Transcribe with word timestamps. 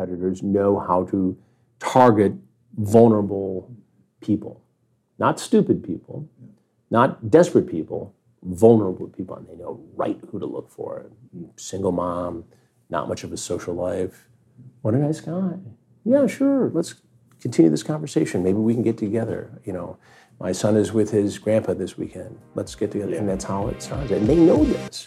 predators 0.00 0.42
know 0.42 0.78
how 0.78 1.04
to 1.04 1.36
target 1.78 2.32
vulnerable 2.78 3.70
people, 4.22 4.62
not 5.18 5.38
stupid 5.38 5.84
people, 5.84 6.26
not 6.90 7.30
desperate 7.30 7.68
people, 7.68 8.14
vulnerable 8.42 9.08
people, 9.08 9.36
and 9.36 9.46
they 9.46 9.56
know 9.56 9.78
right 9.94 10.18
who 10.30 10.38
to 10.38 10.46
look 10.46 10.70
for. 10.70 11.04
Single 11.56 11.92
mom, 11.92 12.44
not 12.88 13.08
much 13.08 13.24
of 13.24 13.32
a 13.34 13.36
social 13.36 13.74
life. 13.74 14.30
What 14.80 14.94
a 14.94 14.96
nice 14.96 15.20
guy. 15.20 15.58
Yeah, 16.06 16.26
sure. 16.26 16.70
Let's 16.72 16.94
continue 17.38 17.70
this 17.70 17.82
conversation. 17.82 18.42
Maybe 18.42 18.56
we 18.56 18.72
can 18.72 18.82
get 18.82 18.96
together. 18.96 19.60
You 19.66 19.74
know, 19.74 19.98
my 20.40 20.52
son 20.52 20.76
is 20.76 20.94
with 20.94 21.10
his 21.10 21.38
grandpa 21.38 21.74
this 21.74 21.98
weekend. 21.98 22.38
Let's 22.54 22.74
get 22.74 22.90
together. 22.90 23.16
And 23.16 23.28
that's 23.28 23.44
how 23.44 23.68
it 23.68 23.82
starts. 23.82 24.10
And 24.12 24.26
they 24.26 24.36
know 24.36 24.64
this. 24.64 25.06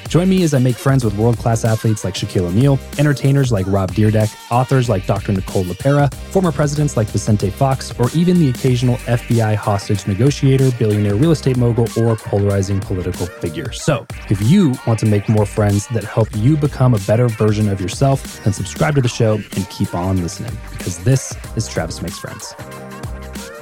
Join 0.07 0.29
me 0.29 0.43
as 0.43 0.53
I 0.53 0.59
make 0.59 0.75
friends 0.75 1.05
with 1.05 1.17
world 1.17 1.37
class 1.37 1.63
athletes 1.63 2.03
like 2.03 2.13
Shaquille 2.13 2.47
O'Neal, 2.47 2.77
entertainers 2.97 3.51
like 3.51 3.65
Rob 3.67 3.91
Dyrdek, 3.91 4.33
authors 4.51 4.89
like 4.89 5.05
Dr. 5.05 5.31
Nicole 5.31 5.63
LePera, 5.63 6.13
former 6.13 6.51
presidents 6.51 6.97
like 6.97 7.07
Vicente 7.07 7.49
Fox, 7.49 7.97
or 7.99 8.09
even 8.13 8.37
the 8.37 8.49
occasional 8.49 8.95
FBI 8.97 9.55
hostage 9.55 10.07
negotiator, 10.07 10.71
billionaire 10.77 11.15
real 11.15 11.31
estate 11.31 11.57
mogul, 11.57 11.87
or 11.97 12.15
polarizing 12.15 12.79
political 12.79 13.25
figure. 13.25 13.71
So, 13.71 14.05
if 14.29 14.41
you 14.41 14.75
want 14.85 14.99
to 14.99 15.05
make 15.05 15.29
more 15.29 15.45
friends 15.45 15.87
that 15.87 16.03
help 16.03 16.27
you 16.35 16.57
become 16.57 16.93
a 16.93 16.99
better 16.99 17.27
version 17.27 17.69
of 17.69 17.79
yourself, 17.79 18.43
then 18.43 18.53
subscribe 18.53 18.95
to 18.95 19.01
the 19.01 19.09
show 19.09 19.35
and 19.35 19.69
keep 19.69 19.95
on 19.95 20.21
listening 20.21 20.57
because 20.71 21.01
this 21.03 21.35
is 21.55 21.67
Travis 21.67 22.01
Makes 22.01 22.19
Friends. 22.19 22.53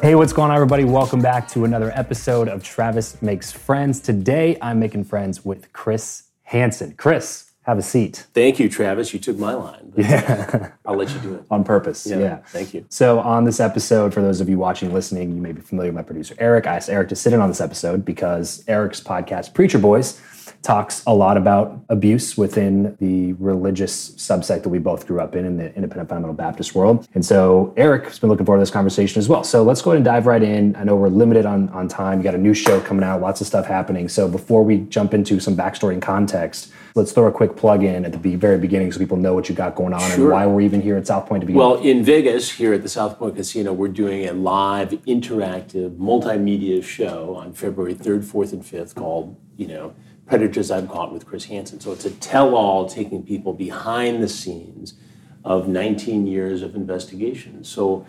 Hey, 0.02 0.16
what's 0.16 0.32
going 0.32 0.50
on, 0.50 0.56
everybody? 0.56 0.86
Welcome 0.86 1.20
back 1.20 1.48
to 1.50 1.66
another 1.66 1.92
episode 1.94 2.48
of 2.48 2.64
Travis 2.64 3.22
Makes 3.22 3.52
Friends. 3.52 4.00
Today, 4.00 4.58
I'm 4.62 4.80
making 4.80 5.04
friends 5.04 5.44
with 5.44 5.74
Chris 5.74 6.29
Hansen. 6.50 6.96
Chris, 6.98 7.52
have 7.62 7.78
a 7.78 7.84
seat. 7.84 8.26
Thank 8.34 8.60
you, 8.60 8.70
Travis. 8.70 9.14
You 9.14 9.20
took 9.20 9.38
my 9.38 9.54
line. 9.54 9.76
Yeah. 9.96 10.72
I'll 10.86 10.96
let 10.96 11.14
you 11.14 11.20
do 11.20 11.36
it. 11.36 11.44
On 11.52 11.64
purpose. 11.64 12.08
Yeah, 12.08 12.18
yeah. 12.20 12.38
Thank 12.48 12.74
you. 12.74 12.86
So, 12.90 13.20
on 13.20 13.44
this 13.44 13.60
episode, 13.60 14.14
for 14.14 14.22
those 14.22 14.40
of 14.42 14.48
you 14.50 14.58
watching, 14.58 14.94
listening, 14.94 15.36
you 15.36 15.42
may 15.42 15.52
be 15.52 15.62
familiar 15.62 15.92
with 15.92 15.98
my 15.98 16.04
producer, 16.04 16.36
Eric. 16.40 16.66
I 16.68 16.78
asked 16.78 16.90
Eric 16.90 17.10
to 17.10 17.16
sit 17.16 17.34
in 17.34 17.42
on 17.42 17.50
this 17.50 17.60
episode 17.62 18.06
because 18.06 18.64
Eric's 18.68 19.02
podcast, 19.02 19.54
Preacher 19.54 19.78
Boys, 19.78 20.20
talks 20.62 21.04
a 21.08 21.14
lot 21.14 21.38
about 21.38 21.80
abuse 21.88 22.38
within 22.38 22.96
the 23.00 23.34
religious 23.34 24.10
subsect 24.12 24.64
that 24.64 24.70
we 24.70 24.80
both 24.80 25.08
grew 25.08 25.22
up 25.22 25.36
in, 25.36 25.46
in 25.46 25.58
the 25.58 25.74
independent 25.76 26.10
fundamental 26.10 26.36
Baptist 26.36 26.76
world. 26.76 27.08
And 27.14 27.26
so 27.26 27.74
Eric 27.78 28.06
has 28.06 28.20
been 28.20 28.30
looking 28.30 28.46
forward 28.46 28.60
to 28.60 28.64
this 28.64 28.72
conversation 28.72 29.20
as 29.20 29.30
well. 29.30 29.44
So 29.44 29.64
let's 29.64 29.82
go 29.82 29.92
ahead 29.92 29.98
and 29.98 30.06
dive 30.06 30.26
right 30.26 30.44
in. 30.44 30.76
I 30.76 30.84
know 30.84 30.96
we're 30.96 31.08
limited 31.08 31.46
on, 31.46 31.70
on 31.70 31.88
time. 31.88 32.20
You 32.20 32.24
got 32.24 32.36
a 32.36 32.40
new 32.40 32.54
show 32.54 32.82
coming 32.82 33.04
out, 33.04 33.22
lots 33.22 33.40
of 33.40 33.48
stuff 33.48 33.66
happening. 33.66 34.10
So 34.10 34.28
before 34.28 34.64
we 34.64 34.80
jump 34.80 35.14
into 35.14 35.40
some 35.40 35.56
backstory 35.56 35.94
and 35.94 36.02
context, 36.02 36.72
let's 36.96 37.14
throw 37.14 37.28
a 37.28 37.32
quick 37.32 37.56
plug 37.56 37.84
in 37.84 38.04
at 38.04 38.12
the 38.12 38.36
very 38.36 38.58
beginning 38.58 38.92
so 38.92 39.00
people 39.00 39.18
know 39.18 39.34
what 39.34 39.48
you 39.48 39.56
got 39.56 39.76
going 39.76 39.94
on 39.94 40.02
sure. 40.12 40.26
and 40.26 40.30
why 40.32 40.46
we're 40.46 40.62
even 40.62 40.82
here 40.82 40.98
at 40.98 41.08
South 41.08 41.26
Point 41.28 41.42
to 41.42 41.48
begin 41.48 41.60
Well, 41.60 41.76
in 41.76 42.04
Vegas, 42.04 42.52
here 42.52 42.74
at 42.74 42.82
the 42.82 42.90
South 42.90 43.18
Point 43.18 43.38
Casino, 43.38 43.72
we're 43.72 43.88
doing 43.88 44.28
a 44.28 44.34
live, 44.34 44.90
interactive, 44.90 45.98
multimedia 45.98 46.84
show 46.84 47.36
on 47.36 47.54
February 47.54 47.96
3rd, 47.96 48.26
4th, 48.26 48.54
and 48.54 48.64
5th 48.64 48.96
called, 48.96 49.38
you 49.56 49.68
know, 49.68 49.94
Predators 50.30 50.70
I've 50.70 50.88
Caught 50.88 51.12
with 51.12 51.26
Chris 51.26 51.46
Hansen. 51.46 51.80
So 51.80 51.92
it's 51.92 52.06
a 52.06 52.12
tell 52.12 52.56
all 52.56 52.88
taking 52.88 53.24
people 53.24 53.52
behind 53.52 54.22
the 54.22 54.30
scenes 54.30 54.94
of 55.44 55.68
19 55.68 56.28
years 56.28 56.62
of 56.62 56.76
investigation. 56.76 57.64
So 57.64 58.06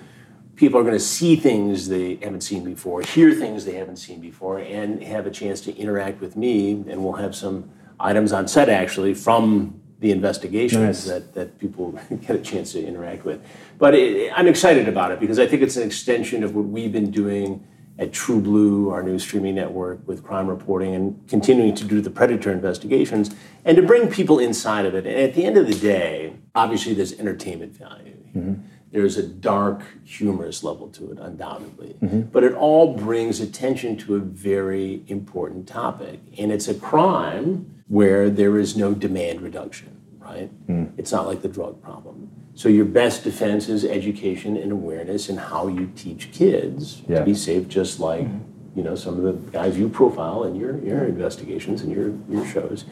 people 0.54 0.78
are 0.78 0.82
going 0.82 0.94
to 0.94 1.00
see 1.00 1.34
things 1.34 1.88
they 1.88 2.16
haven't 2.16 2.42
seen 2.42 2.62
before, 2.62 3.00
hear 3.00 3.32
things 3.32 3.64
they 3.64 3.76
haven't 3.76 3.96
seen 3.96 4.20
before, 4.20 4.58
and 4.58 5.02
have 5.02 5.26
a 5.26 5.30
chance 5.30 5.62
to 5.62 5.74
interact 5.76 6.20
with 6.20 6.36
me. 6.36 6.72
And 6.72 7.02
we'll 7.02 7.14
have 7.14 7.34
some 7.34 7.70
items 7.98 8.32
on 8.32 8.46
set 8.46 8.68
actually 8.68 9.14
from 9.14 9.80
the 10.00 10.10
investigations 10.10 10.80
nice. 10.80 11.04
that, 11.06 11.34
that 11.34 11.58
people 11.58 11.92
get 12.20 12.36
a 12.36 12.38
chance 12.38 12.72
to 12.72 12.84
interact 12.84 13.24
with. 13.24 13.42
But 13.78 13.94
it, 13.94 14.30
I'm 14.36 14.46
excited 14.46 14.88
about 14.88 15.10
it 15.12 15.20
because 15.20 15.38
I 15.38 15.46
think 15.46 15.62
it's 15.62 15.76
an 15.76 15.84
extension 15.84 16.44
of 16.44 16.54
what 16.54 16.66
we've 16.66 16.92
been 16.92 17.10
doing 17.10 17.66
at 18.00 18.12
TruBlu, 18.12 18.90
our 18.90 19.02
new 19.02 19.18
streaming 19.18 19.54
network 19.54 20.00
with 20.08 20.24
crime 20.24 20.48
reporting, 20.48 20.94
and 20.94 21.28
continuing 21.28 21.74
to 21.74 21.84
do 21.84 22.00
the 22.00 22.10
predator 22.10 22.50
investigations 22.50 23.34
and 23.66 23.76
to 23.76 23.82
bring 23.82 24.08
people 24.08 24.38
inside 24.38 24.86
of 24.86 24.94
it. 24.94 25.06
And 25.06 25.16
at 25.16 25.34
the 25.34 25.44
end 25.44 25.58
of 25.58 25.66
the 25.66 25.74
day, 25.74 26.32
obviously 26.54 26.94
there's 26.94 27.12
entertainment 27.20 27.76
value. 27.76 28.16
Mm-hmm. 28.34 28.54
There's 28.90 29.18
a 29.18 29.22
dark, 29.22 29.82
humorous 30.02 30.64
level 30.64 30.88
to 30.88 31.12
it, 31.12 31.18
undoubtedly. 31.18 31.94
Mm-hmm. 32.00 32.22
But 32.22 32.42
it 32.42 32.54
all 32.54 32.94
brings 32.96 33.38
attention 33.38 33.98
to 33.98 34.16
a 34.16 34.18
very 34.18 35.04
important 35.06 35.68
topic. 35.68 36.20
And 36.38 36.50
it's 36.50 36.68
a 36.68 36.74
crime 36.74 37.82
where 37.86 38.30
there 38.30 38.58
is 38.58 38.76
no 38.76 38.94
demand 38.94 39.42
reduction, 39.42 40.00
right? 40.18 40.50
Mm. 40.66 40.92
It's 40.96 41.12
not 41.12 41.26
like 41.26 41.42
the 41.42 41.48
drug 41.48 41.82
problem. 41.82 42.30
So 42.60 42.68
your 42.68 42.84
best 42.84 43.24
defense 43.24 43.70
is 43.70 43.86
education 43.86 44.54
and 44.54 44.70
awareness 44.70 45.30
and 45.30 45.40
how 45.40 45.66
you 45.68 45.90
teach 45.96 46.30
kids 46.30 47.00
yeah. 47.08 47.20
to 47.20 47.24
be 47.24 47.32
safe, 47.32 47.68
just 47.68 48.00
like 48.00 48.26
mm-hmm. 48.26 48.78
you 48.78 48.84
know 48.84 48.94
some 48.94 49.16
of 49.16 49.22
the 49.22 49.32
guys 49.50 49.78
you 49.78 49.88
profile 49.88 50.44
in 50.44 50.54
your 50.54 50.78
your 50.84 51.06
investigations 51.06 51.80
and 51.80 51.90
your 51.90 52.12
your 52.28 52.46
shows 52.46 52.84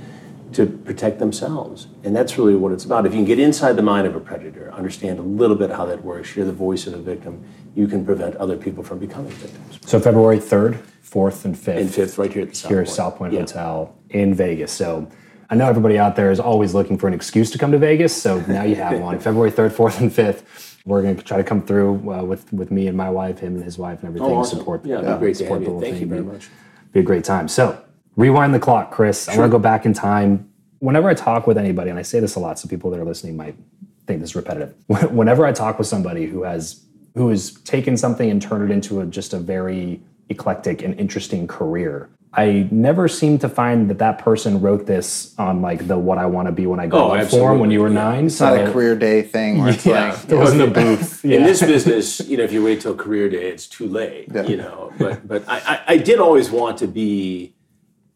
to 0.54 0.64
protect 0.64 1.18
themselves. 1.18 1.88
And 2.02 2.16
that's 2.16 2.38
really 2.38 2.54
what 2.54 2.72
it's 2.72 2.86
about. 2.86 3.04
If 3.04 3.12
you 3.12 3.18
can 3.18 3.26
get 3.26 3.38
inside 3.38 3.74
the 3.74 3.82
mind 3.82 4.06
of 4.06 4.16
a 4.16 4.20
predator, 4.20 4.72
understand 4.72 5.18
a 5.18 5.22
little 5.42 5.54
bit 5.54 5.68
how 5.68 5.84
that 5.84 6.02
works, 6.02 6.30
hear 6.30 6.46
the 6.46 6.60
voice 6.66 6.86
of 6.86 6.94
the 6.94 7.02
victim, 7.02 7.44
you 7.74 7.86
can 7.86 8.06
prevent 8.06 8.36
other 8.36 8.56
people 8.56 8.82
from 8.82 8.98
becoming 8.98 9.32
victims. 9.32 9.80
So 9.84 10.00
February 10.00 10.38
3rd, 10.38 10.80
4th, 11.04 11.44
and 11.44 11.54
5th. 11.54 11.76
And 11.76 11.90
5th, 11.90 12.16
right 12.16 12.32
here 12.32 12.42
at 12.44 12.48
the 12.48 12.54
South 12.54 12.70
here 12.70 12.78
Point. 12.78 12.88
South 12.88 13.16
Point 13.16 13.32
yeah. 13.34 13.40
Hotel 13.40 13.94
in 14.08 14.32
Vegas. 14.32 14.72
So 14.72 15.10
I 15.50 15.54
know 15.54 15.66
everybody 15.66 15.98
out 15.98 16.14
there 16.14 16.30
is 16.30 16.40
always 16.40 16.74
looking 16.74 16.98
for 16.98 17.08
an 17.08 17.14
excuse 17.14 17.50
to 17.52 17.58
come 17.58 17.72
to 17.72 17.78
Vegas, 17.78 18.14
so 18.14 18.40
now 18.42 18.64
you 18.64 18.74
have 18.74 19.00
one. 19.00 19.18
February 19.28 19.50
3rd, 19.50 19.70
4th, 19.70 20.00
and 20.00 20.10
5th. 20.10 20.42
We're 20.84 21.02
going 21.02 21.16
to 21.16 21.22
try 21.22 21.38
to 21.38 21.44
come 21.44 21.62
through 21.62 22.12
uh, 22.12 22.22
with, 22.22 22.52
with 22.52 22.70
me 22.70 22.86
and 22.86 22.96
my 22.96 23.08
wife, 23.08 23.38
him 23.38 23.54
and 23.54 23.64
his 23.64 23.78
wife, 23.78 24.00
and 24.00 24.08
everything. 24.08 24.28
Oh, 24.28 24.36
awesome. 24.36 24.58
Support, 24.58 24.84
yeah, 24.84 24.96
uh, 24.96 25.18
great 25.18 25.36
support 25.36 25.64
the 25.64 25.70
whole 25.70 25.80
Thank 25.80 25.94
thing. 25.94 26.02
you 26.02 26.08
very 26.08 26.22
much. 26.22 26.48
Be 26.92 27.00
a 27.00 27.02
great 27.02 27.24
time. 27.24 27.48
So, 27.48 27.82
rewind 28.16 28.54
the 28.54 28.58
clock, 28.58 28.90
Chris. 28.90 29.24
Sure. 29.24 29.34
I 29.34 29.38
want 29.38 29.50
to 29.50 29.52
go 29.52 29.58
back 29.58 29.86
in 29.86 29.94
time. 29.94 30.50
Whenever 30.80 31.08
I 31.08 31.14
talk 31.14 31.46
with 31.46 31.56
anybody, 31.56 31.90
and 31.90 31.98
I 31.98 32.02
say 32.02 32.20
this 32.20 32.34
a 32.34 32.40
lot, 32.40 32.58
so 32.58 32.68
people 32.68 32.90
that 32.90 33.00
are 33.00 33.04
listening 33.04 33.36
might 33.36 33.56
think 34.06 34.20
this 34.20 34.30
is 34.30 34.36
repetitive. 34.36 34.74
Whenever 35.10 35.46
I 35.46 35.52
talk 35.52 35.78
with 35.78 35.86
somebody 35.86 36.26
who 36.26 36.42
has 36.42 36.84
who 37.14 37.30
has 37.30 37.52
taken 37.62 37.96
something 37.96 38.30
and 38.30 38.40
turned 38.40 38.70
it 38.70 38.72
into 38.72 39.00
a, 39.00 39.06
just 39.06 39.32
a 39.32 39.38
very 39.38 40.00
eclectic 40.28 40.82
and 40.82 40.98
interesting 41.00 41.48
career, 41.48 42.08
I 42.32 42.68
never 42.70 43.08
seem 43.08 43.38
to 43.38 43.48
find 43.48 43.88
that 43.88 43.98
that 43.98 44.18
person 44.18 44.60
wrote 44.60 44.86
this 44.86 45.34
on 45.38 45.62
like 45.62 45.86
the 45.88 45.98
what 45.98 46.18
I 46.18 46.26
want 46.26 46.46
to 46.46 46.52
be 46.52 46.66
when 46.66 46.78
I 46.78 46.86
grow 46.86 47.12
oh, 47.12 47.16
up 47.16 47.28
form 47.28 47.58
when 47.58 47.70
you 47.70 47.80
were 47.80 47.88
nine. 47.88 48.26
It's 48.26 48.36
so, 48.36 48.54
not 48.54 48.68
a 48.68 48.70
career 48.70 48.94
day 48.96 49.22
thing 49.22 49.58
where 49.58 49.70
it's 49.70 49.86
yeah, 49.86 50.10
like 50.10 50.22
there 50.26 50.38
wasn't 50.38 50.62
a 50.62 50.66
booth. 50.66 51.24
Yeah. 51.24 51.38
In 51.38 51.44
this 51.44 51.60
business, 51.60 52.20
you 52.28 52.36
know, 52.36 52.44
if 52.44 52.52
you 52.52 52.62
wait 52.62 52.82
till 52.82 52.94
career 52.94 53.30
day, 53.30 53.50
it's 53.50 53.66
too 53.66 53.86
late. 53.86 54.28
Yeah. 54.32 54.42
You 54.42 54.58
know, 54.58 54.92
but 54.98 55.26
but 55.26 55.48
I, 55.48 55.58
I, 55.58 55.80
I, 55.94 55.96
did 55.96 56.18
always 56.18 56.50
want 56.50 56.78
to 56.78 56.86
be 56.86 57.54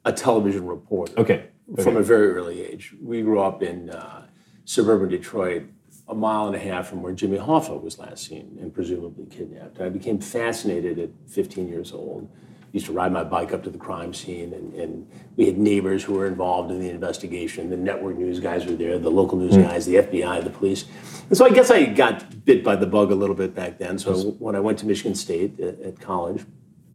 a 0.04 0.12
television 0.12 0.66
reporter. 0.66 1.14
Okay. 1.16 1.46
okay. 1.72 1.82
From 1.82 1.96
a 1.96 2.02
very 2.02 2.32
early 2.32 2.62
age, 2.62 2.94
we 3.00 3.22
grew 3.22 3.40
up 3.40 3.62
in 3.62 3.88
uh, 3.88 4.26
suburban 4.66 5.08
Detroit, 5.08 5.64
a 6.06 6.14
mile 6.14 6.48
and 6.48 6.56
a 6.56 6.58
half 6.58 6.88
from 6.88 7.02
where 7.02 7.14
Jimmy 7.14 7.38
Hoffa 7.38 7.80
was 7.80 7.98
last 7.98 8.26
seen 8.26 8.58
and 8.60 8.74
presumably 8.74 9.24
kidnapped. 9.24 9.80
I 9.80 9.88
became 9.88 10.20
fascinated 10.20 10.98
at 10.98 11.10
15 11.28 11.66
years 11.68 11.92
old 11.92 12.28
used 12.72 12.86
to 12.86 12.92
ride 12.92 13.12
my 13.12 13.22
bike 13.22 13.52
up 13.52 13.62
to 13.64 13.70
the 13.70 13.78
crime 13.78 14.12
scene, 14.14 14.52
and, 14.52 14.74
and, 14.74 15.06
we 15.34 15.46
had 15.46 15.56
neighbors 15.56 16.04
who 16.04 16.12
were 16.12 16.26
involved 16.26 16.70
in 16.70 16.78
the 16.78 16.90
investigation. 16.90 17.70
The 17.70 17.76
network 17.76 18.18
news 18.18 18.38
guys 18.38 18.66
were 18.66 18.74
there, 18.74 18.98
the 18.98 19.10
local 19.10 19.38
news 19.38 19.54
mm. 19.54 19.62
guys, 19.62 19.86
the 19.86 19.94
FBI, 19.94 20.44
the 20.44 20.50
police. 20.50 20.84
And 21.30 21.38
so 21.38 21.46
I 21.46 21.50
guess 21.50 21.70
I 21.70 21.86
got 21.86 22.44
bit 22.44 22.62
by 22.62 22.76
the 22.76 22.86
bug 22.86 23.10
a 23.10 23.14
little 23.14 23.34
bit 23.34 23.54
back 23.54 23.78
then. 23.78 23.98
So 23.98 24.32
when 24.32 24.54
I 24.54 24.60
went 24.60 24.78
to 24.80 24.86
Michigan 24.86 25.14
State 25.14 25.58
at, 25.58 25.80
at 25.80 26.00
college, 26.00 26.44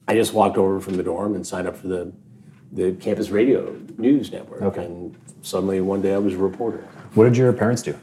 I 0.08 0.14
just 0.14 0.34
walked 0.34 0.56
over 0.56 0.80
from 0.80 0.98
the 0.98 1.04
dorm 1.04 1.34
and 1.34 1.48
signed 1.48 1.68
up 1.68 1.76
for 1.76 1.88
the 1.88 2.14
the 2.72 2.92
campus 2.94 3.30
radio 3.30 3.76
news 3.98 4.32
network. 4.32 4.62
Okay. 4.62 4.86
And 4.86 5.18
suddenly 5.42 5.82
one 5.82 6.02
day 6.02 6.14
I 6.14 6.18
was 6.18 6.34
a 6.34 6.38
reporter. 6.38 6.88
What 7.14 7.24
did 7.24 7.38
your 7.38 7.52
parents 7.54 7.82
do? 7.82 7.98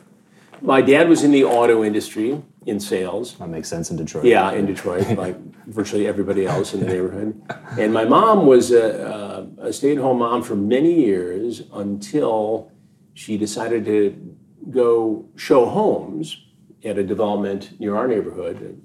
My 0.60 0.80
dad 0.80 1.08
was 1.08 1.22
in 1.22 1.30
the 1.30 1.44
auto 1.44 1.84
industry 1.84 2.42
in 2.66 2.80
sales. 2.80 3.34
That 3.38 3.48
makes 3.48 3.68
sense 3.68 3.90
in 3.90 3.96
Detroit. 3.96 4.24
Yeah, 4.24 4.52
in 4.52 4.66
Detroit, 4.66 5.08
like 5.18 5.36
virtually 5.66 6.06
everybody 6.06 6.46
else 6.46 6.74
in 6.74 6.80
the 6.80 6.86
neighborhood. 6.86 7.40
And 7.78 7.92
my 7.92 8.04
mom 8.04 8.46
was 8.46 8.70
a, 8.72 9.48
a 9.58 9.72
stay-at-home 9.72 10.18
mom 10.18 10.42
for 10.42 10.56
many 10.56 10.94
years 11.04 11.62
until 11.72 12.70
she 13.14 13.36
decided 13.38 13.84
to 13.84 14.36
go 14.70 15.28
show 15.36 15.66
homes 15.66 16.44
at 16.84 16.98
a 16.98 17.04
development 17.04 17.78
near 17.80 17.96
our 17.96 18.08
neighborhood. 18.08 18.80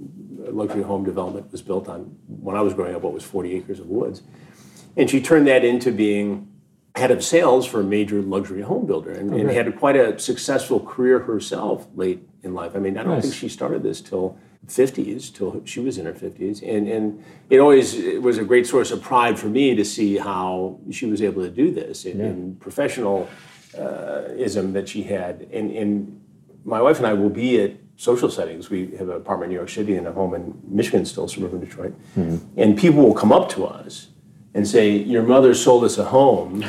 A 0.47 0.51
luxury 0.51 0.83
home 0.83 1.03
development 1.03 1.51
was 1.51 1.61
built 1.61 1.89
on 1.89 2.17
when 2.27 2.55
I 2.55 2.61
was 2.61 2.73
growing 2.73 2.95
up 2.95 3.01
what 3.01 3.13
was 3.13 3.23
40 3.23 3.55
acres 3.55 3.79
of 3.79 3.87
woods, 3.87 4.23
and 4.95 5.09
she 5.09 5.21
turned 5.21 5.47
that 5.47 5.65
into 5.65 5.91
being 5.91 6.47
head 6.95 7.11
of 7.11 7.23
sales 7.23 7.65
for 7.65 7.81
a 7.81 7.83
major 7.83 8.21
luxury 8.21 8.61
home 8.61 8.85
builder 8.85 9.11
and, 9.11 9.31
okay. 9.31 9.41
and 9.41 9.49
had 9.51 9.67
a, 9.67 9.71
quite 9.71 9.95
a 9.95 10.17
successful 10.19 10.79
career 10.79 11.19
herself 11.19 11.87
late 11.95 12.28
in 12.43 12.53
life. 12.53 12.75
I 12.75 12.79
mean, 12.79 12.97
I 12.97 13.03
don't 13.03 13.13
nice. 13.13 13.23
think 13.23 13.33
she 13.33 13.49
started 13.49 13.83
this 13.83 14.01
till 14.01 14.37
50s 14.67 15.33
till 15.33 15.61
she 15.65 15.79
was 15.79 15.97
in 15.97 16.05
her 16.05 16.13
50s. 16.13 16.61
And, 16.61 16.87
and 16.87 17.23
it 17.49 17.59
always 17.59 17.95
it 17.95 18.21
was 18.21 18.37
a 18.37 18.43
great 18.43 18.67
source 18.67 18.91
of 18.91 19.01
pride 19.01 19.39
for 19.39 19.47
me 19.47 19.75
to 19.75 19.85
see 19.85 20.17
how 20.17 20.79
she 20.91 21.05
was 21.05 21.21
able 21.21 21.41
to 21.43 21.49
do 21.49 21.71
this 21.71 22.05
in, 22.05 22.21
in 22.21 22.55
professional 22.57 23.29
uh, 23.77 24.23
ism 24.35 24.73
that 24.73 24.89
she 24.89 25.03
had. 25.03 25.47
And, 25.51 25.71
and 25.71 26.21
my 26.65 26.81
wife 26.81 26.97
and 26.97 27.07
I 27.07 27.13
will 27.13 27.29
be 27.29 27.61
at 27.61 27.73
social 27.95 28.29
settings. 28.29 28.69
We 28.69 28.91
have 28.97 29.09
an 29.09 29.15
apartment 29.15 29.45
in 29.45 29.49
New 29.51 29.59
York 29.59 29.69
City 29.69 29.95
and 29.95 30.07
a 30.07 30.11
home 30.11 30.33
in 30.33 30.59
Michigan, 30.67 31.05
still 31.05 31.27
suburban 31.27 31.59
Detroit. 31.59 31.93
And 32.57 32.77
people 32.77 33.03
will 33.03 33.13
come 33.13 33.31
up 33.31 33.49
to 33.49 33.65
us 33.65 34.07
and 34.53 34.67
say, 34.67 34.91
Your 34.91 35.23
mother 35.23 35.53
sold 35.53 35.83
us 35.83 35.97
a 35.97 36.05
home. 36.05 36.65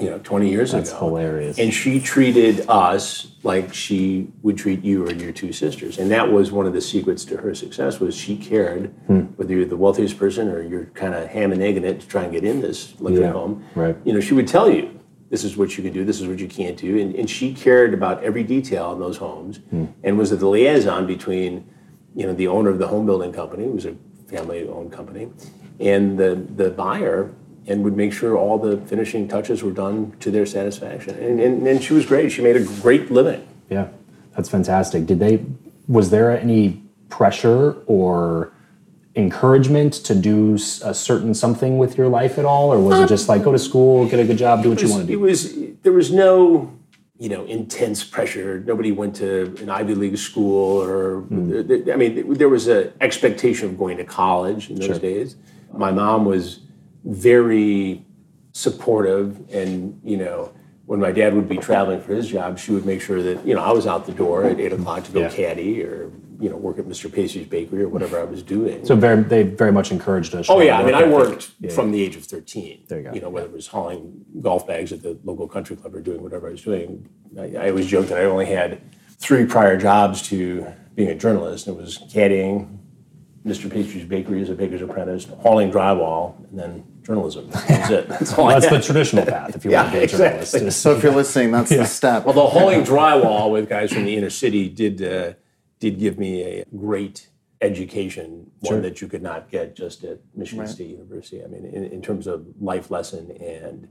You 0.00 0.10
know, 0.10 0.18
20 0.20 0.48
years 0.48 0.72
That's 0.72 0.90
ago. 0.90 0.98
hilarious. 1.00 1.58
And 1.58 1.72
she 1.74 2.00
treated 2.00 2.64
us 2.68 3.32
like 3.42 3.74
she 3.74 4.28
would 4.42 4.56
treat 4.56 4.82
you 4.82 5.06
or 5.06 5.12
your 5.12 5.32
two 5.32 5.52
sisters. 5.52 5.98
And 5.98 6.10
that 6.10 6.30
was 6.32 6.50
one 6.50 6.66
of 6.66 6.72
the 6.72 6.80
secrets 6.80 7.24
to 7.26 7.36
her 7.36 7.54
success 7.54 8.00
was 8.00 8.14
she 8.16 8.36
cared 8.36 8.92
Hmm. 9.06 9.20
whether 9.36 9.52
you're 9.54 9.64
the 9.66 9.76
wealthiest 9.76 10.18
person 10.18 10.48
or 10.48 10.62
you're 10.62 10.86
kind 10.94 11.14
of 11.14 11.28
ham 11.28 11.52
and 11.52 11.62
egging 11.62 11.84
it 11.84 12.00
to 12.00 12.06
try 12.08 12.22
and 12.24 12.32
get 12.32 12.44
in 12.44 12.60
this 12.60 12.94
luxury 13.00 13.24
Yeah, 13.24 13.32
home. 13.32 13.62
right. 13.74 13.96
You 14.04 14.12
know, 14.14 14.20
she 14.20 14.34
would 14.34 14.48
tell 14.48 14.70
you 14.70 14.88
this 15.28 15.44
is 15.44 15.56
what 15.56 15.76
you 15.76 15.84
can 15.84 15.92
do, 15.92 16.04
this 16.04 16.20
is 16.20 16.26
what 16.26 16.38
you 16.40 16.48
can't 16.48 16.76
do. 16.76 16.98
And, 16.98 17.14
and 17.14 17.28
she 17.30 17.52
cared 17.54 17.92
about 17.94 18.22
every 18.24 18.42
detail 18.42 18.92
in 18.92 18.98
those 19.00 19.18
homes 19.18 19.60
Hmm. 19.70 19.84
and 20.02 20.16
was 20.18 20.30
the 20.30 20.48
liaison 20.48 21.06
between, 21.06 21.64
you 22.14 22.26
know, 22.26 22.32
the 22.32 22.48
owner 22.48 22.70
of 22.70 22.78
the 22.78 22.88
home 22.88 23.06
building 23.06 23.32
company, 23.32 23.64
it 23.64 23.72
was 23.74 23.84
a 23.86 23.94
family 24.28 24.66
owned 24.68 24.92
company, 24.92 25.28
and 25.78 26.18
the, 26.18 26.34
the 26.56 26.70
buyer 26.70 27.30
and 27.66 27.84
would 27.84 27.96
make 27.96 28.12
sure 28.12 28.36
all 28.36 28.58
the 28.58 28.78
finishing 28.78 29.28
touches 29.28 29.62
were 29.62 29.70
done 29.70 30.16
to 30.20 30.30
their 30.30 30.46
satisfaction. 30.46 31.14
And, 31.18 31.40
and, 31.40 31.66
and 31.66 31.82
she 31.82 31.92
was 31.92 32.06
great. 32.06 32.32
She 32.32 32.42
made 32.42 32.56
a 32.56 32.64
great 32.64 33.10
living. 33.10 33.46
Yeah, 33.68 33.88
that's 34.34 34.48
fantastic. 34.48 35.06
Did 35.06 35.18
they? 35.18 35.44
Was 35.86 36.10
there 36.10 36.30
any 36.36 36.82
pressure 37.08 37.72
or 37.86 38.52
encouragement 39.16 39.92
to 39.92 40.14
do 40.14 40.54
a 40.54 40.94
certain 40.94 41.34
something 41.34 41.78
with 41.78 41.98
your 41.98 42.08
life 42.08 42.38
at 42.38 42.44
all, 42.44 42.72
or 42.72 42.78
was 42.78 42.98
it 42.98 43.02
um, 43.02 43.08
just 43.08 43.28
like 43.28 43.42
go 43.42 43.52
to 43.52 43.58
school, 43.58 44.08
get 44.08 44.20
a 44.20 44.24
good 44.24 44.38
job, 44.38 44.62
do 44.62 44.70
what 44.70 44.80
you 44.80 44.88
want 44.88 45.02
to 45.02 45.06
do? 45.06 45.12
It 45.12 45.20
was 45.20 45.54
there 45.82 45.92
was 45.92 46.12
no 46.12 46.72
you 47.18 47.28
know 47.28 47.44
intense 47.44 48.04
pressure. 48.04 48.60
Nobody 48.60 48.92
went 48.92 49.16
to 49.16 49.54
an 49.60 49.68
Ivy 49.68 49.94
League 49.94 50.18
school, 50.18 50.80
or 50.82 51.20
hmm. 51.22 51.90
I 51.92 51.96
mean, 51.96 52.34
there 52.34 52.48
was 52.48 52.68
an 52.68 52.92
expectation 53.00 53.68
of 53.68 53.78
going 53.78 53.96
to 53.98 54.04
college 54.04 54.70
in 54.70 54.76
those 54.76 54.98
days. 54.98 55.36
My 55.72 55.92
mom 55.92 56.24
was 56.24 56.60
very 57.04 58.04
supportive, 58.52 59.48
and 59.52 60.00
you 60.04 60.16
know. 60.16 60.52
When 60.86 60.98
my 60.98 61.12
dad 61.12 61.34
would 61.34 61.48
be 61.48 61.56
traveling 61.56 62.00
for 62.00 62.12
his 62.12 62.26
job, 62.26 62.58
she 62.58 62.72
would 62.72 62.84
make 62.84 63.00
sure 63.00 63.22
that 63.22 63.46
you 63.46 63.54
know 63.54 63.62
I 63.62 63.70
was 63.70 63.86
out 63.86 64.06
the 64.06 64.12
door 64.12 64.42
at 64.42 64.58
eight 64.58 64.72
o'clock 64.72 65.04
to 65.04 65.12
go 65.12 65.20
Yeah. 65.20 65.28
caddy 65.30 65.84
or 65.84 66.10
you 66.40 66.50
know 66.50 66.56
work 66.56 66.80
at 66.80 66.84
Mr. 66.86 67.08
Pacey's 67.12 67.46
bakery 67.46 67.84
or 67.84 67.88
whatever 67.88 68.18
I 68.18 68.24
was 68.24 68.42
doing. 68.42 68.84
So 68.84 68.96
very, 68.96 69.22
they 69.22 69.44
very 69.44 69.70
much 69.70 69.92
encouraged 69.92 70.34
us. 70.34 70.46
Oh 70.50 70.60
yeah, 70.60 70.80
I 70.80 70.84
mean, 70.84 70.96
I 70.96 71.04
worked 71.06 71.52
from 71.70 71.92
the 71.92 72.02
age 72.02 72.16
of 72.16 72.24
thirteen. 72.24 72.86
There 72.88 72.98
you 72.98 73.04
go. 73.04 73.14
You 73.14 73.20
know, 73.20 73.28
whether 73.28 73.46
it 73.46 73.52
was 73.52 73.68
hauling 73.68 74.24
golf 74.40 74.66
bags 74.66 74.90
at 74.92 75.00
the 75.00 75.16
local 75.22 75.46
country 75.46 75.76
club 75.76 75.94
or 75.94 76.00
doing 76.00 76.24
whatever 76.24 76.48
I 76.48 76.50
was 76.50 76.62
doing. 76.62 77.08
I, 77.38 77.54
I 77.54 77.68
always 77.70 77.86
joked 77.86 78.08
that 78.08 78.18
I 78.18 78.24
only 78.24 78.46
had 78.46 78.80
three 79.16 79.46
prior 79.46 79.76
jobs 79.76 80.22
to 80.30 80.66
being 80.96 81.10
a 81.10 81.14
journalist. 81.14 81.68
It 81.68 81.76
was 81.76 81.98
caddying, 82.12 82.78
Mr. 83.46 83.70
Pastry's 83.70 84.04
Bakery 84.04 84.42
as 84.42 84.50
a 84.50 84.54
baker's 84.54 84.82
apprentice, 84.82 85.24
hauling 85.40 85.70
drywall, 85.72 86.34
and 86.50 86.58
then 86.58 86.84
journalism. 87.02 87.48
That's 87.50 87.90
it. 87.90 88.08
That's 88.08 88.36
Well, 88.36 88.48
that's 88.48 88.68
the 88.68 88.80
traditional 88.80 89.24
path 89.24 89.56
if 89.56 89.64
you 89.64 89.70
Yeah, 89.70 89.82
want 89.84 89.94
to 89.94 89.98
be 90.00 90.04
a 90.04 90.06
journalist. 90.08 90.54
exactly. 90.54 90.68
is- 90.68 90.76
So 90.82 90.94
if 90.94 91.02
you're 91.02 91.14
listening, 91.14 91.50
that's 91.50 91.70
the 91.70 91.86
step. 91.86 92.26
Although 92.26 92.46
hauling 92.48 92.82
drywall 92.84 93.50
with 93.50 93.68
guys 93.68 93.92
from 93.92 94.04
the 94.04 94.14
inner 94.14 94.28
city 94.30 94.68
did 94.68 95.02
uh, 95.02 95.32
did 95.78 95.98
give 95.98 96.18
me 96.18 96.42
a 96.42 96.64
great 96.76 97.28
education, 97.62 98.50
one 98.60 98.82
that 98.82 99.00
you 99.00 99.08
could 99.08 99.22
not 99.22 99.50
get 99.50 99.74
just 99.74 100.04
at 100.04 100.18
Michigan 100.34 100.66
State 100.66 100.88
University. 100.90 101.42
I 101.42 101.46
mean, 101.46 101.64
in, 101.64 101.84
in 101.84 102.02
terms 102.02 102.26
of 102.26 102.46
life 102.60 102.90
lesson 102.90 103.30
and 103.40 103.88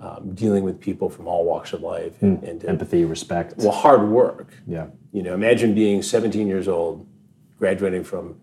um, 0.00 0.34
dealing 0.34 0.64
with 0.64 0.80
people 0.80 1.08
from 1.10 1.28
all 1.28 1.44
walks 1.44 1.72
of 1.72 1.82
life 1.82 2.20
and, 2.22 2.42
and 2.42 2.60
to- 2.62 2.68
Empathy, 2.68 3.04
respect. 3.04 3.54
well, 3.58 3.70
hard 3.70 4.08
work. 4.08 4.48
yeah. 4.66 4.86
You 5.12 5.22
know, 5.22 5.34
imagine 5.34 5.74
being 5.74 6.02
17 6.02 6.46
years 6.48 6.66
old, 6.68 7.06
graduating 7.58 8.04
from 8.04 8.40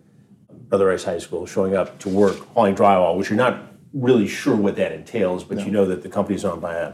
Brother 0.69 0.87
Rice 0.87 1.05
High 1.05 1.19
School, 1.19 1.45
showing 1.45 1.75
up 1.75 1.99
to 1.99 2.09
work 2.09 2.37
hauling 2.53 2.75
drywall, 2.75 3.17
which 3.17 3.29
you're 3.29 3.37
not 3.37 3.71
really 3.93 4.27
sure 4.27 4.55
what 4.55 4.75
that 4.75 4.91
entails, 4.91 5.43
but 5.43 5.65
you 5.65 5.71
know 5.71 5.85
that 5.85 6.03
the 6.03 6.09
company's 6.09 6.43
owned 6.43 6.61
by 6.61 6.75
a 6.75 6.93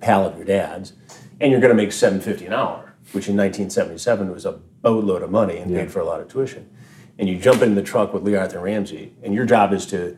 pal 0.00 0.26
of 0.26 0.36
your 0.36 0.44
dad's, 0.44 0.92
and 1.40 1.50
you're 1.50 1.60
going 1.60 1.76
to 1.76 1.82
make 1.82 1.92
750 1.92 2.46
an 2.46 2.52
hour, 2.52 2.94
which 3.12 3.28
in 3.28 3.36
1977 3.36 4.30
was 4.30 4.46
a 4.46 4.52
boatload 4.52 5.22
of 5.22 5.30
money 5.30 5.58
and 5.58 5.74
paid 5.74 5.90
for 5.90 6.00
a 6.00 6.04
lot 6.04 6.20
of 6.20 6.28
tuition. 6.28 6.70
And 7.18 7.28
you 7.28 7.38
jump 7.38 7.62
in 7.62 7.74
the 7.74 7.82
truck 7.82 8.12
with 8.12 8.22
Lee 8.22 8.36
Arthur 8.36 8.60
Ramsey, 8.60 9.14
and 9.22 9.34
your 9.34 9.44
job 9.44 9.72
is 9.72 9.86
to 9.86 10.16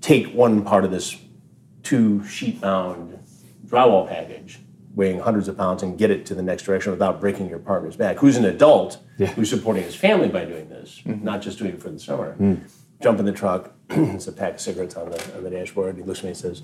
take 0.00 0.32
one 0.34 0.64
part 0.64 0.84
of 0.84 0.90
this 0.90 1.16
two 1.82 2.24
sheet 2.26 2.60
bound 2.60 3.18
drywall 3.66 4.08
package 4.08 4.60
weighing 4.94 5.18
hundreds 5.18 5.48
of 5.48 5.56
pounds 5.56 5.82
and 5.82 5.98
get 5.98 6.10
it 6.10 6.24
to 6.26 6.34
the 6.34 6.42
next 6.42 6.62
direction 6.62 6.92
without 6.92 7.20
breaking 7.20 7.48
your 7.48 7.58
partner's 7.58 7.96
back, 7.96 8.16
who's 8.18 8.36
an 8.36 8.44
adult 8.44 8.98
who's 9.34 9.50
supporting 9.50 9.82
his 9.82 9.94
family 9.94 10.28
by 10.28 10.44
doing 10.44 10.68
this, 10.68 11.02
mm-hmm. 11.04 11.24
not 11.24 11.42
just 11.42 11.58
doing 11.58 11.72
it 11.72 11.82
for 11.82 11.90
the 11.90 11.98
summer. 11.98 12.36
Mm. 12.38 12.60
Jump 13.02 13.18
in 13.18 13.24
the 13.24 13.32
truck, 13.32 13.72
it's 13.90 14.28
a 14.28 14.32
pack 14.32 14.54
of 14.54 14.60
cigarettes 14.60 14.94
on 14.96 15.10
the, 15.10 15.36
on 15.36 15.42
the 15.42 15.50
dashboard. 15.50 15.96
He 15.96 16.02
looks 16.02 16.20
at 16.20 16.24
me 16.24 16.28
and 16.30 16.38
says, 16.38 16.62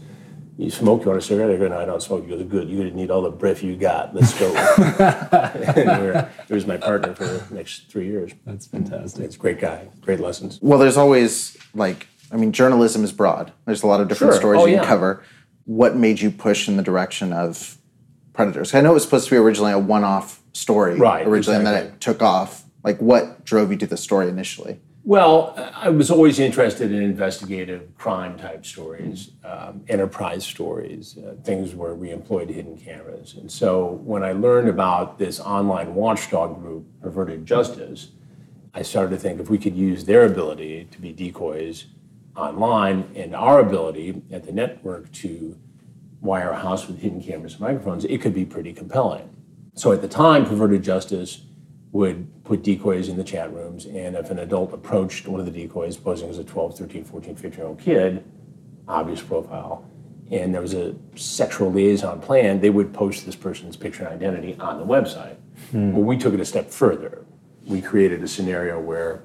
You 0.56 0.70
smoke? 0.70 1.02
You 1.02 1.08
want 1.08 1.18
a 1.18 1.26
cigarette? 1.26 1.50
I 1.50 1.56
go, 1.56 1.68
No, 1.68 1.78
I 1.78 1.84
don't 1.84 2.02
smoke. 2.02 2.24
He 2.24 2.30
goes, 2.30 2.42
Good. 2.44 2.68
You're 2.68 2.84
going 2.84 2.94
need 2.94 3.10
all 3.10 3.22
the 3.22 3.30
breath 3.30 3.62
you 3.62 3.76
got. 3.76 4.14
Let's 4.14 4.38
go. 4.38 4.54
and 4.54 6.28
he 6.46 6.54
was 6.54 6.66
my 6.66 6.76
partner 6.76 7.14
for 7.14 7.24
the 7.24 7.54
next 7.54 7.90
three 7.90 8.06
years. 8.06 8.32
That's 8.46 8.66
fantastic. 8.66 9.24
He's 9.24 9.34
a 9.34 9.38
great 9.38 9.60
guy, 9.60 9.88
great 10.00 10.20
lessons. 10.20 10.58
Well, 10.62 10.78
there's 10.78 10.96
always 10.96 11.58
like, 11.74 12.06
I 12.30 12.36
mean, 12.36 12.52
journalism 12.52 13.02
is 13.02 13.12
broad. 13.12 13.52
There's 13.66 13.82
a 13.82 13.86
lot 13.88 14.00
of 14.00 14.08
different 14.08 14.34
Sure. 14.34 14.40
stories 14.40 14.62
Oh, 14.62 14.66
you 14.66 14.76
can 14.76 14.86
cover. 14.86 15.24
What 15.64 15.96
made 15.96 16.20
you 16.20 16.30
push 16.30 16.68
in 16.68 16.76
the 16.76 16.82
direction 16.82 17.32
of 17.32 17.76
predators? 18.32 18.74
I 18.74 18.80
know 18.80 18.90
it 18.90 18.94
was 18.94 19.04
supposed 19.04 19.26
to 19.28 19.30
be 19.32 19.36
originally 19.36 19.72
a 19.72 19.78
one-off 19.78 20.42
story, 20.52 20.96
Right, 20.96 21.26
Originally, 21.26 21.58
and 21.58 21.66
then 21.66 21.86
it 21.86 22.00
took 22.00 22.22
off. 22.22 22.64
Like, 22.82 23.00
what 23.00 23.44
drove 23.44 23.70
you 23.70 23.76
to 23.78 23.86
the 23.86 23.96
story 23.96 24.28
initially? 24.28 24.80
Well, 25.02 25.54
I 25.74 25.88
was 25.88 26.10
always 26.10 26.38
interested 26.38 26.92
in 26.92 27.02
investigative 27.02 27.96
crime 27.96 28.38
type 28.38 28.66
stories, 28.66 29.30
um, 29.44 29.82
enterprise 29.88 30.44
stories, 30.44 31.16
uh, 31.18 31.34
things 31.42 31.74
where 31.74 31.94
we 31.94 32.10
employed 32.10 32.50
hidden 32.50 32.76
cameras. 32.76 33.34
And 33.34 33.50
so 33.50 33.86
when 34.04 34.22
I 34.22 34.32
learned 34.32 34.68
about 34.68 35.18
this 35.18 35.40
online 35.40 35.94
watchdog 35.94 36.60
group, 36.60 36.84
Perverted 37.00 37.46
Justice, 37.46 38.10
I 38.74 38.82
started 38.82 39.10
to 39.10 39.16
think 39.16 39.40
if 39.40 39.48
we 39.48 39.58
could 39.58 39.74
use 39.74 40.04
their 40.04 40.26
ability 40.26 40.86
to 40.90 41.00
be 41.00 41.12
decoys 41.12 41.86
online 42.37 43.10
and 43.16 43.34
our 43.34 43.58
ability 43.58 44.22
at 44.30 44.44
the 44.44 44.52
network 44.52 45.10
to 45.12 45.58
wire 46.20 46.50
a 46.50 46.58
house 46.58 46.86
with 46.86 46.98
hidden 46.98 47.22
cameras 47.22 47.54
and 47.54 47.62
microphones, 47.62 48.04
it 48.04 48.20
could 48.20 48.34
be 48.34 48.44
pretty 48.44 48.72
compelling. 48.72 49.28
So 49.74 49.92
at 49.92 50.02
the 50.02 50.08
time, 50.08 50.44
Perverted 50.44 50.82
Justice 50.82 51.42
would 51.92 52.44
put 52.44 52.62
decoys 52.62 53.08
in 53.08 53.16
the 53.16 53.24
chat 53.24 53.52
rooms, 53.52 53.86
and 53.86 54.16
if 54.16 54.30
an 54.30 54.38
adult 54.38 54.72
approached 54.72 55.26
one 55.26 55.40
of 55.40 55.46
the 55.46 55.52
decoys 55.52 55.96
posing 55.96 56.28
as 56.28 56.38
a 56.38 56.44
12, 56.44 56.78
13, 56.78 57.04
14, 57.04 57.36
15 57.36 57.58
year 57.58 57.66
old 57.66 57.78
kid, 57.78 58.24
obvious 58.86 59.20
profile, 59.22 59.84
and 60.30 60.54
there 60.54 60.60
was 60.60 60.74
a 60.74 60.94
sexual 61.16 61.72
liaison 61.72 62.20
plan, 62.20 62.60
they 62.60 62.70
would 62.70 62.92
post 62.92 63.26
this 63.26 63.34
person's 63.34 63.76
picture 63.76 64.04
and 64.04 64.12
identity 64.12 64.56
on 64.60 64.78
the 64.78 64.84
website. 64.84 65.36
Hmm. 65.72 65.92
Well, 65.92 66.04
we 66.04 66.16
took 66.16 66.34
it 66.34 66.40
a 66.40 66.44
step 66.44 66.70
further. 66.70 67.24
We 67.66 67.80
created 67.80 68.22
a 68.22 68.28
scenario 68.28 68.80
where 68.80 69.24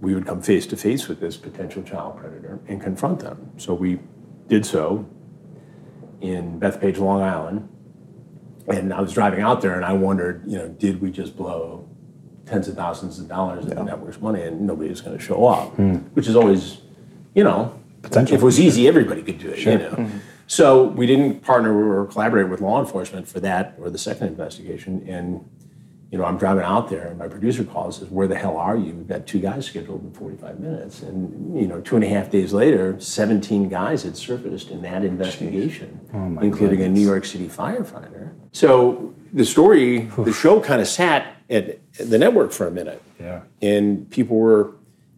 we 0.00 0.14
would 0.14 0.26
come 0.26 0.42
face 0.42 0.66
to 0.66 0.76
face 0.76 1.08
with 1.08 1.20
this 1.20 1.36
potential 1.36 1.82
child 1.82 2.18
predator 2.18 2.60
and 2.68 2.80
confront 2.80 3.20
them. 3.20 3.52
So 3.56 3.72
we 3.72 4.00
did 4.48 4.66
so 4.66 5.06
in 6.24 6.58
Bethpage, 6.58 6.98
Long 6.98 7.22
Island. 7.22 7.68
And 8.66 8.94
I 8.94 9.00
was 9.00 9.12
driving 9.12 9.40
out 9.40 9.60
there 9.60 9.74
and 9.74 9.84
I 9.84 9.92
wondered, 9.92 10.42
you 10.46 10.56
know, 10.56 10.68
did 10.68 11.00
we 11.00 11.10
just 11.10 11.36
blow 11.36 11.86
tens 12.46 12.66
of 12.66 12.76
thousands 12.76 13.18
of 13.18 13.28
dollars 13.28 13.64
in 13.66 13.74
the 13.74 13.82
network's 13.82 14.20
money 14.20 14.42
and 14.42 14.62
nobody 14.62 14.88
was 14.88 15.02
going 15.02 15.16
to 15.16 15.22
show 15.22 15.46
up? 15.46 15.74
Hmm. 15.74 15.96
Which 16.14 16.26
is 16.26 16.34
always, 16.34 16.78
you 17.34 17.44
know, 17.44 17.78
Potential. 18.00 18.34
if 18.34 18.40
it 18.40 18.44
was 18.44 18.58
easy, 18.58 18.88
everybody 18.88 19.22
could 19.22 19.38
do 19.38 19.50
it, 19.50 19.58
you 19.58 19.78
know. 19.78 19.90
Hmm. 19.90 20.18
So 20.46 20.84
we 20.84 21.06
didn't 21.06 21.40
partner 21.40 21.72
or 21.74 22.06
collaborate 22.06 22.48
with 22.48 22.60
law 22.60 22.80
enforcement 22.80 23.28
for 23.28 23.40
that 23.40 23.74
or 23.78 23.90
the 23.90 23.98
second 23.98 24.28
investigation. 24.28 25.06
And, 25.06 25.46
you 26.10 26.18
know, 26.18 26.24
I'm 26.24 26.38
driving 26.38 26.62
out 26.62 26.88
there 26.90 27.08
and 27.08 27.18
my 27.18 27.28
producer 27.28 27.64
calls 27.64 27.98
and 27.98 28.06
says, 28.06 28.12
Where 28.12 28.28
the 28.28 28.36
hell 28.36 28.56
are 28.56 28.76
you? 28.76 28.92
We've 28.92 29.08
got 29.08 29.26
two 29.26 29.40
guys 29.40 29.66
scheduled 29.66 30.04
in 30.04 30.12
45 30.12 30.60
minutes. 30.60 31.02
And, 31.02 31.58
you 31.58 31.66
know, 31.66 31.80
two 31.80 31.96
and 31.96 32.04
a 32.04 32.08
half 32.08 32.30
days 32.30 32.52
later, 32.52 32.98
17 33.00 33.68
guys 33.68 34.04
had 34.04 34.16
surfaced 34.16 34.70
in 34.70 34.82
that 34.82 35.04
investigation, 35.04 36.00
including 36.40 36.82
a 36.82 36.88
New 36.88 37.00
York 37.04 37.24
City 37.24 37.48
firefighter. 37.48 38.32
So 38.52 39.14
the 39.32 39.44
story, 39.44 40.02
the 40.18 40.32
show 40.32 40.60
kind 40.60 40.80
of 40.80 40.86
sat 40.86 41.36
at 41.50 41.80
the 41.98 42.18
network 42.18 42.52
for 42.52 42.66
a 42.66 42.70
minute. 42.70 43.02
Yeah. 43.20 43.42
And 43.60 44.08
people 44.10 44.36
were 44.36 44.72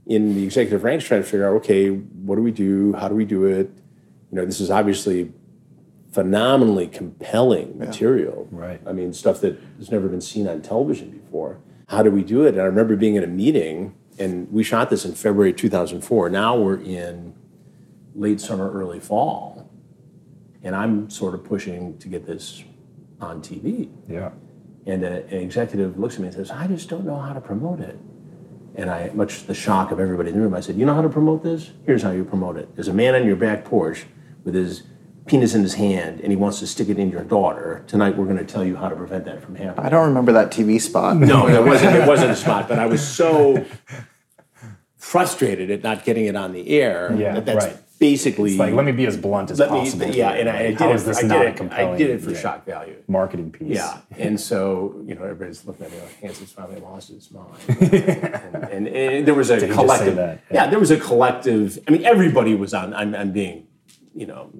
in 0.07 0.35
the 0.35 0.45
executive 0.45 0.85
ranks 0.85 1.05
trying 1.05 1.23
to 1.23 1.29
figure 1.29 1.47
out, 1.49 1.57
okay, 1.57 1.91
what 1.91 2.37
do 2.37 2.43
we 2.43 2.53
do? 2.53 2.95
How 2.95 3.09
do 3.09 3.15
we 3.15 3.25
do 3.25 3.45
it? 3.45 3.71
You 4.31 4.39
know, 4.39 4.47
this 4.47 4.61
is 4.61 4.71
obviously 4.71 5.33
phenomenally 6.17 6.89
compelling 6.89 7.77
material. 7.79 8.49
Right. 8.51 8.81
I 8.87 8.93
mean, 8.95 9.13
stuff 9.13 9.43
that 9.43 9.61
has 9.77 9.91
never 9.91 10.09
been 10.09 10.23
seen 10.23 10.49
on 10.49 10.63
television 10.63 11.11
before. 11.11 11.59
how 11.89 12.03
do 12.03 12.11
we 12.11 12.25
do 12.25 12.47
it? 12.47 12.55
And 12.55 12.63
I 12.63 12.65
remember 12.65 12.97
being 12.97 13.17
in 13.17 13.23
a 13.23 13.27
meeting, 13.27 13.95
and 14.19 14.51
we 14.51 14.65
shot 14.65 14.89
this 14.89 15.05
in 15.05 15.15
February 15.15 15.53
2004. 15.53 16.31
Now 16.31 16.57
we're 16.57 16.81
in 16.81 17.35
late 18.15 18.41
summer, 18.41 18.73
early 18.73 18.99
fall, 18.99 19.71
and 20.63 20.75
I'm 20.75 21.11
sort 21.11 21.35
of 21.35 21.45
pushing 21.45 21.99
to 21.99 22.09
get 22.09 22.27
this 22.27 22.65
on 23.21 23.43
TV. 23.43 23.91
Yeah. 24.09 24.31
And 24.87 25.05
a, 25.05 25.27
an 25.27 25.43
executive 25.43 25.99
looks 25.99 26.15
at 26.15 26.21
me 26.21 26.29
and 26.29 26.35
says, 26.35 26.51
I 26.51 26.67
just 26.67 26.89
don't 26.89 27.05
know 27.05 27.19
how 27.19 27.35
to 27.35 27.43
promote 27.43 27.81
it. 27.81 27.99
And 28.75 28.89
I, 28.89 29.11
much 29.13 29.41
to 29.41 29.47
the 29.49 29.55
shock 29.55 29.93
of 29.93 30.01
everybody 30.01 30.31
in 30.31 30.37
the 30.37 30.41
room, 30.41 30.55
I 30.55 30.61
said, 30.61 30.77
You 30.77 30.87
know 30.87 30.95
how 30.95 31.03
to 31.03 31.11
promote 31.11 31.43
this? 31.43 31.73
Here's 31.85 32.03
how 32.03 32.13
you 32.13 32.25
promote 32.25 32.57
it. 32.57 32.75
There's 32.75 32.89
a 32.89 32.95
man 32.95 33.15
on 33.15 33.27
your 33.27 33.37
back 33.37 33.67
porch 33.67 34.07
with 34.45 34.55
his 34.55 34.85
penis 35.27 35.55
in 35.55 35.63
his 35.63 35.75
hand 35.75 36.21
and 36.21 36.31
he 36.31 36.37
wants 36.37 36.61
to 36.61 36.67
stick 36.67 36.89
it 36.89 36.99
in 36.99 37.11
your 37.11 37.25
daughter. 37.25 37.85
Tonight 37.87 38.17
we're 38.17 38.27
going 38.27 38.39
to 38.39 38.45
tell 38.45 38.65
you 38.65 38.77
how 38.77 38.89
to 38.89 38.97
prevent 38.97 39.25
that 39.25 39.43
from 39.43 39.57
happening. 39.57 39.85
I 39.85 39.89
don't 39.89 40.07
remember 40.09 40.33
that 40.33 40.51
TV 40.51 40.81
spot. 40.81 41.17
No, 41.17 41.49
it 41.49 41.65
wasn't. 41.65 41.97
It 41.97 42.07
wasn't 42.07 42.31
a 42.31 42.37
spot. 42.37 42.69
But 42.69 42.79
I 42.79 42.87
was 42.87 43.07
so 43.07 43.65
frustrated 44.97 45.71
at 45.71 45.83
not 45.83 46.05
getting 46.05 46.27
it 46.27 46.37
on 46.37 46.53
the 46.53 46.69
air. 46.81 47.15
Yeah, 47.17 47.35
that 47.35 47.47
that's 47.47 47.65
right. 47.67 47.77
basically. 47.99 48.51
It's 48.51 48.59
like, 48.59 48.75
let 48.75 48.85
me 48.85 48.93
be 48.93 49.07
as 49.07 49.17
blunt 49.17 49.51
as 49.51 49.59
let 49.59 49.71
me- 49.73 49.81
possible. 49.81 50.07
yeah, 50.15 50.31
and 50.33 50.49
I, 50.49 50.59
I 50.59 50.63
did 50.69 50.79
How 50.79 50.91
it. 50.91 50.95
is 50.97 51.05
this 51.05 51.19
I 51.19 51.23
did 51.23 51.29
not 51.29 51.45
it, 51.47 51.49
a 51.49 51.53
compelling 51.55 51.95
I 51.95 51.99
did 51.99 52.11
it 52.11 52.23
for 52.23 52.31
yeah, 52.31 52.39
shock 52.41 52.65
value. 52.67 52.97
marketing 53.09 53.51
piece? 53.53 53.77
Yeah, 53.77 54.01
and 54.19 54.41
so 54.41 55.01
you 55.05 55.15
know 55.15 55.23
everybody's 55.23 55.65
looking 55.65 55.87
at 55.87 55.93
me 55.93 56.01
like 56.01 56.21
Hansen's 56.21 56.53
finally 56.53 56.81
lost 56.81 57.09
his 57.09 57.31
mind, 57.31 57.53
and, 57.69 58.71
and, 58.73 58.89
and 58.89 59.27
there 59.27 59.35
was 59.35 59.51
a 59.51 59.55
he 59.57 59.61
just 59.61 59.73
say 59.73 59.77
collective. 59.77 60.17
that? 60.17 60.41
Yeah. 60.51 60.65
Yeah. 60.65 60.71
there 60.71 60.81
was 60.81 60.91
a 60.91 60.99
collective. 60.99 61.79
I 61.87 61.91
mean, 61.91 62.05
everybody 62.05 62.55
was 62.55 62.75
on. 62.75 62.95
I'm, 62.95 63.15
I'm 63.15 63.33
being, 63.33 63.67
you 64.15 64.27
know, 64.27 64.51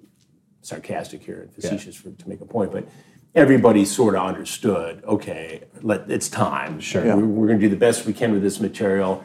sarcastic 0.71 1.23
here 1.23 1.43
and 1.43 1.53
facetious 1.55 1.95
for, 1.97 2.11
to 2.11 2.29
make 2.29 2.41
a 2.41 2.45
point, 2.45 2.73
but 2.73 2.87
everybody 3.35 3.85
sort 3.85 4.17
of 4.17 4.23
understood. 4.25 5.03
Okay, 5.05 5.63
let 5.83 6.11
it's 6.11 6.29
time. 6.29 6.81
Sure, 6.81 7.07
Yeah. 7.07 7.15
we're, 7.15 7.25
we're 7.27 7.47
going 7.47 7.61
to 7.61 7.67
do 7.67 7.71
the 7.71 7.79
best 7.79 8.05
we 8.05 8.13
can 8.13 8.33
with 8.33 8.43
this 8.43 8.59
material. 8.61 9.23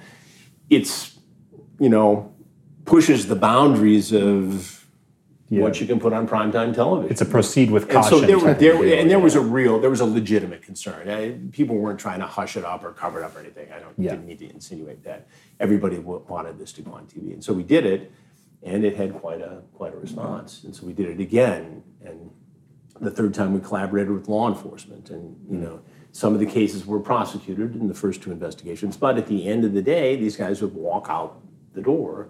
It's, 0.69 1.17
you 1.79 1.89
know, 1.89 2.33
pushes 2.85 3.27
the 3.27 3.35
boundaries 3.35 4.11
of. 4.13 4.77
What 5.49 5.81
you 5.81 5.85
can 5.85 5.99
put 5.99 6.13
on 6.13 6.29
primetime 6.29 6.73
television. 6.73 7.11
It's 7.11 7.19
a 7.19 7.25
proceed 7.25 7.71
with 7.71 7.83
And 7.83 7.91
caution. 7.91 8.19
so 8.19 8.25
there, 8.25 8.39
were, 8.39 8.53
there, 8.53 8.81
deal, 8.81 8.97
and 9.01 9.11
there 9.11 9.19
was 9.19 9.35
a 9.35 9.41
real, 9.41 9.81
there 9.81 9.89
was 9.89 9.99
a 9.99 10.05
legitimate 10.05 10.61
concern. 10.61 11.09
I, 11.09 11.35
people 11.51 11.75
weren't 11.75 11.99
trying 11.99 12.21
to 12.21 12.25
hush 12.25 12.55
it 12.55 12.63
up 12.63 12.85
or 12.85 12.93
cover 12.93 13.19
it 13.19 13.25
up 13.25 13.35
or 13.35 13.41
anything. 13.41 13.67
I 13.69 13.79
don't 13.79 13.93
Yeah. 13.97 14.11
didn't 14.11 14.27
need 14.27 14.39
to 14.39 14.49
insinuate 14.49 15.03
that. 15.03 15.27
Everybody 15.59 15.97
w- 15.97 16.23
wanted 16.29 16.57
this 16.57 16.71
to 16.73 16.81
go 16.81 16.93
on 16.93 17.05
TV, 17.05 17.33
and 17.33 17.43
so 17.43 17.51
we 17.51 17.63
did 17.63 17.85
it, 17.85 18.13
and 18.63 18.85
it 18.85 18.95
had 18.95 19.13
quite 19.13 19.41
a 19.41 19.61
quite 19.73 19.93
a 19.93 19.97
response. 19.97 20.63
And 20.63 20.75
so 20.75 20.85
we 20.85 20.93
did 20.93 21.09
it 21.09 21.19
again, 21.19 21.83
and 22.03 22.31
the 22.99 23.11
third 23.11 23.33
time 23.33 23.53
we 23.53 23.59
collaborated 23.59 24.11
with 24.11 24.27
law 24.27 24.47
enforcement, 24.47 25.09
and 25.09 25.35
you 25.49 25.57
know. 25.57 25.81
Some 26.13 26.33
of 26.33 26.41
the 26.41 26.45
cases 26.45 26.85
were 26.85 26.99
prosecuted 26.99 27.73
in 27.73 27.87
the 27.87 27.93
first 27.93 28.21
two 28.21 28.33
investigations, 28.33 28.97
but 28.97 29.17
at 29.17 29.27
the 29.27 29.47
end 29.47 29.63
of 29.63 29.71
the 29.71 29.81
day, 29.81 30.17
these 30.17 30.35
guys 30.35 30.61
would 30.61 30.75
walk 30.75 31.07
out 31.09 31.39
the 31.73 31.79
door 31.79 32.29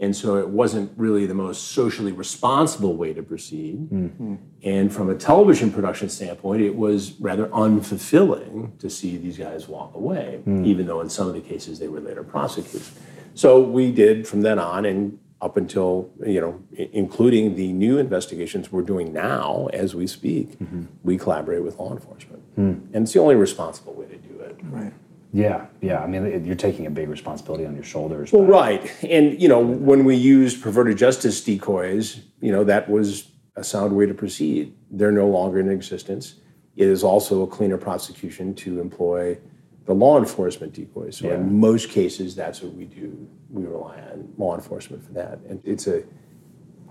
and 0.00 0.16
so 0.16 0.36
it 0.36 0.48
wasn't 0.48 0.90
really 0.96 1.26
the 1.26 1.34
most 1.34 1.68
socially 1.68 2.10
responsible 2.10 2.96
way 2.96 3.12
to 3.12 3.22
proceed. 3.22 3.90
Mm-hmm. 3.90 4.36
And 4.62 4.92
from 4.92 5.10
a 5.10 5.14
television 5.14 5.70
production 5.70 6.08
standpoint, 6.08 6.62
it 6.62 6.74
was 6.74 7.20
rather 7.20 7.48
unfulfilling 7.48 8.78
to 8.78 8.88
see 8.88 9.18
these 9.18 9.36
guys 9.36 9.68
walk 9.68 9.94
away, 9.94 10.40
mm. 10.46 10.66
even 10.66 10.86
though 10.86 11.02
in 11.02 11.10
some 11.10 11.28
of 11.28 11.34
the 11.34 11.40
cases 11.42 11.78
they 11.78 11.88
were 11.88 12.00
later 12.00 12.24
prosecuted. 12.24 12.88
So 13.34 13.60
we 13.60 13.92
did 13.92 14.26
from 14.26 14.40
then 14.40 14.58
on 14.58 14.86
and 14.86 15.18
up 15.42 15.56
until, 15.56 16.10
you 16.26 16.40
know, 16.40 16.60
including 16.92 17.56
the 17.56 17.72
new 17.72 17.98
investigations 17.98 18.70
we're 18.70 18.82
doing 18.82 19.12
now 19.12 19.68
as 19.72 19.94
we 19.94 20.06
speak, 20.06 20.58
mm-hmm. 20.58 20.84
we 21.02 21.16
collaborate 21.16 21.62
with 21.62 21.78
law 21.78 21.92
enforcement. 21.92 22.42
Hmm. 22.56 22.74
And 22.92 23.04
it's 23.04 23.12
the 23.12 23.20
only 23.20 23.36
responsible 23.36 23.94
way 23.94 24.06
to 24.06 24.16
do 24.16 24.38
it. 24.40 24.56
Right. 24.64 24.92
Yeah, 25.32 25.66
yeah. 25.80 26.02
I 26.02 26.06
mean, 26.06 26.26
it- 26.26 26.44
you're 26.44 26.56
taking 26.56 26.86
a 26.86 26.90
big 26.90 27.08
responsibility 27.08 27.64
on 27.64 27.74
your 27.74 27.84
shoulders. 27.84 28.32
Well, 28.32 28.44
right. 28.44 28.92
And, 29.02 29.40
you 29.40 29.48
know, 29.48 29.60
when 29.60 30.04
we 30.04 30.14
used 30.14 30.62
perverted 30.62 30.98
justice 30.98 31.42
decoys, 31.42 32.20
you 32.40 32.52
know, 32.52 32.64
that 32.64 32.90
was 32.90 33.30
a 33.56 33.64
sound 33.64 33.96
way 33.96 34.06
to 34.06 34.14
proceed. 34.14 34.74
They're 34.90 35.12
no 35.12 35.26
longer 35.26 35.58
in 35.58 35.70
existence. 35.70 36.34
It 36.76 36.86
is 36.86 37.02
also 37.02 37.42
a 37.42 37.46
cleaner 37.46 37.78
prosecution 37.78 38.54
to 38.56 38.80
employ 38.80 39.38
the 39.86 39.94
law 39.94 40.18
enforcement 40.18 40.72
decoys. 40.72 41.16
So 41.16 41.28
Yeah. 41.28 41.34
in 41.34 41.58
most 41.60 41.88
cases, 41.90 42.34
that's 42.36 42.62
what 42.62 42.74
we 42.74 42.84
do. 42.84 43.26
We 43.50 43.64
rely 43.64 43.96
on 44.12 44.28
law 44.38 44.54
enforcement 44.54 45.02
for 45.04 45.12
that. 45.14 45.38
And 45.48 45.60
it's 45.64 45.86
a 45.86 46.02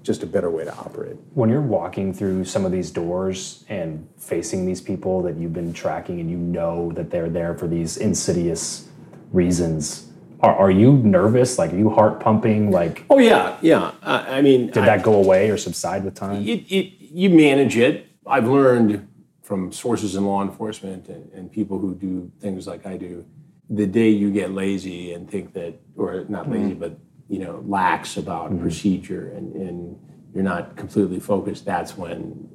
just 0.02 0.24
a 0.24 0.26
better 0.26 0.50
way 0.50 0.64
to 0.64 0.74
operate. 0.78 1.18
when 1.34 1.50
you're 1.50 1.62
walking 1.62 2.14
through 2.14 2.46
some 2.46 2.66
of 2.66 2.72
these 2.72 2.90
doors 2.90 3.66
and 3.68 4.08
facing 4.18 4.66
these 4.66 4.80
people 4.82 5.22
that 5.22 5.36
you've 5.36 5.52
been 5.54 5.74
tracking 5.74 6.20
and 6.22 6.32
you 6.32 6.38
know 6.38 6.90
that 6.94 7.12
they're 7.12 7.30
there 7.30 7.54
for 7.54 7.68
these 7.68 7.98
insidious 7.98 8.88
reasons, 9.34 10.10
are, 10.42 10.56
are 10.56 10.72
you 10.72 10.94
nervous? 10.94 11.60
Like, 11.60 11.74
are 11.74 11.78
you 11.78 11.90
heart 11.90 12.20
pumping? 12.22 12.72
Like, 12.72 13.04
Oh, 13.10 13.20
yeah, 13.20 13.58
yeah. 13.62 13.92
I, 14.02 14.38
I 14.38 14.42
mean, 14.42 14.68
did 14.68 14.86
that 14.86 15.04
go 15.04 15.14
away 15.16 15.50
or 15.50 15.58
subside 15.58 16.04
with 16.06 16.16
time? 16.16 16.44
it, 16.48 16.62
it, 16.72 16.94
you 17.00 17.30
manage 17.30 17.76
it. 17.78 18.08
I've 18.26 18.48
learned 18.48 19.06
from 19.50 19.72
sources 19.72 20.16
in 20.16 20.28
law 20.28 20.44
enforcement 20.44 21.10
and, 21.10 21.34
and 21.34 21.52
people 21.52 21.80
who 21.80 21.96
do 21.96 22.32
things 22.40 22.68
like 22.68 22.86
I 22.86 22.98
do. 22.98 23.26
The 23.72 23.88
day 23.88 24.10
you 24.10 24.30
get 24.30 24.52
lazy 24.52 25.14
and 25.14 25.28
think 25.28 25.54
that, 25.54 25.74
or 25.98 26.24
not 26.30 26.48
lazy, 26.52 26.70
mm-hmm. 26.70 26.80
but 26.80 27.00
you 27.30 27.40
know, 27.40 27.64
lax 27.66 28.18
about 28.18 28.52
mm-hmm. 28.52 28.62
procedure 28.62 29.32
and, 29.32 29.56
and 29.56 30.00
you're 30.36 30.44
not 30.44 30.76
completely 30.76 31.20
focused, 31.20 31.66
that's 31.66 31.98
when 31.98 32.48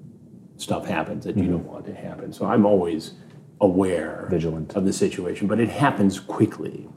stuff 0.57 0.87
happens 0.87 1.25
that 1.25 1.37
you 1.37 1.43
mm-hmm. 1.43 1.53
don't 1.55 1.67
want 1.67 1.85
to 1.87 1.95
happen. 1.95 2.33
So 2.33 2.47
I'm 2.47 2.65
always 2.65 3.15
aware 3.61 4.29
Vigilant. 4.31 4.77
of 4.77 4.85
the 4.85 4.93
situation, 4.93 5.49
but 5.49 5.59
it 5.59 5.69
happens 5.69 6.21
quickly. 6.21 6.89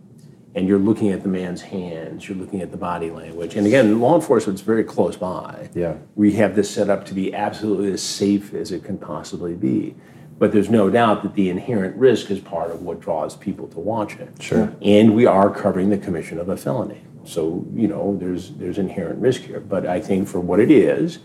And 0.57 0.67
you're 0.67 0.79
looking 0.79 1.11
at 1.11 1.21
the 1.21 1.29
man's 1.29 1.61
hands, 1.61 2.27
you're 2.27 2.35
looking 2.35 2.63
at 2.63 2.71
the 2.71 2.77
body 2.77 3.11
language. 3.11 3.55
And 3.55 3.67
again, 3.67 3.99
law 3.99 4.15
enforcement's 4.15 4.61
very 4.61 4.83
close 4.83 5.15
by 5.15 5.69
Yeah. 5.75 5.97
we 6.15 6.31
have 6.33 6.55
this 6.55 6.67
set 6.67 6.89
up 6.89 7.05
to 7.05 7.13
be 7.13 7.31
absolutely 7.31 7.91
as 7.91 8.01
safe 8.01 8.55
as 8.55 8.71
it 8.71 8.83
can 8.83 8.97
possibly 8.97 9.53
be. 9.53 9.93
But 10.39 10.51
there's 10.51 10.71
no 10.71 10.89
doubt 10.89 11.21
that 11.21 11.35
the 11.35 11.51
inherent 11.51 11.95
risk 11.95 12.31
is 12.31 12.39
part 12.39 12.71
of 12.71 12.81
what 12.81 12.99
draws 12.99 13.35
people 13.35 13.67
to 13.67 13.79
watch 13.79 14.17
it. 14.19 14.29
Sure. 14.39 14.73
And 14.81 15.13
we 15.13 15.27
are 15.27 15.51
covering 15.51 15.91
the 15.91 15.97
commission 15.99 16.39
of 16.39 16.49
a 16.49 16.57
felony. 16.57 17.01
So, 17.23 17.63
you 17.75 17.87
know, 17.87 18.17
there's 18.19 18.49
there's 18.53 18.79
inherent 18.79 19.19
risk 19.19 19.41
here. 19.41 19.59
But 19.59 19.85
I 19.85 19.99
think 19.99 20.27
for 20.27 20.39
what 20.39 20.59
it 20.59 20.71
is, 20.71 21.19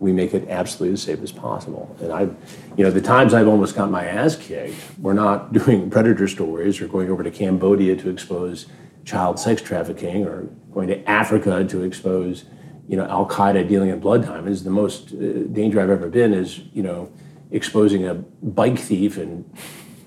we 0.00 0.12
make 0.12 0.34
it 0.34 0.48
absolutely 0.48 0.94
as 0.94 1.02
safe 1.02 1.20
as 1.22 1.32
possible. 1.32 1.94
And 2.00 2.12
I, 2.12 2.22
you 2.76 2.84
know, 2.84 2.90
the 2.90 3.00
times 3.00 3.34
I've 3.34 3.48
almost 3.48 3.74
got 3.74 3.90
my 3.90 4.04
ass 4.04 4.36
kicked, 4.36 4.76
we're 4.98 5.12
not 5.12 5.52
doing 5.64 5.90
predator 5.90 6.28
stories 6.28 6.80
or 6.80 6.88
going 6.88 7.10
over 7.10 7.22
to 7.22 7.30
Cambodia 7.30 7.96
to 7.96 8.10
expose 8.10 8.66
child 9.04 9.38
sex 9.38 9.62
trafficking 9.62 10.24
or 10.26 10.42
going 10.72 10.88
to 10.88 11.08
Africa 11.08 11.64
to 11.64 11.82
expose, 11.82 12.44
you 12.86 12.96
know, 12.96 13.06
Al 13.06 13.26
Qaeda 13.26 13.66
dealing 13.68 13.90
in 13.90 14.00
blood 14.00 14.24
diamonds. 14.24 14.64
The 14.64 14.70
most 14.70 15.12
uh, 15.12 15.44
danger 15.52 15.80
I've 15.80 15.90
ever 15.90 16.08
been 16.08 16.32
is, 16.32 16.60
you 16.72 16.82
know, 16.82 17.10
exposing 17.50 18.06
a 18.06 18.14
bike 18.14 18.78
thief 18.78 19.18
in 19.18 19.50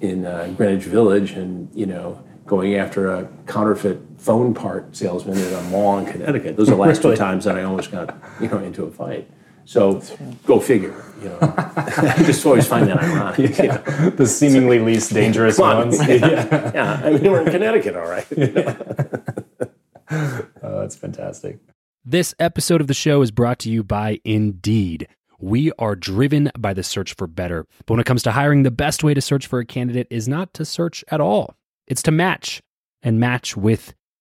in 0.02 0.26
uh, 0.26 0.52
Greenwich 0.58 0.86
Village 0.86 1.32
and 1.32 1.70
you 1.76 1.86
know 1.86 2.22
going 2.46 2.76
after 2.76 3.14
a 3.14 3.30
counterfeit 3.48 4.00
phone 4.18 4.54
part 4.54 4.96
salesman 4.96 5.38
in 5.38 5.54
a 5.54 5.62
mall 5.64 6.00
in 6.00 6.06
Connecticut. 6.06 6.58
Those 6.58 6.70
are 6.70 6.76
the 6.76 6.82
last 6.82 7.02
two 7.02 7.16
times 7.28 7.46
that 7.46 7.56
I 7.58 7.64
almost 7.64 7.92
got 7.92 8.18
you 8.42 8.48
know 8.48 8.60
into 8.60 8.84
a 8.84 8.92
fight. 8.92 9.30
So 9.66 10.02
go 10.46 10.60
figure. 10.60 11.04
You 11.22 11.30
know, 11.30 11.38
I 11.78 12.24
just 12.26 12.44
always 12.46 12.68
find 12.68 12.88
that 12.88 12.98
ironic. 12.98 13.58
you 13.60 13.68
know. 13.68 14.10
the 14.10 14.26
seemingly 14.26 14.80
least 14.80 15.14
dangerous 15.14 15.60
on. 15.60 15.90
ones. 15.90 16.00
Yeah, 16.08 16.72
yeah. 16.74 17.02
I 17.04 17.12
mean, 17.12 17.32
we're 17.32 17.42
in 17.42 17.52
Connecticut, 17.52 17.96
all 17.96 18.08
right. 18.08 18.26
Oh, 20.64 20.82
that's 20.82 20.96
fantastic. 20.96 21.60
This 22.04 22.36
episode 22.40 22.82
of 22.82 22.88
the 22.88 22.94
show 22.94 23.22
is 23.22 23.32
brought 23.32 23.60
to 23.60 23.70
you 23.70 23.82
by 23.84 24.20
Indeed. 24.26 25.08
We 25.40 25.72
are 25.80 25.96
driven 25.96 26.52
by 26.58 26.74
the 26.74 26.84
search 26.84 27.14
for 27.16 27.28
better. 27.28 27.66
But 27.86 27.94
when 27.94 28.00
it 28.02 28.06
comes 28.06 28.22
to 28.24 28.32
hiring, 28.32 28.64
the 28.64 28.72
best 28.72 29.04
way 29.04 29.14
to 29.14 29.22
search 29.22 29.48
for 29.48 29.60
a 29.60 29.66
candidate 29.66 30.08
is 30.10 30.28
not 30.28 30.54
to 30.56 30.66
search 30.66 31.04
at 31.10 31.22
all, 31.22 31.56
it's 31.88 32.02
to 32.04 32.12
match 32.12 32.62
and 33.02 33.20
match 33.20 33.56
with 33.56 33.94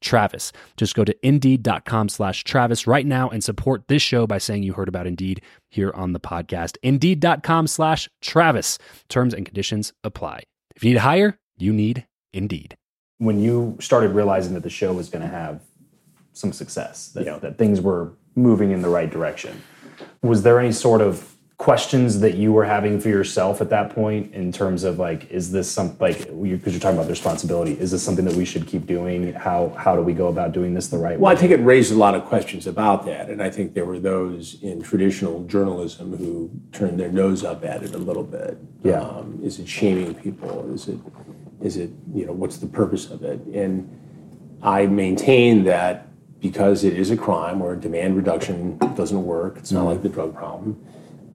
Travis. 0.00 0.52
Just 0.76 0.94
go 0.94 1.04
to 1.04 1.14
indeed.com 1.26 2.08
slash 2.08 2.44
Travis 2.44 2.86
right 2.86 3.06
now 3.06 3.28
and 3.28 3.42
support 3.44 3.88
this 3.88 4.02
show 4.02 4.26
by 4.26 4.38
saying 4.38 4.62
you 4.62 4.72
heard 4.72 4.88
about 4.88 5.06
Indeed 5.06 5.42
here 5.68 5.90
on 5.94 6.12
the 6.12 6.20
podcast. 6.20 6.76
Indeed.com 6.82 7.66
slash 7.66 8.08
Travis. 8.20 8.78
Terms 9.08 9.34
and 9.34 9.44
conditions 9.46 9.92
apply. 10.04 10.42
If 10.76 10.84
you 10.84 10.90
need 10.90 10.94
to 10.94 11.00
hire, 11.00 11.38
you 11.58 11.72
need 11.72 12.06
Indeed. 12.32 12.76
When 13.18 13.40
you 13.40 13.76
started 13.80 14.10
realizing 14.12 14.54
that 14.54 14.62
the 14.62 14.70
show 14.70 14.92
was 14.92 15.08
going 15.10 15.22
to 15.22 15.28
have 15.28 15.60
some 16.32 16.52
success, 16.52 17.08
that, 17.08 17.26
Yeah. 17.26 17.38
that 17.38 17.58
things 17.58 17.80
were 17.80 18.12
moving 18.34 18.70
in 18.70 18.80
the 18.82 18.88
right 18.88 19.10
direction, 19.10 19.60
was 20.22 20.42
there 20.42 20.58
any 20.58 20.72
sort 20.72 21.00
of 21.02 21.36
questions 21.60 22.20
that 22.20 22.38
you 22.38 22.54
were 22.54 22.64
having 22.64 22.98
for 22.98 23.10
yourself 23.10 23.60
at 23.60 23.68
that 23.68 23.90
point 23.90 24.32
in 24.32 24.50
terms 24.50 24.82
of 24.82 24.98
like, 24.98 25.30
is 25.30 25.52
this 25.52 25.70
some 25.70 25.94
like 26.00 26.16
because 26.20 26.72
you're 26.72 26.80
talking 26.80 26.96
about 26.96 27.04
the 27.04 27.10
responsibility? 27.10 27.72
Is 27.78 27.90
this 27.90 28.02
something 28.02 28.24
that 28.24 28.34
we 28.34 28.46
should 28.46 28.66
keep 28.66 28.86
doing? 28.86 29.34
How 29.34 29.68
how 29.76 29.94
do 29.94 30.00
we 30.00 30.14
go 30.14 30.28
about 30.28 30.52
doing 30.52 30.72
this 30.72 30.88
the 30.88 30.96
right 30.96 31.18
way? 31.18 31.24
Well. 31.24 31.32
I 31.32 31.36
think 31.36 31.52
it 31.52 31.60
raised 31.62 31.92
a 31.92 31.96
lot 31.96 32.14
of 32.14 32.24
questions 32.24 32.66
about 32.66 33.04
that, 33.04 33.28
and 33.28 33.42
I 33.42 33.50
think 33.50 33.74
there 33.74 33.84
were 33.84 33.98
those 33.98 34.56
in 34.62 34.80
traditional 34.80 35.44
journalism 35.44 36.16
who 36.16 36.50
turned 36.72 36.98
their 36.98 37.12
nose 37.12 37.44
up 37.44 37.62
at 37.62 37.82
it 37.82 37.94
a 37.94 37.98
little 37.98 38.24
bit. 38.24 38.56
Yeah. 38.82 39.02
Um, 39.02 39.38
is 39.42 39.58
it 39.58 39.68
shaming 39.68 40.14
people? 40.14 40.72
Is 40.72 40.88
it, 40.88 40.98
is 41.60 41.76
it, 41.76 41.90
you 42.14 42.24
know, 42.24 42.32
what's 42.32 42.56
the 42.56 42.68
purpose 42.68 43.10
of 43.10 43.22
it? 43.22 43.38
And 43.52 43.86
I 44.62 44.86
maintain 44.86 45.64
that 45.64 46.08
because 46.40 46.84
it 46.84 46.94
is 46.98 47.10
a 47.10 47.18
crime 47.18 47.60
where 47.60 47.76
demand 47.76 48.16
reduction 48.16 48.78
doesn't 48.96 49.22
work, 49.22 49.58
it's 49.58 49.72
not 49.72 49.84
like 49.84 50.00
the 50.02 50.08
drug 50.08 50.34
problem, 50.34 50.82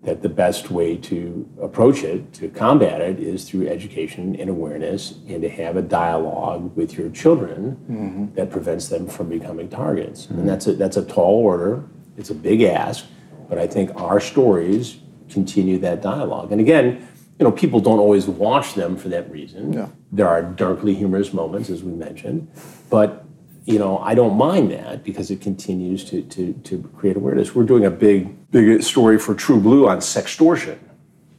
that 0.06 0.22
the 0.22 0.30
best 0.30 0.70
way 0.70 0.96
to 0.96 1.50
approach 1.62 2.04
it, 2.04 2.32
to 2.32 2.48
combat 2.50 3.02
it, 3.02 3.20
is 3.20 3.50
through 3.50 3.68
education 3.68 4.36
and 4.36 4.50
awareness 4.50 5.16
and 5.28 5.42
to 5.42 5.50
have 5.50 5.76
a 5.78 5.82
dialogue 5.82 6.76
with 6.78 6.96
your 6.98 7.10
children 7.10 7.76
mm-hmm. 7.90 8.36
that 8.36 8.52
prevents 8.52 8.88
them 8.88 9.08
from 9.08 9.30
becoming 9.30 9.68
targets. 9.68 10.28
And 10.28 10.48
that's 10.48 10.68
a, 10.68 10.74
that's 10.74 10.96
a 10.96 11.04
tall 11.04 11.44
order, 11.44 11.84
it's 12.18 12.30
a 12.30 12.36
big 12.36 12.62
ask, 12.62 13.06
but 13.50 13.58
I 13.58 13.66
think 13.66 13.96
our 13.96 14.20
stories 14.20 14.98
continue 15.30 15.80
that 15.80 16.04
dialogue. 16.04 16.52
And 16.52 16.62
again, 16.62 17.08
you 17.40 17.44
know, 17.44 17.52
people 17.52 17.80
don't 17.80 18.00
always 18.00 18.28
watch 18.28 18.76
them 18.76 18.96
for 18.96 19.10
that 19.10 19.30
reason. 19.32 19.74
Yeah. 19.74 19.88
There 20.12 20.28
are 20.28 20.44
darkly 20.44 20.94
humorous 20.94 21.34
moments, 21.34 21.70
as 21.70 21.84
we 21.84 21.92
mentioned, 21.92 22.48
but 22.90 23.26
you 23.66 23.80
know, 23.80 23.98
I 23.98 24.14
don't 24.14 24.38
mind 24.38 24.72
that 24.72 25.04
because 25.04 25.32
it 25.32 25.42
continues 25.42 26.04
to, 26.06 26.22
to, 26.22 26.54
to 26.54 26.84
create 26.96 27.18
awareness. 27.18 27.56
We're 27.56 27.64
doing 27.64 27.86
a 27.86 27.92
big, 27.92 28.52
big 28.52 28.84
story 28.84 29.18
for 29.18 29.34
TruBlu 29.34 29.88
on 29.90 29.98
sextortion 29.98 30.78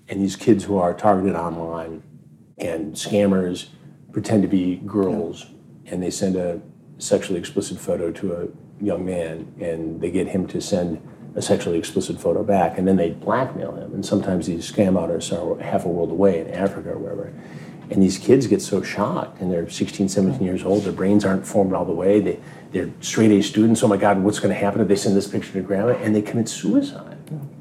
and 0.08 0.20
these 0.20 0.34
kids 0.34 0.64
who 0.64 0.76
are 0.76 0.92
targeted 0.92 1.36
online 1.36 2.02
and 2.58 2.94
scammers 2.94 3.68
pretend 4.12 4.42
to 4.42 4.48
be 4.48 4.76
girls 4.86 5.46
and 5.86 6.02
they 6.02 6.10
send 6.10 6.36
a 6.36 6.60
sexually 6.98 7.38
explicit 7.38 7.78
photo 7.78 8.10
to 8.10 8.32
a 8.34 8.84
young 8.84 9.04
man 9.04 9.52
and 9.60 10.00
they 10.00 10.10
get 10.10 10.26
him 10.26 10.48
to 10.48 10.60
send 10.60 11.00
a 11.36 11.42
sexually 11.42 11.78
explicit 11.78 12.20
photo 12.20 12.42
back 12.42 12.76
and 12.76 12.88
then 12.88 12.96
they 12.96 13.10
blackmail 13.10 13.72
him. 13.72 13.94
And 13.94 14.04
sometimes 14.04 14.46
these 14.46 14.70
scam 14.70 15.00
artists 15.00 15.30
are 15.30 15.58
half 15.60 15.84
a 15.84 15.88
world 15.88 16.10
away 16.10 16.40
in 16.40 16.50
africa 16.50 16.90
or 16.90 16.98
wherever 16.98 17.32
and 17.90 18.02
these 18.02 18.18
kids 18.18 18.46
get 18.46 18.60
so 18.60 18.82
shocked 18.82 19.40
and 19.40 19.52
they're 19.52 19.68
16 19.68 20.08
17 20.08 20.42
years 20.42 20.64
old 20.64 20.84
their 20.84 20.92
brains 20.92 21.24
aren't 21.24 21.46
formed 21.46 21.72
all 21.72 21.84
the 21.84 21.92
way 21.92 22.20
they, 22.20 22.40
they're 22.72 22.90
straight 23.00 23.30
a 23.30 23.42
students 23.42 23.82
oh 23.82 23.88
my 23.88 23.96
god 23.96 24.22
what's 24.22 24.38
going 24.38 24.52
to 24.52 24.60
happen 24.60 24.80
if 24.80 24.88
they 24.88 24.96
send 24.96 25.16
this 25.16 25.28
picture 25.28 25.52
to 25.52 25.60
grandma 25.60 25.92
and 26.02 26.14
they 26.14 26.22
commit 26.22 26.48
suicide 26.48 27.16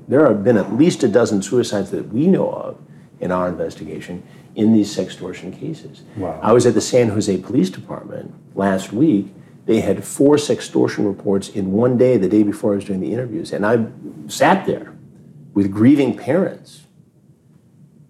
there 0.08 0.28
have 0.28 0.44
been 0.44 0.58
at 0.58 0.74
least 0.74 1.04
a 1.04 1.08
dozen 1.08 1.42
suicides 1.42 1.92
that 1.92 2.10
we 2.10 2.28
know 2.28 2.52
of 2.52 2.78
in 3.20 3.32
our 3.32 3.48
investigation 3.48 4.24
in 4.56 4.74
these 4.74 4.96
sextortion 4.96 5.58
cases. 5.58 6.04
Wow. 6.16 6.40
I 6.42 6.54
was 6.54 6.66
at 6.66 6.74
the 6.74 6.82
San 6.82 7.10
Jose 7.10 7.38
Police 7.38 7.70
Department 7.70 8.34
last 8.56 8.94
week. 8.94 9.28
They 9.66 9.82
had 9.82 10.04
four 10.04 10.36
sextortion 10.36 11.06
reports 11.06 11.50
in 11.50 11.72
one 11.72 11.98
day, 11.98 12.18
the 12.18 12.30
day 12.30 12.44
before 12.44 12.74
I 12.74 12.76
was 12.76 12.86
doing 12.86 13.00
the 13.00 13.12
interviews. 13.12 13.52
And 13.52 13.66
I 13.66 13.88
sat 14.28 14.66
there 14.66 14.96
with 15.54 15.72
grieving 15.72 16.16
parents 16.16 16.84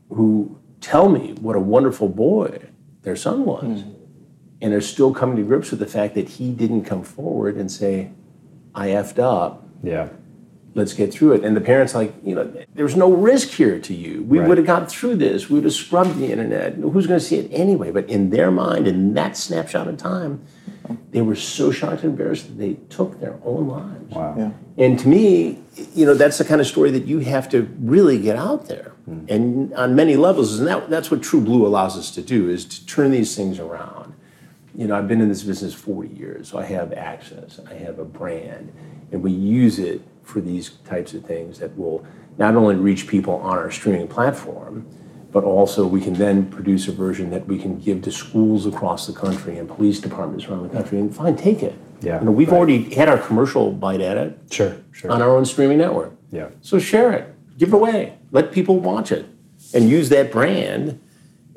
who 0.10 0.60
tell 0.86 1.10
me 1.10 1.34
what 1.42 1.56
a 1.56 1.60
wonderful 1.60 2.08
boy 2.08 2.60
their 3.02 3.16
son 3.16 3.44
was. 3.46 3.82
Hmm. 3.82 3.92
And 4.62 4.74
are 4.74 4.82
still 4.82 5.14
coming 5.14 5.36
to 5.36 5.44
grips 5.44 5.70
with 5.70 5.80
the 5.80 5.86
fact 5.86 6.16
that 6.16 6.30
he 6.30 6.52
didn't 6.52 6.86
come 6.86 7.04
forward 7.04 7.56
and 7.56 7.70
say, 7.72 8.12
I 8.74 8.88
effed 8.88 9.20
up 9.20 9.68
yeah. 9.84 10.10
let's 10.74 10.94
get 10.94 11.14
through 11.14 11.34
it. 11.34 11.44
And 11.44 11.56
the 11.56 11.62
parents 11.62 11.94
like, 11.94 12.14
you 12.24 12.34
know, 12.36 12.52
there's 12.74 12.96
no 12.96 13.12
risk 13.12 13.50
here 13.50 13.80
to 13.80 13.94
you. 13.94 14.24
We 14.24 14.40
Right. 14.40 14.48
would 14.48 14.58
have 14.58 14.66
got 14.66 14.90
through 14.90 15.18
this. 15.18 15.50
We 15.50 15.56
would 15.56 15.66
have 15.66 15.74
scrubbed 15.74 16.18
the 16.18 16.32
internet. 16.32 16.76
Who's 16.76 17.06
going 17.06 17.20
to 17.20 17.26
see 17.26 17.38
it 17.38 17.50
anyway? 17.52 17.92
But 17.92 18.10
in 18.10 18.30
their 18.30 18.50
mind, 18.50 18.88
in 18.88 19.14
that 19.14 19.38
snapshot 19.38 19.88
of 19.88 19.98
time, 19.98 20.42
they 21.12 21.22
were 21.22 21.36
so 21.36 21.72
shocked 21.72 22.04
and 22.04 22.12
embarrassed 22.12 22.48
that 22.48 22.58
they 22.58 22.74
took 22.90 23.20
their 23.20 23.38
own 23.44 23.68
lives. 23.68 24.16
Wow. 24.16 24.36
Yeah. 24.38 24.52
And 24.84 24.98
to 25.00 25.08
me, 25.08 25.60
you 25.94 26.06
know, 26.06 26.14
that's 26.14 26.38
the 26.38 26.46
kind 26.46 26.62
of 26.62 26.68
story 26.68 26.92
that 26.92 27.06
you 27.06 27.20
have 27.20 27.50
to 27.50 27.70
really 27.80 28.18
get 28.18 28.36
out 28.36 28.68
there, 28.68 28.94
Mm-hmm. 29.10 29.26
and 29.30 29.74
on 29.76 29.96
many 29.96 30.16
levels. 30.16 30.58
And 30.58 30.68
that, 30.68 30.90
that's 30.90 31.12
what 31.12 31.22
TruBlu 31.22 31.62
allows 31.66 31.96
us 31.98 32.10
to 32.12 32.22
do: 32.22 32.50
is 32.50 32.66
to 32.66 32.86
turn 32.88 33.12
these 33.12 33.36
things 33.36 33.60
around. 33.60 34.14
You 34.74 34.88
know, 34.88 34.98
I've 34.98 35.08
been 35.08 35.22
in 35.22 35.30
this 35.30 35.44
business 35.44 35.74
40 35.74 36.10
years, 36.10 36.50
so 36.50 36.58
I 36.58 36.66
have 36.66 36.92
access, 36.92 37.60
I 37.70 37.76
have 37.76 37.98
a 38.00 38.04
brand, 38.04 38.74
and 39.12 39.24
we 39.24 39.32
use 39.32 39.80
it 39.80 40.02
for 40.24 40.42
these 40.42 40.72
types 40.86 41.14
of 41.14 41.24
things 41.24 41.60
that 41.60 41.78
will 41.78 42.06
not 42.38 42.56
only 42.56 42.76
reach 42.76 43.08
people 43.08 43.36
on 43.36 43.58
our 43.58 43.72
streaming 43.72 44.08
platform, 44.08 44.86
but 45.32 45.44
also 45.46 45.86
we 45.88 46.02
can 46.02 46.14
then 46.16 46.50
produce 46.50 46.88
a 46.90 46.92
version 46.92 47.30
that 47.30 47.48
we 47.48 47.58
can 47.58 47.80
give 47.80 48.02
to 48.02 48.12
schools 48.12 48.66
across 48.66 49.08
the 49.08 49.14
country 49.14 49.58
and 49.58 49.70
police 49.70 50.00
departments 50.02 50.46
around 50.46 50.64
the 50.64 50.70
country. 50.70 51.00
And 51.00 51.16
fine, 51.16 51.38
take 51.38 51.62
it. 51.64 51.76
Yeah, 52.02 52.20
You 52.20 52.26
know, 52.26 52.32
we've 52.32 52.50
right. 52.52 52.58
already 52.58 52.94
had 52.96 53.08
our 53.08 53.18
commercial 53.18 53.72
bite 53.72 54.02
at 54.02 54.18
it 54.18 54.38
Sure. 54.50 54.76
Sure. 54.92 55.12
on 55.12 55.22
our 55.22 55.30
own 55.38 55.46
streaming 55.46 55.78
network. 55.78 56.14
Yeah. 56.32 56.50
So 56.62 56.80
share 56.80 57.14
it, 57.14 57.34
give 57.58 57.70
it 57.70 57.76
away, 57.76 58.18
let 58.36 58.52
people 58.52 58.78
watch 58.92 59.10
it, 59.12 59.26
and 59.74 59.90
use 59.90 60.08
that 60.10 60.32
brand 60.32 61.00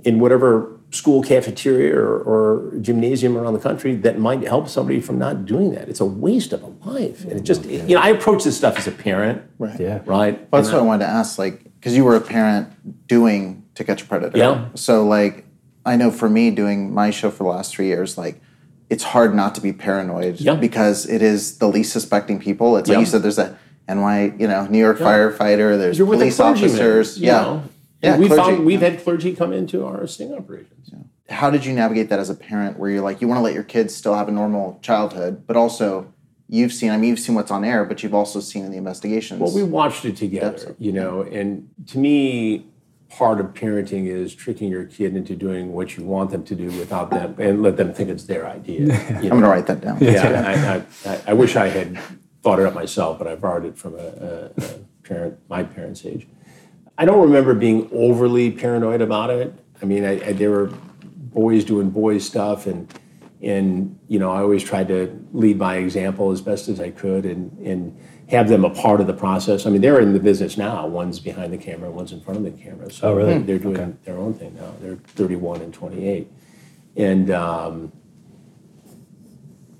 in 0.04 0.20
whatever 0.20 0.48
school 0.90 1.20
cafeteria 1.22 1.94
or, 1.94 2.16
or 2.30 2.72
gymnasium 2.80 3.36
around 3.36 3.52
the 3.52 3.58
country 3.68 3.94
that 4.06 4.18
might 4.18 4.42
help 4.54 4.66
somebody 4.68 5.00
from 5.00 5.18
not 5.18 5.44
doing 5.44 5.68
that. 5.74 5.86
It's 5.90 6.00
a 6.00 6.06
waste 6.26 6.52
of 6.56 6.62
a 6.62 6.72
life, 6.88 7.24
and 7.24 7.32
it 7.32 7.42
just 7.42 7.64
you 7.66 7.82
know 7.94 8.00
I 8.00 8.08
approach 8.08 8.44
this 8.44 8.56
stuff 8.56 8.78
as 8.78 8.86
a 8.86 8.92
parent, 8.92 9.42
Right. 9.58 9.78
Yeah. 9.78 9.98
right? 10.06 10.34
Well, 10.50 10.62
that's 10.62 10.72
what 10.72 10.80
I 10.80 10.86
wanted 10.90 11.04
to 11.06 11.10
ask, 11.10 11.38
like, 11.38 11.64
because 11.74 11.94
you 11.96 12.04
were 12.04 12.16
a 12.16 12.20
parent 12.36 12.68
doing 13.06 13.64
To 13.74 13.84
Catch 13.84 14.02
a 14.02 14.06
Predator. 14.06 14.38
Yeah. 14.38 14.68
So, 14.74 15.04
like, 15.06 15.44
I 15.84 15.96
know 15.96 16.10
for 16.10 16.28
me 16.30 16.50
doing 16.62 16.94
my 16.94 17.10
show 17.10 17.30
for 17.30 17.42
the 17.44 17.50
last 17.50 17.74
three 17.74 17.88
years, 17.88 18.16
like, 18.16 18.40
it's 18.88 19.04
hard 19.04 19.34
not 19.34 19.54
to 19.56 19.60
be 19.60 19.72
paranoid 19.74 20.40
Yeah. 20.40 20.54
because 20.54 21.06
it 21.06 21.20
is 21.20 21.58
the 21.58 21.68
least 21.68 21.92
suspecting 21.92 22.38
people. 22.38 22.76
It's 22.78 22.88
like 22.88 22.96
Yeah. 22.96 23.00
you 23.00 23.06
said, 23.06 23.22
there's 23.22 23.38
a 23.38 23.58
NY, 23.88 24.34
you 24.38 24.46
know, 24.46 24.66
New 24.66 24.78
York 24.78 24.98
firefighter. 24.98 25.78
There's 25.78 25.98
You're 25.98 26.06
police 26.06 26.36
the 26.36 26.44
officers. 26.44 27.18
you 27.18 27.26
Yeah, 27.28 27.40
know? 27.40 27.62
yeah. 28.02 28.12
And 28.12 28.22
we 28.22 28.28
clergy, 28.28 28.42
found 28.42 28.66
we've 28.66 28.82
yeah. 28.82 28.90
had 28.90 29.02
clergy 29.02 29.34
come 29.34 29.52
into 29.52 29.84
our 29.84 30.06
sting 30.06 30.34
operations. 30.34 30.90
How 31.28 31.50
did 31.50 31.64
you 31.66 31.74
navigate 31.74 32.08
that 32.08 32.18
as 32.18 32.30
a 32.30 32.34
parent, 32.34 32.78
where 32.78 32.90
you're 32.90 33.02
like, 33.02 33.20
you 33.20 33.28
want 33.28 33.38
to 33.38 33.42
let 33.42 33.52
your 33.52 33.62
kids 33.62 33.94
still 33.94 34.14
have 34.14 34.28
a 34.28 34.32
normal 34.32 34.78
childhood, 34.82 35.46
but 35.46 35.56
also 35.56 36.12
you've 36.48 36.72
seen, 36.72 36.90
I 36.90 36.96
mean, 36.96 37.10
you've 37.10 37.18
seen 37.20 37.34
what's 37.34 37.50
on 37.50 37.64
air, 37.64 37.84
but 37.84 38.02
you've 38.02 38.14
also 38.14 38.40
seen 38.40 38.64
in 38.64 38.70
the 38.70 38.78
investigations. 38.78 39.38
Well, 39.40 39.52
we 39.54 39.62
watched 39.62 40.06
it 40.06 40.16
together, 40.16 40.74
you 40.78 40.92
know, 40.92 41.22
and 41.22 41.68
to 41.88 41.98
me, 41.98 42.64
part 43.10 43.40
of 43.40 43.46
parenting 43.48 44.06
is 44.06 44.34
tricking 44.34 44.70
your 44.70 44.84
kid 44.84 45.16
into 45.16 45.34
doing 45.34 45.72
what 45.74 45.96
you 45.98 46.04
want 46.04 46.30
them 46.30 46.44
to 46.44 46.54
do 46.54 46.66
without 46.78 47.10
them, 47.10 47.34
and 47.38 47.62
let 47.62 47.76
them 47.76 47.92
think 47.92 48.08
it's 48.08 48.24
their 48.24 48.46
idea. 48.46 48.94
I'm 49.10 49.20
going 49.28 49.42
to 49.42 49.48
write 49.48 49.66
that 49.66 49.80
down. 49.82 49.98
yeah, 50.00 50.82
I, 51.06 51.10
I, 51.10 51.14
I, 51.14 51.20
I 51.28 51.32
wish 51.34 51.56
I 51.56 51.68
had 51.68 51.98
thought 52.42 52.58
it 52.60 52.66
up 52.66 52.74
myself, 52.74 53.18
but 53.18 53.26
I 53.26 53.34
borrowed 53.34 53.64
it 53.64 53.76
from 53.76 53.94
a, 53.94 53.98
a, 53.98 54.50
a 54.56 54.74
parent, 55.02 55.38
my 55.48 55.62
parents' 55.62 56.04
age. 56.04 56.26
I 56.96 57.04
don't 57.04 57.20
remember 57.20 57.54
being 57.54 57.88
overly 57.92 58.50
paranoid 58.50 59.00
about 59.00 59.30
it. 59.30 59.52
I 59.82 59.84
mean, 59.84 60.04
I, 60.04 60.20
I, 60.28 60.32
there 60.32 60.50
were 60.50 60.66
boys 61.04 61.64
doing 61.64 61.90
boy 61.90 62.18
stuff, 62.18 62.66
and 62.66 62.92
and 63.40 63.96
you 64.08 64.18
know, 64.18 64.32
I 64.32 64.40
always 64.40 64.64
tried 64.64 64.88
to 64.88 65.24
lead 65.32 65.58
by 65.58 65.76
example 65.76 66.32
as 66.32 66.40
best 66.40 66.68
as 66.68 66.80
I 66.80 66.90
could, 66.90 67.24
and 67.24 67.56
and 67.58 67.96
have 68.28 68.48
them 68.48 68.64
a 68.64 68.70
part 68.70 69.00
of 69.00 69.06
the 69.06 69.12
process. 69.14 69.64
I 69.64 69.70
mean, 69.70 69.80
they're 69.80 70.00
in 70.00 70.12
the 70.12 70.20
business 70.20 70.56
now. 70.58 70.86
One's 70.86 71.18
behind 71.20 71.52
the 71.52 71.56
camera, 71.58 71.90
one's 71.90 72.12
in 72.12 72.20
front 72.20 72.38
of 72.38 72.44
the 72.44 72.62
camera. 72.62 72.90
So 72.90 73.08
Oh, 73.08 73.14
really? 73.14 73.38
they're 73.38 73.58
doing 73.58 73.96
their 74.04 74.18
own 74.18 74.34
thing 74.34 74.54
now. 74.56 74.74
They're 74.80 74.96
31 74.96 75.62
and 75.62 75.72
28, 75.72 76.30
and. 76.96 77.30
Um, 77.30 77.92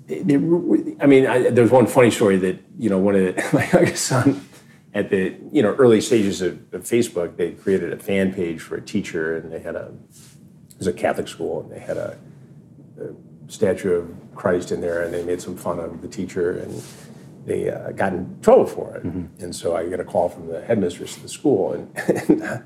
I 0.09 1.05
mean, 1.05 1.27
I, 1.27 1.49
there's 1.51 1.71
one 1.71 1.85
funny 1.85 2.09
story 2.09 2.37
that 2.37 2.59
you 2.77 2.89
know 2.89 2.97
one 2.97 3.15
of 3.15 3.35
the, 3.35 3.49
my 3.53 3.69
youngest 3.71 4.05
son 4.05 4.45
at 4.93 5.09
the 5.09 5.35
you 5.51 5.61
know 5.61 5.75
early 5.75 6.01
stages 6.01 6.41
of, 6.41 6.53
of 6.73 6.83
Facebook, 6.83 7.37
they 7.37 7.51
created 7.51 7.93
a 7.93 7.97
fan 7.97 8.33
page 8.33 8.61
for 8.61 8.75
a 8.75 8.81
teacher, 8.81 9.37
and 9.37 9.51
they 9.51 9.59
had 9.59 9.75
a 9.75 9.93
it 10.71 10.77
was 10.77 10.87
a 10.87 10.93
Catholic 10.93 11.27
school, 11.27 11.61
and 11.61 11.71
they 11.71 11.79
had 11.79 11.97
a, 11.97 12.17
a 12.99 13.51
statue 13.51 13.91
of 13.91 14.11
Christ 14.35 14.71
in 14.71 14.81
there, 14.81 15.03
and 15.03 15.13
they 15.13 15.23
made 15.23 15.41
some 15.41 15.55
fun 15.55 15.79
of 15.79 16.01
the 16.01 16.07
teacher, 16.07 16.59
and 16.59 16.81
they 17.45 17.69
uh, 17.69 17.91
got 17.91 18.13
in 18.13 18.39
trouble 18.41 18.65
for 18.65 18.95
it. 18.95 19.03
And 19.39 19.55
so 19.55 19.75
I 19.75 19.87
get 19.87 19.99
a 19.99 20.05
call 20.05 20.29
from 20.29 20.47
the 20.47 20.61
headmistress 20.61 21.17
of 21.17 21.23
the 21.23 21.29
school, 21.29 21.73
and 21.73 21.91
and 22.29 22.63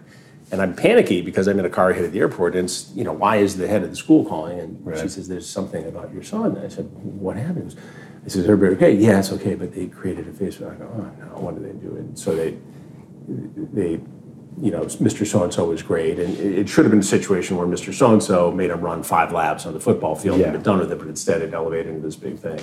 I'm 0.61 0.75
panicky 0.75 1.21
because 1.21 1.47
I'm 1.47 1.59
in 1.59 1.65
a 1.65 1.69
car 1.69 1.93
headed 1.93 2.09
to 2.09 2.11
the 2.11 2.19
airport, 2.19 2.55
and 2.55 2.65
it's, 2.65 2.91
you 2.95 3.03
know 3.03 3.13
why 3.13 3.37
is 3.37 3.57
the 3.57 3.67
head 3.67 3.83
of 3.83 3.89
the 3.89 3.95
school 3.95 4.25
calling? 4.25 4.59
And 4.59 4.97
she 4.99 5.07
says 5.07 5.27
there's 5.27 5.49
something 5.49 5.85
about 5.85 6.13
your 6.13 6.23
son. 6.23 6.55
And 6.55 6.65
I 6.65 6.69
said 6.69 6.85
what 7.01 7.35
happened? 7.37 7.75
I 8.23 8.25
is 8.27 8.37
everybody 8.37 8.75
okay? 8.75 8.91
Yeah, 8.93 9.19
it's 9.19 9.31
okay, 9.33 9.55
but 9.55 9.73
they 9.73 9.87
created 9.87 10.27
a 10.27 10.31
Facebook. 10.31 10.73
I 10.73 10.75
go 10.75 10.89
oh 10.95 11.25
no, 11.25 11.41
what 11.41 11.55
did 11.55 11.65
they 11.65 11.79
do? 11.85 11.95
And 11.95 12.17
so 12.17 12.35
they 12.35 12.57
they 13.27 13.99
you 14.61 14.69
know, 14.71 14.81
Mr. 14.81 15.25
So 15.25 15.43
and 15.43 15.53
so 15.53 15.65
was 15.65 15.81
great, 15.81 16.19
and 16.19 16.37
it, 16.37 16.59
it 16.59 16.69
should 16.69 16.85
have 16.85 16.91
been 16.91 16.99
a 16.99 17.03
situation 17.03 17.57
where 17.57 17.65
Mr. 17.67 17.93
So 17.93 18.13
and 18.13 18.21
so 18.21 18.51
made 18.51 18.69
him 18.69 18.81
run 18.81 19.01
five 19.03 19.31
laps 19.31 19.65
on 19.65 19.73
the 19.73 19.79
football 19.79 20.15
field 20.15 20.39
Yeah. 20.39 20.45
and 20.45 20.53
been 20.53 20.61
done 20.61 20.79
with 20.79 20.91
it, 20.91 20.99
but 20.99 21.07
instead 21.07 21.41
it 21.41 21.53
elevated 21.53 21.87
into 21.87 22.01
this 22.01 22.15
big 22.15 22.37
thing, 22.37 22.59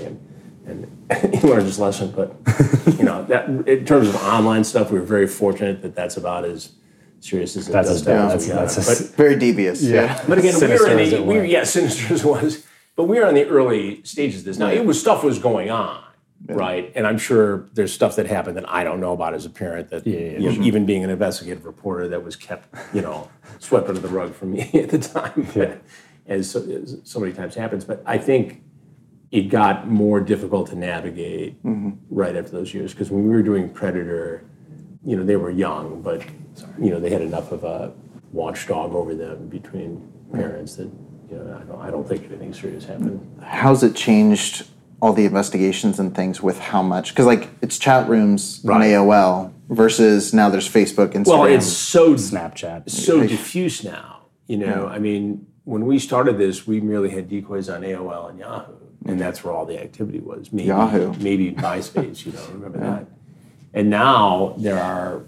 and 0.67 0.87
and 1.11 1.35
he 1.35 1.41
learned 1.47 1.67
his 1.67 1.79
lesson. 1.79 2.13
But 2.13 2.37
you 2.97 3.05
know, 3.05 3.25
that 3.25 3.49
in 3.49 3.85
terms 3.85 4.09
of 4.09 4.17
online 4.17 4.65
stuff, 4.65 4.91
we 4.93 4.99
were 5.01 5.05
very 5.05 5.27
fortunate 5.27 5.83
that 5.83 5.95
that's 5.95 6.17
about 6.17 6.45
as 6.45 6.73
serious 7.21 7.57
as 7.57 7.69
it 7.69 7.73
That's 7.73 7.89
does. 7.89 7.97
as 7.97 8.03
to 8.03 8.09
bad. 8.11 8.19
us. 8.19 8.33
That's, 8.33 8.49
Yeah. 8.49 8.55
that's 8.85 9.03
But- 9.09 9.17
Very 9.17 9.37
devious. 9.37 9.83
Yeah. 9.83 10.23
but 10.27 10.39
again, 10.39 10.55
we 10.55 10.61
Sinister 10.61 10.87
were 10.87 10.93
in 10.93 10.99
as 10.99 11.11
the 11.11 11.17
it 11.19 11.27
we 11.27 11.35
were, 11.35 11.43
was. 11.43 11.51
yeah, 11.51 11.65
sinister 11.65 12.15
as 12.15 12.25
it 12.25 12.27
was. 12.29 12.67
But 12.97 13.05
we 13.05 13.19
were 13.19 13.27
on 13.27 13.35
the 13.35 13.47
early 13.47 14.03
stages 14.05 14.41
of 14.41 14.45
this. 14.47 14.59
Now 14.59 14.69
it 14.71 14.85
was 14.85 15.01
stuff 15.01 15.23
was 15.25 15.39
going 15.39 15.71
on, 15.71 16.03
right? 16.47 16.93
And 16.95 17.07
I'm 17.07 17.19
sure 17.19 17.69
there's 17.73 17.93
stuff 17.93 18.17
that 18.17 18.27
happened 18.27 18.57
that 18.57 18.69
I 18.69 18.85
don't 18.85 19.01
know 19.01 19.13
about 19.13 19.33
as 19.35 19.47
a 19.47 19.51
parent. 19.51 19.89
That 19.91 20.07
Yeah, 20.07 20.19
yeah, 20.19 20.27
you 20.33 20.39
know, 20.41 20.53
mm-hmm. 20.53 20.63
even 20.65 20.87
being 20.87 21.05
an 21.05 21.11
investigative 21.11 21.65
reporter, 21.65 22.09
that 22.09 22.23
was 22.25 22.37
kept, 22.37 22.69
you 22.95 23.01
know, 23.01 23.31
swept 23.59 23.89
under 23.89 24.01
the 24.01 24.09
rug 24.09 24.35
from 24.35 24.51
me 24.53 24.71
at 24.75 24.91
the 24.91 24.99
time, 24.99 25.47
but 25.55 25.81
as, 26.27 26.51
so, 26.51 26.61
as 26.63 26.99
so 27.05 27.21
many 27.21 27.33
times 27.33 27.55
happens. 27.55 27.85
But 27.85 28.03
I 28.05 28.19
think 28.19 28.63
it 29.31 29.43
got 29.43 29.89
more 29.89 30.21
difficult 30.21 30.69
to 30.71 30.77
navigate 30.77 31.63
mm-hmm. 31.65 31.91
right 32.11 32.37
after 32.37 32.51
those 32.51 32.75
years 32.75 32.93
because 32.93 33.11
when 33.11 33.23
we 33.25 33.31
were 33.31 33.43
doing 33.43 33.69
Predator, 33.71 34.45
you 35.05 35.17
know, 35.17 35.25
they 35.25 35.37
were 35.37 35.51
young, 35.51 36.03
but 36.03 36.23
you 36.79 36.91
know, 36.91 37.01
they 37.01 37.11
had 37.11 37.23
enough 37.23 37.53
of 37.53 37.65
a 37.65 37.93
watchdog 38.33 38.95
over 38.95 39.15
them 39.15 39.49
between 39.49 40.13
parents 40.33 40.77
that 40.77 40.91
you 41.31 41.37
know, 41.37 41.59
I 41.61 41.65
don't, 41.65 41.81
I 41.81 41.91
don't 41.91 42.09
think 42.09 42.25
anything 42.25 42.53
serious 42.53 42.85
happened. 42.85 43.43
How's 43.43 43.83
it 43.83 43.95
changed 43.95 44.67
all 45.01 45.13
the 45.13 45.25
investigations 45.25 45.99
and 45.99 46.15
things 46.15 46.43
with 46.43 46.59
how 46.59 46.83
much? 46.83 47.11
Because 47.11 47.27
like 47.27 47.49
it's 47.63 47.79
chat 47.79 48.09
rooms 48.09 48.65
on 48.67 48.81
AOL 48.81 49.53
versus 49.69 50.35
now 50.35 50.51
there's 50.51 50.69
Facebook, 50.69 51.13
Instagram. 51.13 51.27
Well, 51.27 51.45
it's 51.45 51.67
so 51.67 52.15
Snapchat. 52.15 52.91
so 52.91 53.27
diffuse 53.27 53.85
now. 53.85 54.27
You 54.47 54.57
know, 54.59 54.89
I 54.89 54.99
mean, 54.99 55.47
when 55.65 55.87
we 55.87 56.01
started 56.01 56.37
this, 56.37 56.67
we 56.67 56.81
merely 56.81 57.11
had 57.11 57.29
decoys 57.29 57.69
on 57.69 57.83
AOL 57.83 58.31
and 58.31 58.39
Yahoo, 58.41 58.75
and 59.07 59.21
that's 59.21 59.45
where 59.45 59.55
all 59.55 59.65
the 59.65 59.81
activity 59.81 60.19
was. 60.19 60.53
Maybe, 60.53 60.69
Yahoo. 60.69 61.15
maybe 61.21 61.53
MySpace. 61.53 62.27
You 62.27 62.33
know, 62.33 62.45
remember 62.49 62.79
that? 62.79 63.07
And 63.73 63.91
now 63.91 64.55
there 64.59 64.79
are 64.79 65.23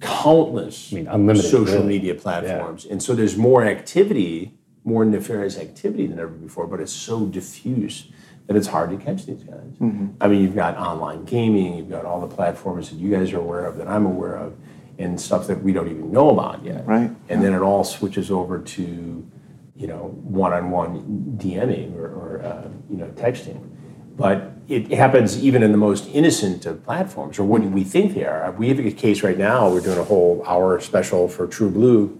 countless 0.00 0.92
I 0.92 0.96
mean, 0.96 1.08
unlimited, 1.08 1.50
social 1.50 1.76
really. 1.76 1.88
media 1.88 2.14
platforms, 2.14 2.86
and 2.86 3.02
so 3.02 3.14
there's 3.14 3.36
more 3.36 3.64
activity, 3.64 4.54
more 4.84 5.04
nefarious 5.04 5.58
activity 5.58 6.06
than 6.06 6.18
ever 6.18 6.32
before. 6.32 6.66
But 6.66 6.80
it's 6.80 6.92
so 6.92 7.26
diffuse 7.26 8.10
that 8.46 8.56
it's 8.56 8.66
hard 8.66 8.90
to 8.90 8.96
catch 8.96 9.26
these 9.26 9.44
guys. 9.44 9.76
Mm-hmm. 9.78 10.08
I 10.20 10.26
mean, 10.26 10.42
you've 10.42 10.56
got 10.56 10.76
online 10.76 11.24
gaming, 11.24 11.76
you've 11.76 11.90
got 11.90 12.04
all 12.04 12.20
the 12.20 12.34
platforms 12.34 12.90
that 12.90 12.96
you 12.96 13.10
guys 13.10 13.32
are 13.32 13.38
aware 13.38 13.64
of, 13.64 13.76
that 13.76 13.86
I'm 13.86 14.06
aware 14.06 14.34
of, 14.34 14.56
and 14.98 15.20
stuff 15.20 15.46
that 15.46 15.62
we 15.62 15.72
don't 15.72 15.88
even 15.88 16.10
know 16.10 16.30
about 16.30 16.64
yet. 16.64 16.84
Right. 16.86 17.10
And 17.28 17.44
then 17.44 17.54
it 17.54 17.60
all 17.60 17.84
switches 17.84 18.28
over 18.30 18.58
to, 18.58 19.30
you 19.76 19.86
know, 19.86 20.16
one-on-one 20.24 21.36
DMing 21.38 21.96
or, 21.96 22.06
or 22.06 22.42
uh, 22.42 22.68
you 22.90 22.96
know, 22.96 23.06
texting. 23.10 23.69
But 24.16 24.52
it 24.68 24.92
happens 24.92 25.42
even 25.42 25.62
in 25.64 25.72
the 25.72 25.78
most 25.78 26.08
innocent 26.12 26.64
of 26.64 26.84
platforms, 26.84 27.38
or 27.38 27.44
what 27.44 27.62
we 27.62 27.82
think 27.82 28.14
they 28.14 28.24
are. 28.24 28.52
We 28.52 28.68
have 28.68 28.78
a 28.78 28.90
case 28.92 29.22
right 29.22 29.36
now. 29.36 29.68
We're 29.68 29.80
doing 29.80 29.98
a 29.98 30.04
whole 30.04 30.44
hour 30.46 30.78
special 30.80 31.26
for 31.28 31.48
TruBlu 31.48 32.16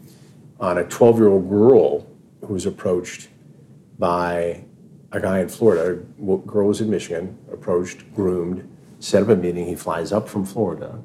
on 0.58 0.78
a 0.78 0.84
12-year-old 0.84 1.48
girl 1.48 2.06
who 2.44 2.54
was 2.54 2.66
approached 2.66 3.28
by 3.98 4.64
a 5.12 5.20
guy 5.20 5.40
in 5.40 5.48
Florida. 5.48 5.92
A 5.92 6.36
girl 6.38 6.66
was 6.66 6.80
in 6.80 6.90
Michigan, 6.90 7.38
approached, 7.52 8.12
groomed, 8.14 8.68
set 8.98 9.22
up 9.22 9.28
a 9.28 9.36
meeting. 9.36 9.66
He 9.66 9.76
flies 9.76 10.12
up 10.12 10.28
from 10.28 10.44
Florida, 10.44 11.00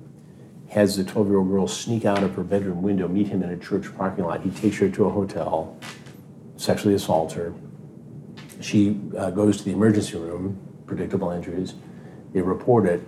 has 0.70 0.98
the 0.98 1.04
12 1.04 1.28
year 1.28 1.38
old 1.38 1.50
girl 1.50 1.68
sneak 1.68 2.06
out 2.06 2.24
of 2.24 2.34
her 2.36 2.44
bedroom 2.44 2.82
window, 2.82 3.08
meet 3.08 3.28
him 3.28 3.44
in 3.44 3.52
a 3.52 3.58
church 3.58 3.86
parking 3.96 4.26
lot. 4.26 4.42
He 4.42 4.50
takes 4.50 4.78
her 4.78 4.90
to 4.90 5.06
a 5.06 5.10
hotel, 5.10 5.78
sexually 6.58 6.96
assaults 6.96 7.34
her. 7.36 7.54
She 8.62 9.00
uh, 9.18 9.30
goes 9.32 9.58
to 9.58 9.64
the 9.64 9.72
emergency 9.72 10.18
room, 10.18 10.60
predictable 10.86 11.32
injuries. 11.32 11.76
They 12.34 12.42
report 12.42 12.86
it. 12.86 13.02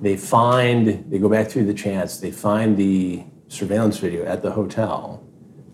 They 0.00 0.16
find, 0.16 1.10
they 1.10 1.18
go 1.18 1.28
back 1.28 1.48
through 1.48 1.66
the 1.66 1.74
chats, 1.74 2.18
they 2.18 2.30
find 2.30 2.76
the 2.76 3.24
surveillance 3.48 3.98
video 3.98 4.24
at 4.24 4.42
the 4.42 4.50
hotel. 4.50 5.22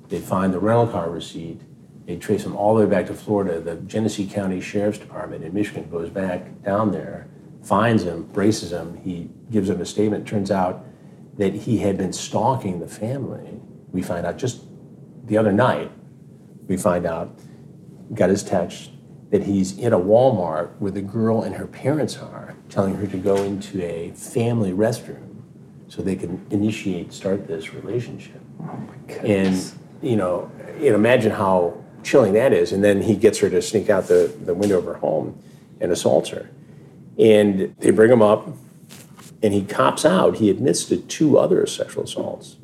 They 0.08 0.20
find 0.20 0.52
the 0.52 0.58
rental 0.58 0.88
car 0.88 1.10
receipt. 1.10 1.60
They 2.06 2.16
trace 2.16 2.42
them 2.42 2.56
all 2.56 2.74
the 2.74 2.84
way 2.84 2.90
back 2.90 3.06
to 3.06 3.14
Florida. 3.14 3.60
The 3.60 3.76
Genesee 3.76 4.26
County 4.26 4.60
Sheriff's 4.60 4.98
Department 4.98 5.44
in 5.44 5.52
Michigan 5.52 5.88
goes 5.90 6.08
back 6.08 6.62
down 6.62 6.90
there, 6.90 7.28
finds 7.62 8.04
him, 8.04 8.24
braces 8.24 8.72
him. 8.72 8.96
He 8.96 9.28
gives 9.50 9.68
him 9.68 9.80
a 9.80 9.84
statement. 9.84 10.26
Turns 10.26 10.50
out 10.50 10.84
that 11.36 11.54
he 11.54 11.78
had 11.78 11.98
been 11.98 12.12
stalking 12.12 12.80
the 12.80 12.88
family. 12.88 13.60
We 13.92 14.02
find 14.02 14.26
out 14.26 14.38
just 14.38 14.62
the 15.24 15.36
other 15.36 15.52
night, 15.52 15.92
we 16.66 16.76
find 16.76 17.06
out, 17.06 17.38
got 18.14 18.30
his 18.30 18.42
text, 18.42 18.90
that 19.30 19.44
he's 19.44 19.76
in 19.78 19.92
a 19.92 19.98
Walmart 19.98 20.70
where 20.78 20.90
the 20.90 21.02
girl 21.02 21.42
and 21.42 21.56
her 21.56 21.66
parents 21.66 22.16
are, 22.16 22.54
telling 22.68 22.94
her 22.94 23.06
to 23.06 23.16
go 23.16 23.36
into 23.36 23.82
a 23.84 24.10
family 24.12 24.72
restroom 24.72 25.42
so 25.88 26.02
they 26.02 26.16
can 26.16 26.44
initiate, 26.50 27.12
start 27.12 27.46
this 27.46 27.74
relationship. 27.74 28.40
Oh 28.60 28.88
and 29.24 29.72
you 30.02 30.16
know, 30.16 30.50
you 30.80 30.90
know, 30.90 30.94
imagine 30.94 31.32
how 31.32 31.82
chilling 32.02 32.32
that 32.34 32.52
is. 32.52 32.72
And 32.72 32.82
then 32.82 33.02
he 33.02 33.16
gets 33.16 33.38
her 33.38 33.50
to 33.50 33.60
sneak 33.60 33.90
out 33.90 34.06
the, 34.06 34.32
the 34.44 34.54
window 34.54 34.78
of 34.78 34.84
her 34.84 34.94
home 34.94 35.38
and 35.80 35.92
assaults 35.92 36.30
her. 36.30 36.48
And 37.18 37.74
they 37.78 37.90
bring 37.90 38.10
him 38.10 38.22
up, 38.22 38.48
and 39.42 39.52
he 39.52 39.64
cops 39.64 40.04
out. 40.04 40.36
He 40.36 40.50
admits 40.50 40.84
to 40.86 40.96
two 40.96 41.38
other 41.38 41.66
sexual 41.66 42.04
assaults 42.04 42.56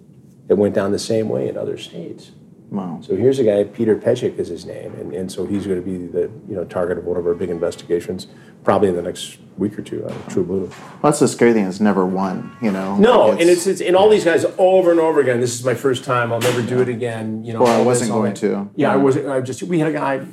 that 0.46 0.56
went 0.56 0.74
down 0.74 0.92
the 0.92 0.98
same 0.98 1.28
way 1.28 1.48
in 1.48 1.56
other 1.56 1.76
states. 1.76 2.30
Wow. 2.74 2.98
So 3.02 3.14
here's 3.14 3.38
a 3.38 3.44
guy, 3.44 3.64
Peter 3.64 3.94
Pechik 3.96 4.38
is 4.38 4.48
his 4.48 4.66
name, 4.66 4.94
and, 4.94 5.14
and 5.14 5.30
so 5.30 5.46
he's 5.46 5.66
going 5.66 5.82
to 5.82 5.84
be 5.84 6.06
the 6.06 6.30
you 6.48 6.56
know 6.56 6.64
target 6.64 6.98
of 6.98 7.04
one 7.04 7.16
of 7.16 7.26
our 7.26 7.34
big 7.34 7.50
investigations, 7.50 8.26
probably 8.64 8.88
in 8.88 8.96
the 8.96 9.02
next 9.02 9.38
week 9.56 9.78
or 9.78 9.82
two 9.82 10.04
on 10.04 10.10
TruBlu. 10.24 10.68
Well, 10.68 11.00
that's 11.02 11.20
the 11.20 11.28
scary 11.28 11.52
thing 11.52 11.66
is 11.66 11.80
never 11.80 12.04
won. 12.04 12.56
You 12.60 12.72
know. 12.72 12.96
No, 12.96 13.28
Like, 13.28 13.40
and 13.40 13.48
it's, 13.50 13.66
it's 13.66 13.80
and 13.80 13.94
all 13.94 14.08
these 14.08 14.24
guys 14.24 14.44
over 14.58 14.90
and 14.90 14.98
over 14.98 15.20
again. 15.20 15.40
This 15.40 15.54
is 15.54 15.64
my 15.64 15.74
first 15.74 16.04
time. 16.04 16.32
I'll 16.32 16.40
never 16.40 16.62
do 16.62 16.80
it 16.80 16.88
again. 16.88 17.44
You 17.44 17.52
know. 17.52 17.60
Or 17.60 17.68
I 17.68 17.80
wasn't 17.80 18.08
this, 18.08 18.14
going 18.14 18.34
that. 18.34 18.40
to. 18.40 18.70
Yeah, 18.76 18.92
I 18.92 18.96
wasn't. 18.96 19.28
I 19.28 19.40
just 19.40 19.62
we 19.62 19.78
had 19.78 19.88
a 19.88 19.92
guy. 19.92 20.26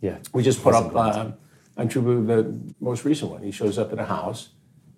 Yeah. 0.00 0.18
We 0.32 0.42
just 0.42 0.62
put 0.62 0.74
up 0.74 0.94
uh, 0.94 1.32
on 1.76 1.88
TruBlu 1.88 2.26
the 2.26 2.74
most 2.80 3.04
recent 3.04 3.30
one. 3.30 3.42
He 3.42 3.50
shows 3.50 3.78
up 3.78 3.92
at 3.92 3.98
a 3.98 4.04
house. 4.06 4.50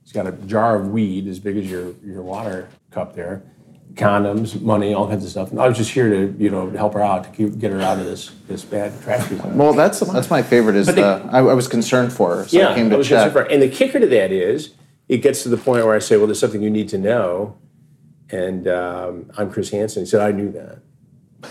He's 0.02 0.12
got 0.12 0.26
a 0.26 0.32
jar 0.32 0.76
of 0.76 0.88
weed 0.88 1.26
as 1.26 1.38
big 1.40 1.56
as 1.56 1.70
your 1.70 1.94
your 2.04 2.22
water 2.22 2.68
cup 2.90 3.14
there, 3.14 3.42
condoms, 3.94 4.60
money, 4.60 4.94
all 4.94 5.08
kinds 5.08 5.24
of 5.24 5.30
stuff. 5.30 5.50
And 5.50 5.60
I 5.60 5.68
was 5.68 5.76
just 5.76 5.90
here 5.90 6.08
to 6.08 6.34
you 6.38 6.50
know 6.50 6.70
help 6.70 6.94
her 6.94 7.02
out 7.02 7.24
to 7.24 7.30
keep, 7.30 7.58
get 7.58 7.72
her 7.72 7.80
out 7.80 7.98
of 7.98 8.04
this 8.04 8.30
this 8.48 8.64
bad 8.64 8.92
trash. 9.02 9.30
Well, 9.30 9.72
that's 9.72 10.00
that's 10.00 10.30
my 10.30 10.42
favorite. 10.42 10.76
Is 10.76 10.86
they- 10.86 10.94
the 10.94 11.28
I, 11.30 11.38
I 11.38 11.54
was 11.54 11.68
concerned 11.68 12.12
for 12.12 12.36
her, 12.36 12.48
so 12.48 12.58
yeah, 12.58 12.70
I 12.70 12.74
came 12.74 12.90
to 12.90 12.96
was 12.96 13.08
check. 13.08 13.34
and 13.50 13.60
the 13.62 13.68
kicker 13.68 14.00
to 14.00 14.06
that 14.06 14.32
is, 14.32 14.74
it 15.08 15.18
gets 15.18 15.42
to 15.44 15.48
the 15.48 15.56
point 15.56 15.84
where 15.84 15.94
I 15.94 15.98
say, 15.98 16.16
"Well, 16.16 16.26
there's 16.26 16.40
something 16.40 16.62
you 16.62 16.70
need 16.70 16.88
to 16.90 16.98
know," 16.98 17.56
and 18.30 18.68
um, 18.68 19.30
I'm 19.36 19.50
Chris 19.50 19.70
Hansen. 19.70 20.02
He 20.02 20.06
said, 20.06 20.20
"I 20.20 20.30
knew 20.32 20.50
that." 20.52 20.78
I 21.42 21.48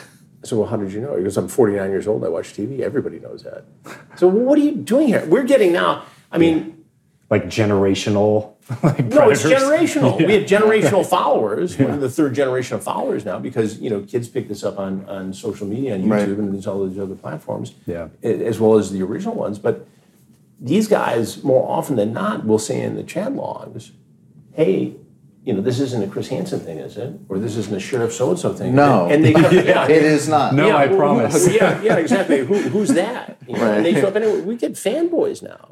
said, 0.47 0.57
"Well, 0.57 0.67
how 0.67 0.77
did 0.77 0.93
you 0.93 1.01
know?" 1.01 1.17
He 1.17 1.23
goes, 1.23 1.35
"I'm 1.37 1.47
49 1.49 1.89
years 1.89 2.07
old. 2.07 2.23
I 2.23 2.29
watch 2.29 2.53
TV. 2.53 2.79
Everybody 2.81 3.19
knows 3.19 3.43
that." 3.43 3.65
So, 4.17 4.27
well, 4.27 4.45
what 4.45 4.57
are 4.57 4.61
you 4.61 4.75
doing 4.75 5.07
here? 5.07 5.25
We're 5.25 5.43
getting 5.43 5.73
now. 5.73 6.03
I 6.31 6.37
mean, 6.37 6.78
like 7.29 7.45
generational 7.45 8.53
like 8.83 9.05
No, 9.05 9.29
it's 9.29 9.41
predators? 9.41 9.51
generational. 9.51 10.17
We 10.25 10.33
have 10.33 10.43
generational 10.43 11.05
followers. 11.05 11.77
We're 11.77 11.97
the 11.97 12.09
third 12.09 12.33
generation 12.35 12.75
of 12.77 12.83
followers 12.83 13.25
now 13.25 13.39
because 13.39 13.79
you 13.79 13.89
know 13.89 14.01
kids 14.01 14.27
pick 14.27 14.47
this 14.47 14.63
up 14.63 14.77
on, 14.79 15.05
on 15.09 15.33
social 15.33 15.67
media, 15.67 15.95
on 15.95 16.01
YouTube, 16.03 16.09
Right. 16.11 16.27
and 16.27 16.53
there's 16.53 16.67
all 16.67 16.85
these 16.87 16.99
other 16.99 17.15
platforms, 17.15 17.73
Yeah. 17.85 18.09
as 18.23 18.59
well 18.59 18.77
as 18.77 18.91
the 18.91 19.01
original 19.03 19.35
ones. 19.35 19.57
But 19.59 19.87
these 20.59 20.87
guys, 20.87 21.43
more 21.43 21.67
often 21.69 21.95
than 21.95 22.13
not, 22.13 22.45
will 22.45 22.59
say 22.59 22.81
in 22.81 22.95
the 22.95 23.03
chat 23.03 23.33
logs, 23.33 23.91
"Hey, 24.53 24.93
you 25.45 25.53
know, 25.53 25.61
this 25.61 25.79
isn't 25.79 26.03
a 26.03 26.07
Chris 26.07 26.27
Hansen 26.27 26.59
thing, 26.59 26.77
is 26.79 26.97
it? 26.97 27.13
Or 27.29 27.39
this 27.39 27.55
isn't 27.57 27.75
a 27.75 27.79
Sheriff 27.79 28.13
so 28.13 28.29
and 28.31 28.37
so 28.39 28.53
thing." 28.53 28.75
No. 28.75 29.07
and 29.09 29.23
they 29.23 29.33
come, 29.33 29.51
yeah, 29.53 29.85
It 29.85 30.03
is 30.03 30.27
not. 30.27 30.53
No, 30.53 30.75
I 30.75 30.87
who- 30.87 30.97
promise. 30.97 31.47
who- 31.47 31.53
yeah, 31.61 31.81
yeah, 31.81 31.95
exactly. 31.95 32.45
Who, 32.45 32.55
who's 32.55 32.89
that? 32.89 33.37
You 33.47 33.55
know, 33.55 33.63
And 33.71 33.85
they 33.85 33.93
Right. 33.93 34.01
show 34.01 34.07
up 34.09 34.15
anyway. 34.15 34.41
We 34.41 34.57
get 34.57 34.73
fanboys 34.73 35.41
now. 35.41 35.69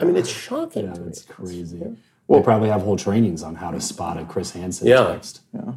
I 0.00 0.04
mean, 0.04 0.16
it's 0.16 0.28
shocking 0.30 0.92
to 0.92 1.00
me. 1.00 1.08
It's 1.08 1.22
crazy. 1.22 1.82
We'll 2.26 2.42
probably 2.42 2.68
have 2.68 2.82
whole 2.82 2.96
trainings 2.96 3.42
on 3.42 3.56
how 3.56 3.70
to 3.72 3.80
spot 3.80 4.16
a 4.16 4.24
Chris 4.24 4.52
Hansen 4.52 4.86
text. 4.86 5.40
Yeah. 5.52 5.72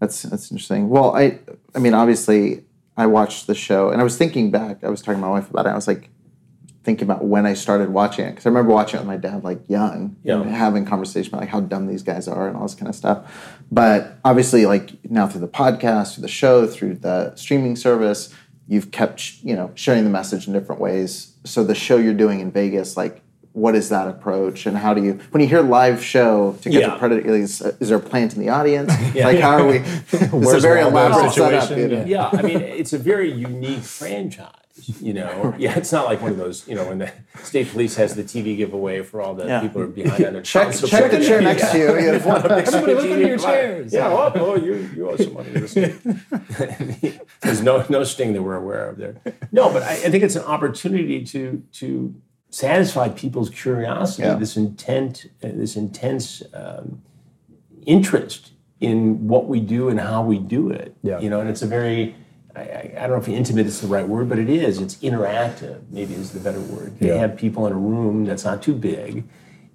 That's 0.00 0.22
that's 0.22 0.50
interesting. 0.50 0.88
Well, 0.88 1.14
I 1.16 1.40
I 1.74 1.78
mean, 1.78 1.92
obviously, 1.94 2.64
I 2.96 3.06
watched 3.06 3.46
the 3.46 3.54
show, 3.54 3.90
and 3.90 4.00
I 4.00 4.04
was 4.04 4.16
thinking 4.16 4.50
back. 4.50 4.82
I 4.84 4.88
was 4.88 5.02
talking 5.02 5.20
to 5.20 5.26
my 5.26 5.30
wife 5.30 5.50
about 5.50 5.66
it. 5.66 5.70
I 5.70 5.74
was 5.74 5.86
like 5.88 6.10
thinking 6.84 7.04
about 7.04 7.24
when 7.24 7.44
I 7.44 7.52
started 7.54 7.90
watching 7.90 8.24
it 8.24 8.30
because 8.30 8.46
I 8.46 8.48
remember 8.48 8.72
watching 8.72 8.98
it 8.98 9.00
with 9.00 9.08
my 9.08 9.16
dad, 9.18 9.44
like 9.44 9.68
young, 9.68 10.16
Yeah. 10.22 10.40
and 10.40 10.50
having 10.50 10.86
conversation 10.86 11.30
about 11.34 11.40
like 11.40 11.50
how 11.50 11.60
dumb 11.60 11.86
these 11.86 12.02
guys 12.02 12.28
are 12.28 12.48
and 12.48 12.56
all 12.56 12.62
this 12.62 12.74
kind 12.76 12.88
of 12.88 12.94
stuff. 12.94 13.58
But 13.70 14.16
obviously, 14.24 14.64
like 14.66 14.92
now 15.10 15.26
through 15.26 15.40
the 15.42 15.48
podcast, 15.48 16.14
through 16.14 16.22
the 16.22 16.28
show, 16.28 16.66
through 16.66 16.94
the 16.94 17.34
streaming 17.34 17.74
service, 17.76 18.32
you've 18.68 18.90
kept 18.92 19.42
you 19.42 19.54
know 19.56 19.70
sharing 19.74 20.04
the 20.04 20.10
message 20.10 20.46
in 20.46 20.52
different 20.54 20.80
ways. 20.80 21.34
So 21.44 21.64
the 21.64 21.74
show 21.74 21.96
you're 21.96 22.14
doing 22.14 22.40
in 22.40 22.50
Vegas, 22.52 22.96
like. 22.96 23.22
What 23.52 23.74
is 23.74 23.88
that 23.88 24.06
approach, 24.08 24.66
and 24.66 24.76
how 24.76 24.94
do 24.94 25.02
you? 25.02 25.14
When 25.30 25.40
you 25.42 25.48
hear 25.48 25.62
live 25.62 26.02
show 26.02 26.56
to 26.62 26.70
get 26.70 26.80
Yeah. 26.82 26.90
to 26.92 26.98
Predator, 26.98 27.34
is, 27.34 27.60
is 27.80 27.88
there 27.88 27.98
a 27.98 28.00
plant 28.00 28.34
in 28.34 28.40
the 28.40 28.50
audience? 28.50 28.92
Like, 29.14 29.40
how 29.40 29.58
are 29.58 29.66
we? 29.66 29.76
it's 30.12 30.52
a 30.52 30.60
very 30.60 30.80
elaborate 30.82 31.32
situation? 31.32 31.60
setup. 31.68 31.78
You 31.78 31.88
know? 31.88 32.04
yeah, 32.04 32.30
I 32.32 32.42
mean, 32.42 32.60
it's 32.60 32.92
a 32.92 32.98
very 32.98 33.32
unique 33.32 33.82
franchise. 33.82 34.52
You 35.00 35.12
know, 35.12 35.54
yeah, 35.58 35.76
it's 35.76 35.90
not 35.90 36.06
like 36.06 36.22
one 36.22 36.30
of 36.30 36.36
those. 36.38 36.68
You 36.68 36.76
know, 36.76 36.86
when 36.88 36.98
the 36.98 37.10
state 37.42 37.68
police 37.72 37.96
has 37.96 38.14
the 38.14 38.22
TV 38.22 38.56
giveaway 38.56 39.02
for 39.02 39.20
all 39.20 39.34
the 39.34 39.44
Yeah. 39.46 39.60
people 39.60 39.82
who 39.82 39.88
are 39.88 39.90
behind 39.90 40.24
on 40.24 40.32
their 40.34 40.42
Check, 40.42 40.70
child 40.70 40.74
check 40.88 41.10
the 41.10 41.22
support. 41.22 41.22
chair 41.26 41.40
next 41.42 41.72
to 41.72 41.78
you. 41.78 41.84
you 41.84 41.88
know. 41.90 42.12
Everybody 42.12 42.70
look 42.94 42.98
under 43.00 43.26
your 43.26 43.38
chairs. 43.38 43.92
Yeah, 43.92 44.08
oh, 44.08 44.32
oh, 44.36 44.56
you, 44.56 44.74
you 44.94 45.10
owe 45.10 45.16
some 45.16 45.34
money 45.34 45.52
to 45.52 45.60
the. 45.60 47.20
There's 47.42 47.60
no 47.62 47.84
no 47.88 48.04
sting 48.04 48.32
that 48.34 48.42
we're 48.42 48.56
aware 48.56 48.88
of 48.88 48.98
there. 48.98 49.16
No, 49.52 49.70
but 49.72 49.82
I, 49.82 49.92
I 49.92 50.10
think 50.10 50.22
it's 50.22 50.36
an 50.36 50.44
opportunity 50.44 51.24
to 51.24 51.62
to 51.74 52.14
satisfy 52.50 53.08
people's 53.08 53.50
curiosity, 53.50 54.22
Yeah. 54.22 54.34
this 54.34 54.56
intent, 54.56 55.26
uh, 55.42 55.48
this 55.54 55.76
intense 55.76 56.42
um, 56.54 57.02
interest 57.86 58.52
in 58.80 59.26
what 59.28 59.46
we 59.48 59.60
do 59.60 59.88
and 59.88 60.00
how 60.00 60.22
we 60.22 60.38
do 60.38 60.70
it. 60.70 60.94
Yeah. 61.02 61.18
You 61.20 61.30
know, 61.30 61.40
and 61.40 61.50
it's 61.50 61.62
a 61.62 61.66
very 61.66 62.14
I, 62.56 62.60
I 62.60 62.94
I 62.98 63.00
don't 63.06 63.10
know 63.10 63.16
if 63.16 63.28
intimate 63.28 63.66
is 63.66 63.80
the 63.80 63.86
right 63.88 64.08
word, 64.08 64.28
but 64.28 64.38
it 64.38 64.48
is. 64.48 64.80
It's 64.80 64.96
interactive. 64.96 65.80
Maybe 65.90 66.14
is 66.14 66.32
the 66.32 66.40
better 66.40 66.60
word. 66.60 66.98
To 67.00 67.06
Yeah. 67.06 67.14
have 67.16 67.36
people 67.36 67.66
in 67.66 67.72
a 67.72 67.76
room 67.78 68.24
that's 68.24 68.44
not 68.44 68.62
too 68.62 68.74
big, 68.74 69.24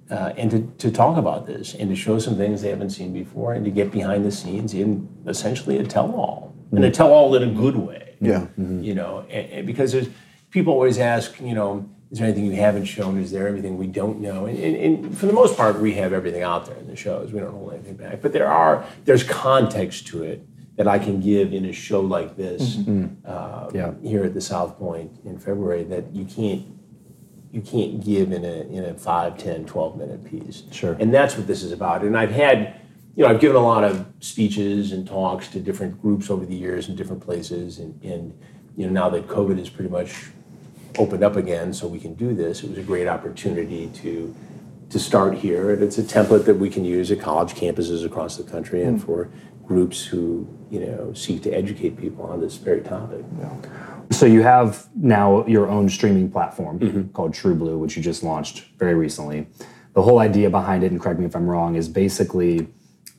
uh, 0.10 0.34
and 0.38 0.50
to, 0.52 0.60
to 0.80 0.92
talk 0.92 1.18
about 1.18 1.46
this 1.46 1.76
and 1.76 1.90
to 1.90 1.96
show 1.96 2.18
some 2.20 2.36
things 2.36 2.62
they 2.62 2.70
haven't 2.70 2.90
seen 2.90 3.14
before, 3.14 3.54
and 3.54 3.64
to 3.66 3.72
get 3.72 3.92
behind 3.92 4.26
the 4.26 4.32
scenes 4.32 4.74
in 4.74 5.08
essentially 5.28 5.78
a 5.78 5.84
tell-all, 5.84 6.54
and 6.72 6.84
a 6.84 6.92
tell-all 6.92 7.36
in 7.36 7.44
a 7.44 7.52
good 7.54 7.76
way. 7.78 8.16
Yeah. 8.20 8.48
You 8.58 8.96
know, 8.96 9.26
and, 9.30 9.46
and 9.52 9.68
because 9.68 9.92
there's 9.92 10.10
people 10.50 10.74
always 10.74 10.98
ask, 10.98 11.40
you 11.40 11.54
know, 11.54 11.88
is 12.14 12.20
there 12.20 12.28
anything 12.28 12.46
you 12.46 12.54
haven't 12.56 12.86
shown? 12.86 13.20
Is 13.20 13.32
there 13.32 13.48
everything 13.48 13.76
we 13.76 13.88
don't 13.88 14.20
know? 14.22 14.46
And, 14.46 14.56
and, 14.60 14.76
and 14.76 15.18
for 15.18 15.26
the 15.26 15.34
most 15.34 15.58
part, 15.58 15.80
we 15.82 15.96
have 15.96 16.14
everything 16.14 16.44
out 16.44 16.68
there 16.68 16.78
in 16.78 16.86
the 16.86 16.96
shows. 16.96 17.34
We 17.34 17.40
don't 17.40 17.52
hold 17.52 17.74
anything 17.74 17.96
back. 17.96 18.22
But 18.22 18.34
there 18.34 18.48
are 18.48 18.86
there's 19.06 19.24
context 19.24 20.06
to 20.10 20.22
it 20.22 20.46
that 20.78 20.88
I 20.88 21.00
can 21.00 21.20
give 21.20 21.54
in 21.54 21.66
a 21.66 21.74
show 21.74 22.02
like 22.02 22.38
this 22.38 22.78
uh, 23.26 23.72
Yeah. 23.74 23.96
here 24.04 24.24
at 24.24 24.36
the 24.36 24.42
South 24.42 24.78
Point 24.78 25.10
in 25.26 25.40
February 25.40 25.86
that 25.86 26.14
you 26.14 26.26
can't 26.26 26.64
you 27.52 27.62
can't 27.62 28.04
give 28.06 28.32
in 28.32 28.46
a 28.46 28.62
in 28.70 28.86
a 28.86 28.94
5, 28.94 29.36
10, 29.40 29.66
12 29.66 29.98
minute 29.98 30.24
piece. 30.24 30.64
Sure. 30.72 30.96
And 31.00 31.12
that's 31.12 31.36
what 31.36 31.48
this 31.48 31.64
is 31.64 31.72
about. 31.72 32.04
And 32.04 32.16
I've 32.16 32.30
had, 32.32 32.80
you 33.16 33.24
know, 33.24 33.30
I've 33.32 33.40
given 33.40 33.58
a 33.58 33.66
lot 33.66 33.84
of 33.84 34.06
speeches 34.20 34.92
and 34.92 35.08
talks 35.08 35.48
to 35.48 35.60
different 35.60 36.00
groups 36.00 36.30
over 36.30 36.46
the 36.46 36.56
years 36.56 36.90
in 36.90 36.96
different 36.96 37.24
places. 37.24 37.80
And, 37.80 38.00
and 38.04 38.40
you 38.78 38.86
know, 38.86 38.94
now 38.94 39.10
that 39.10 39.28
COVID 39.28 39.60
is 39.60 39.68
pretty 39.68 39.90
much 39.90 40.30
opened 40.98 41.24
up 41.24 41.36
again 41.36 41.74
so 41.74 41.88
we 41.88 42.00
can 42.00 42.14
do 42.14 42.34
this, 42.34 42.64
it 42.64 42.70
was 42.70 42.78
a 42.78 42.84
great 42.84 43.08
opportunity 43.08 43.88
to 43.96 44.34
to 44.90 45.00
start 45.00 45.34
here. 45.34 45.72
And 45.72 45.82
it's 45.82 45.98
a 45.98 46.04
template 46.04 46.46
that 46.46 46.56
we 46.56 46.70
can 46.70 46.86
use 46.86 47.10
at 47.10 47.20
college 47.20 47.56
campuses 47.56 48.06
across 48.06 48.38
the 48.38 48.44
country 48.44 48.84
and 48.84 49.02
for 49.02 49.28
groups 49.66 50.06
who, 50.06 50.48
you 50.70 50.82
know, 50.82 51.14
seek 51.14 51.42
to 51.44 51.50
educate 51.52 51.98
people 51.98 52.26
on 52.26 52.40
this 52.40 52.58
very 52.58 52.82
topic. 52.82 53.26
So 54.12 54.28
you 54.28 54.44
have 54.44 54.88
now 54.96 55.48
your 55.48 55.68
own 55.68 55.90
streaming 55.90 56.30
platform 56.30 56.80
Mm-hmm. 56.80 57.08
called 57.14 57.34
TruBlu, 57.34 57.80
which 57.80 57.98
you 57.98 58.04
just 58.04 58.22
launched 58.22 58.66
very 58.78 58.94
recently. 58.94 59.48
The 59.94 60.02
whole 60.04 60.20
idea 60.20 60.50
behind 60.52 60.84
it, 60.84 60.92
and 60.92 61.02
correct 61.02 61.20
me 61.20 61.26
if 61.26 61.36
I'm 61.36 61.48
wrong, 61.48 61.76
is 61.76 61.90
basically 61.90 62.68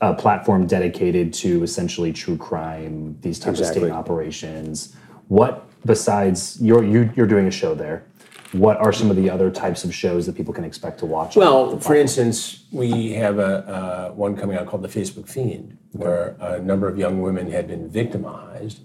a 0.01 0.15
platform 0.15 0.67
dedicated 0.69 1.33
to 1.35 1.63
essentially 1.65 2.13
true 2.13 2.37
crime, 2.37 3.17
these 3.21 3.39
types 3.41 3.59
of 3.59 3.67
Exactly. 3.67 3.83
sting 3.89 3.93
operations. 3.93 4.95
What 5.27 5.67
besides 5.85 6.59
you're 6.61 6.85
you, 6.85 7.11
you're 7.17 7.27
doing 7.27 7.47
a 7.47 7.51
show 7.51 7.75
there? 7.75 8.07
What 8.53 8.77
are 8.77 8.93
some 8.93 9.11
of 9.11 9.17
the 9.17 9.29
other 9.29 9.51
types 9.51 9.83
of 9.83 9.93
shows 9.93 10.27
that 10.27 10.37
people 10.37 10.55
can 10.55 10.65
expect 10.65 11.01
to 11.01 11.07
watch? 11.07 11.35
Well, 11.35 11.77
for 11.81 11.97
instance, 11.97 12.67
we 12.71 13.13
have 13.15 13.41
a, 13.41 13.67
uh, 13.67 14.11
one 14.13 14.37
coming 14.37 14.57
out 14.57 14.67
called 14.67 14.83
The 14.83 14.89
Facebook 14.89 15.29
Fiend, 15.29 15.77
where 15.91 16.37
a 16.39 16.61
number 16.61 16.87
of 16.89 16.97
young 16.97 17.21
women 17.21 17.51
had 17.51 17.67
been 17.67 17.89
victimized 17.89 18.79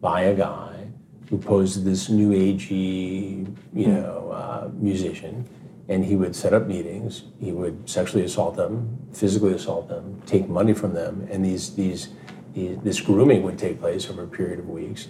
by 0.00 0.22
a 0.22 0.34
guy 0.34 0.86
who 1.28 1.36
posed 1.36 1.76
as 1.76 1.84
this 1.84 2.08
new 2.08 2.30
agey, 2.30 3.54
you 3.74 3.86
know, 3.86 4.30
uh, 4.32 4.70
musician, 4.72 5.46
and 5.88 6.04
he 6.04 6.16
would 6.16 6.34
set 6.34 6.54
up 6.54 6.66
meetings. 6.66 7.24
He 7.38 7.52
would 7.52 7.88
sexually 7.88 8.24
assault 8.24 8.56
them, 8.56 8.98
physically 9.12 9.52
assault 9.52 9.88
them, 9.88 10.22
take 10.24 10.48
money 10.48 10.72
from 10.72 10.94
them, 10.94 11.28
and 11.30 11.44
these 11.44 11.74
these, 11.74 12.08
these 12.54 12.78
this 12.78 13.00
grooming 13.00 13.42
would 13.42 13.58
take 13.58 13.80
place 13.80 14.08
over 14.08 14.22
a 14.22 14.28
period 14.28 14.60
of 14.60 14.68
weeks. 14.68 15.08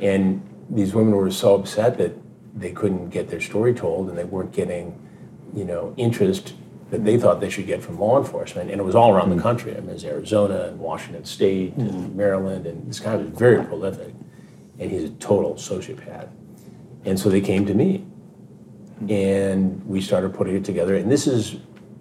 And 0.00 0.40
these 0.70 0.94
women 0.94 1.14
were 1.14 1.30
so 1.30 1.54
upset 1.54 1.98
that 1.98 2.16
they 2.54 2.72
couldn't 2.72 3.10
get 3.10 3.28
their 3.28 3.40
story 3.40 3.74
told, 3.74 4.08
and 4.08 4.16
they 4.16 4.24
weren't 4.24 4.52
getting 4.52 4.98
you 5.54 5.64
know, 5.64 5.94
interest 5.96 6.54
that 6.90 7.04
they 7.04 7.16
thought 7.16 7.40
they 7.40 7.50
should 7.50 7.66
get 7.66 7.82
from 7.82 7.98
law 7.98 8.18
enforcement. 8.18 8.70
And 8.70 8.80
it 8.80 8.84
was 8.84 8.94
all 8.94 9.12
around 9.12 9.30
the 9.30 9.36
mm-hmm. 9.36 9.42
country. 9.42 9.72
I 9.72 9.76
mean, 9.76 9.86
there's 9.86 10.04
Arizona 10.04 10.64
and 10.64 10.78
Washington 10.78 11.24
State 11.24 11.74
and 11.74 11.90
mm-hmm. 11.90 12.16
Maryland, 12.16 12.66
and 12.66 12.88
this 12.88 13.00
guy 13.00 13.14
was 13.14 13.28
very 13.28 13.64
prolific. 13.64 14.12
And 14.78 14.90
he's 14.90 15.04
a 15.04 15.10
total 15.14 15.54
sociopath. 15.54 16.30
And 17.04 17.18
so 17.18 17.28
they 17.28 17.40
came 17.40 17.66
to 17.66 17.74
me. 17.74 17.98
Mm-hmm. 19.02 19.10
And 19.10 19.86
we 19.86 20.00
started 20.00 20.34
putting 20.34 20.56
it 20.56 20.64
together. 20.64 20.96
And 20.96 21.10
this 21.10 21.26
is 21.26 21.56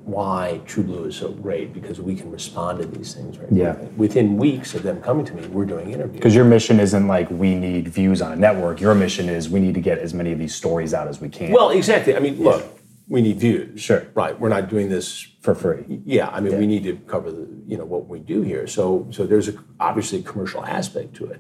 why 0.05 0.61
TruBlu 0.65 1.07
is 1.07 1.15
so 1.15 1.29
great, 1.31 1.73
because 1.73 1.99
we 2.01 2.15
can 2.15 2.31
respond 2.31 2.81
to 2.81 2.87
these 2.87 3.13
things 3.13 3.37
right 3.37 3.51
Yeah. 3.51 3.73
quickly. 3.73 3.93
Within 3.97 4.37
weeks 4.37 4.73
of 4.73 4.83
them 4.83 5.01
coming 5.01 5.25
to 5.25 5.33
me, 5.35 5.45
we're 5.47 5.65
doing 5.65 5.91
interviews. 5.91 6.15
Because 6.15 6.33
your 6.35 6.45
mission 6.45 6.79
isn't 6.79 7.07
like 7.07 7.29
we 7.29 7.55
need 7.55 7.87
views 7.89 8.21
on 8.21 8.31
a 8.31 8.35
network. 8.35 8.81
Your 8.81 8.95
mission 8.95 9.29
is 9.29 9.49
we 9.49 9.59
need 9.59 9.75
to 9.75 9.81
get 9.81 9.99
as 9.99 10.13
many 10.13 10.31
of 10.31 10.39
these 10.39 10.55
stories 10.55 10.93
out 10.93 11.07
as 11.07 11.21
we 11.21 11.29
can 11.29 11.51
Well, 11.51 11.69
exactly. 11.69 12.15
I 12.15 12.19
mean, 12.19 12.41
look, 12.41 12.65
we 13.07 13.21
need 13.21 13.37
views. 13.39 13.81
Sure. 13.81 14.07
Right. 14.15 14.39
We're 14.39 14.49
not 14.49 14.69
doing 14.69 14.89
this 14.89 15.27
for 15.41 15.53
free. 15.53 16.01
Yeah, 16.05 16.29
I 16.29 16.39
mean, 16.39 16.57
we 16.57 16.65
need 16.67 16.83
to 16.83 16.95
cover 17.07 17.31
the, 17.31 17.47
you 17.67 17.77
know, 17.77 17.85
what 17.85 18.07
we 18.07 18.19
do 18.19 18.41
here. 18.41 18.67
So, 18.67 19.07
so 19.11 19.25
there's 19.27 19.47
a, 19.49 19.53
obviously 19.79 20.19
a 20.19 20.23
commercial 20.23 20.65
aspect 20.65 21.13
to 21.15 21.25
it, 21.25 21.39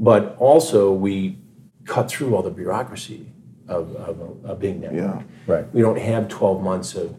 but 0.00 0.36
also 0.38 0.92
we 0.92 1.38
cut 1.84 2.08
through 2.10 2.34
all 2.34 2.42
the 2.42 2.50
bureaucracy 2.50 3.32
of, 3.68 3.94
of 3.96 4.20
a, 4.44 4.52
a 4.52 4.54
big 4.54 4.80
network. 4.80 5.22
Yeah. 5.46 5.52
Right. 5.54 5.74
We 5.74 5.82
don't 5.82 5.98
have 5.98 6.28
12 6.28 6.62
months 6.62 6.94
of 6.94 7.14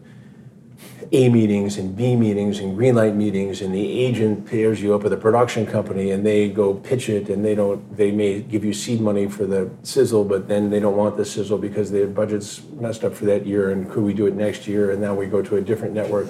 A 1.12 1.28
meetings 1.28 1.78
and 1.78 1.96
B 1.96 2.16
meetings 2.16 2.58
and 2.58 2.76
green 2.76 2.94
light 2.94 3.14
meetings, 3.14 3.60
and 3.60 3.74
the 3.74 4.00
agent 4.00 4.46
pairs 4.46 4.80
you 4.80 4.94
up 4.94 5.02
with 5.02 5.12
a 5.12 5.16
production 5.16 5.66
company, 5.66 6.10
and 6.10 6.24
they 6.24 6.48
go 6.48 6.74
pitch 6.74 7.08
it, 7.08 7.28
and 7.28 7.44
they 7.44 7.54
don't. 7.54 7.96
They 7.96 8.10
may 8.10 8.40
give 8.40 8.64
you 8.64 8.72
seed 8.72 9.00
money 9.00 9.28
for 9.28 9.46
the 9.46 9.70
sizzle, 9.82 10.24
but 10.24 10.48
then 10.48 10.70
they 10.70 10.80
don't 10.80 10.96
want 10.96 11.16
the 11.16 11.24
sizzle 11.24 11.58
because 11.58 11.90
their 11.90 12.06
budget's 12.06 12.62
messed 12.78 13.04
up 13.04 13.14
for 13.14 13.24
that 13.26 13.46
year, 13.46 13.70
and 13.70 13.90
could 13.90 14.02
we 14.02 14.14
do 14.14 14.26
it 14.26 14.34
next 14.34 14.66
year? 14.66 14.90
And 14.90 15.00
now 15.00 15.14
we 15.14 15.26
go 15.26 15.42
to 15.42 15.56
a 15.56 15.60
different 15.60 15.94
network. 15.94 16.28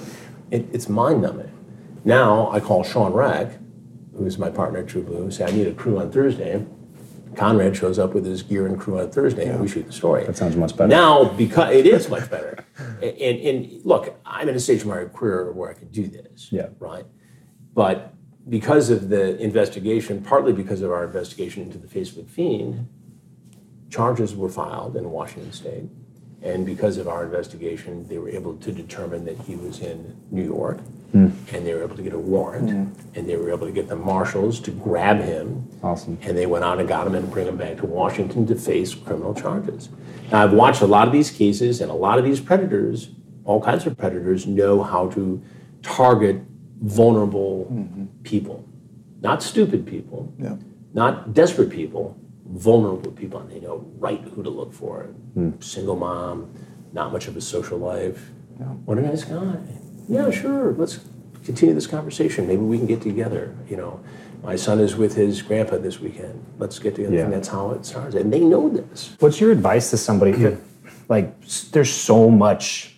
It, 0.49 0.67
it's 0.73 0.89
mind 0.89 1.21
numbing. 1.21 1.51
Now 2.03 2.49
I 2.51 2.59
call 2.59 2.83
Sean 2.83 3.13
Rack, 3.13 3.59
who 4.15 4.25
is 4.25 4.37
my 4.37 4.49
partner 4.49 4.79
at 4.79 4.87
TruBlu, 4.87 5.31
say 5.31 5.45
I 5.45 5.51
need 5.51 5.67
a 5.67 5.73
crew 5.73 5.99
on 5.99 6.11
Thursday. 6.11 6.65
Conrad 7.35 7.75
shows 7.75 7.97
up 7.97 8.13
with 8.13 8.25
his 8.25 8.43
gear 8.43 8.65
and 8.65 8.79
crew 8.79 8.99
on 8.99 9.09
Thursday, 9.11 9.47
and 9.47 9.61
we 9.61 9.67
shoot 9.67 9.85
the 9.85 9.93
story. 9.93 10.25
That 10.25 10.37
sounds 10.37 10.55
much 10.55 10.75
better. 10.75 10.87
Now, 10.87 11.25
because 11.25 11.73
it 11.73 11.85
is 11.85 12.09
much 12.09 12.29
better. 12.29 12.65
and, 12.77 13.03
and, 13.03 13.39
and 13.39 13.85
look, 13.85 14.19
I'm 14.25 14.49
in 14.49 14.55
a 14.55 14.59
stage 14.59 14.81
of 14.81 14.87
my 14.87 15.05
career 15.05 15.51
where 15.51 15.69
I 15.69 15.73
can 15.73 15.87
do 15.89 16.07
this. 16.07 16.49
Yeah. 16.51 16.67
Right. 16.79 17.05
But 17.73 18.13
because 18.49 18.89
of 18.89 19.09
the 19.09 19.37
investigation, 19.41 20.21
partly 20.21 20.51
because 20.51 20.81
of 20.81 20.91
our 20.91 21.05
investigation 21.05 21.63
into 21.63 21.77
the 21.77 21.87
Facebook 21.87 22.29
fiend, 22.29 22.87
charges 23.89 24.35
were 24.35 24.49
filed 24.49 24.95
in 24.97 25.11
Washington 25.11 25.51
State. 25.51 25.89
And 26.43 26.65
because 26.65 26.97
of 26.97 27.07
our 27.07 27.23
investigation, 27.23 28.07
they 28.07 28.17
were 28.17 28.29
able 28.29 28.55
to 28.57 28.71
determine 28.71 29.25
that 29.25 29.37
he 29.41 29.55
was 29.55 29.79
in 29.79 30.15
New 30.31 30.43
York. 30.43 30.79
Hmm. 31.11 31.29
And 31.53 31.67
they 31.67 31.73
were 31.73 31.83
able 31.83 31.95
to 31.97 32.01
get 32.01 32.13
a 32.13 32.19
warrant. 32.19 32.71
Hmm. 32.71 32.85
And 33.15 33.29
they 33.29 33.35
were 33.35 33.51
able 33.51 33.67
to 33.67 33.73
get 33.73 33.87
the 33.87 33.95
marshals 33.95 34.59
to 34.61 34.71
grab 34.71 35.21
him. 35.21 35.67
Awesome. 35.83 36.17
And 36.23 36.37
they 36.37 36.45
went 36.47 36.63
out 36.63 36.79
and 36.79 36.87
got 36.87 37.05
him 37.05 37.15
and 37.15 37.29
bring 37.29 37.47
him 37.47 37.57
back 37.57 37.77
to 37.77 37.85
Washington 37.85 38.47
to 38.47 38.55
face 38.55 38.95
criminal 38.95 39.35
charges. 39.35 39.89
Now, 40.31 40.43
I've 40.43 40.53
watched 40.53 40.81
a 40.81 40.87
lot 40.87 41.07
of 41.07 41.13
these 41.13 41.29
cases, 41.29 41.81
and 41.81 41.91
a 41.91 41.95
lot 41.95 42.17
of 42.17 42.23
these 42.23 42.39
predators, 42.39 43.09
all 43.43 43.61
kinds 43.61 43.85
of 43.85 43.97
predators, 43.97 44.47
know 44.47 44.81
how 44.81 45.09
to 45.09 45.43
target 45.83 46.41
vulnerable 46.81 47.67
mm-hmm. 47.71 48.05
people. 48.23 48.67
Not 49.21 49.43
stupid 49.43 49.85
people, 49.85 50.33
Yeah. 50.39 50.55
not 50.93 51.33
desperate 51.33 51.69
people, 51.69 52.17
vulnerable 52.51 53.11
people, 53.11 53.39
and 53.39 53.49
they 53.49 53.59
know 53.59 53.85
right 53.97 54.21
who 54.21 54.43
to 54.43 54.49
look 54.49 54.73
for. 54.73 55.03
Hmm. 55.33 55.51
Single 55.59 55.95
mom, 55.95 56.53
not 56.93 57.11
much 57.11 57.27
of 57.27 57.35
a 57.37 57.41
social 57.41 57.77
life. 57.77 58.29
What 58.85 58.97
a 58.99 59.01
nice 59.01 59.23
guy. 59.23 59.57
Yeah, 60.07 60.29
sure. 60.29 60.73
Let's 60.73 60.99
continue 61.43 61.73
this 61.73 61.87
conversation. 61.87 62.47
Maybe 62.47 62.61
we 62.61 62.77
can 62.77 62.85
get 62.85 63.01
together. 63.01 63.55
You 63.67 63.77
know, 63.77 64.03
my 64.43 64.55
son 64.55 64.79
is 64.79 64.95
with 64.95 65.15
his 65.15 65.41
grandpa 65.41 65.77
this 65.77 65.99
weekend. 65.99 66.45
Let's 66.59 66.77
get 66.77 66.95
together. 66.95 67.15
Yeah. 67.15 67.23
And 67.23 67.33
that's 67.33 67.47
how 67.47 67.71
it 67.71 67.85
starts. 67.85 68.13
And 68.13 68.31
they 68.31 68.41
know 68.41 68.69
this. 68.69 69.15
What's 69.19 69.41
your 69.41 69.51
advice 69.51 69.89
to 69.91 69.97
somebody? 69.97 70.57
Like, 71.09 71.41
there's 71.71 71.91
so 71.91 72.29
much 72.29 72.90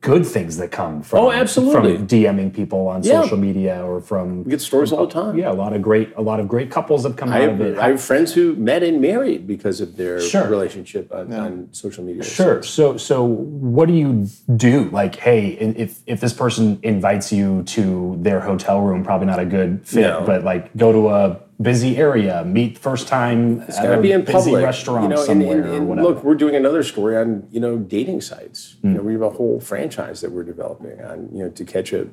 good 0.00 0.24
things 0.24 0.56
that 0.58 0.70
come 0.70 1.02
from 1.02 1.18
Oh, 1.18 1.30
absolutely. 1.32 1.96
from 1.96 2.06
DMing 2.06 2.54
people 2.54 2.86
on 2.86 3.02
Yeah. 3.02 3.22
social 3.22 3.36
media 3.36 3.82
or 3.84 4.00
from 4.00 4.44
We 4.44 4.50
get 4.52 4.60
stories 4.60 4.92
all 4.92 5.06
the 5.06 5.12
time. 5.12 5.36
yeah, 5.36 5.50
a 5.50 5.52
lot 5.52 5.72
of 5.74 5.82
great 5.82 6.10
a 6.16 6.22
lot 6.22 6.38
of 6.38 6.46
great 6.46 6.70
couples 6.70 7.02
have 7.02 7.16
come 7.16 7.30
I 7.30 7.36
out 7.36 7.42
have, 7.50 7.60
of 7.60 7.66
it. 7.66 7.78
I 7.78 7.88
have 7.88 8.00
friends 8.00 8.32
who 8.32 8.54
met 8.54 8.84
and 8.84 9.00
married 9.00 9.46
because 9.48 9.80
of 9.80 9.96
their 9.96 10.20
Sure. 10.20 10.46
relationship 10.46 11.12
on, 11.12 11.32
on 11.32 11.68
social 11.72 12.04
media. 12.04 12.22
Sure. 12.22 12.62
So, 12.62 12.96
so 12.96 13.24
what 13.24 13.88
do 13.88 13.94
you 13.94 14.26
do? 14.56 14.88
Like, 14.92 15.16
hey, 15.16 15.48
if 15.76 15.98
if 16.06 16.20
this 16.20 16.32
person 16.32 16.78
invites 16.84 17.32
you 17.32 17.64
to 17.64 18.16
their 18.20 18.38
hotel 18.40 18.80
room, 18.80 19.02
probably 19.02 19.26
not 19.26 19.40
a 19.40 19.46
good 19.46 19.80
fit. 19.84 20.02
No. 20.02 20.22
But 20.24 20.44
like, 20.44 20.74
go 20.76 20.92
to 20.92 21.08
a 21.08 21.36
busy 21.60 21.96
area, 21.96 22.44
meet 22.44 22.78
first 22.78 23.08
time 23.08 23.62
It's 23.62 23.78
at 23.78 23.82
got 23.84 23.88
to 23.94 23.98
a 23.98 24.02
be 24.02 24.12
in 24.12 24.24
public. 24.24 24.62
restaurant 24.64 25.02
you 25.04 25.08
know, 25.10 25.16
and, 25.16 25.26
somewhere 25.26 25.60
and, 25.62 25.66
or 25.70 25.74
and 25.76 25.88
whatever. 25.88 26.08
look, 26.08 26.24
we're 26.24 26.34
doing 26.36 26.54
another 26.54 26.82
story 26.82 27.16
on 27.16 27.46
you 27.50 27.60
know 27.60 27.76
dating 27.78 28.20
sites. 28.20 28.76
Hmm. 28.82 28.88
You 28.88 28.94
know, 28.94 29.02
we 29.02 29.12
have 29.12 29.22
a 29.22 29.30
whole 29.30 29.60
franchise 29.60 30.20
that 30.20 30.30
we're 30.30 30.44
developing 30.44 31.00
on 31.02 31.28
you 31.32 31.44
know 31.44 31.50
to 31.50 31.64
catch 31.64 31.92
a 31.92 32.08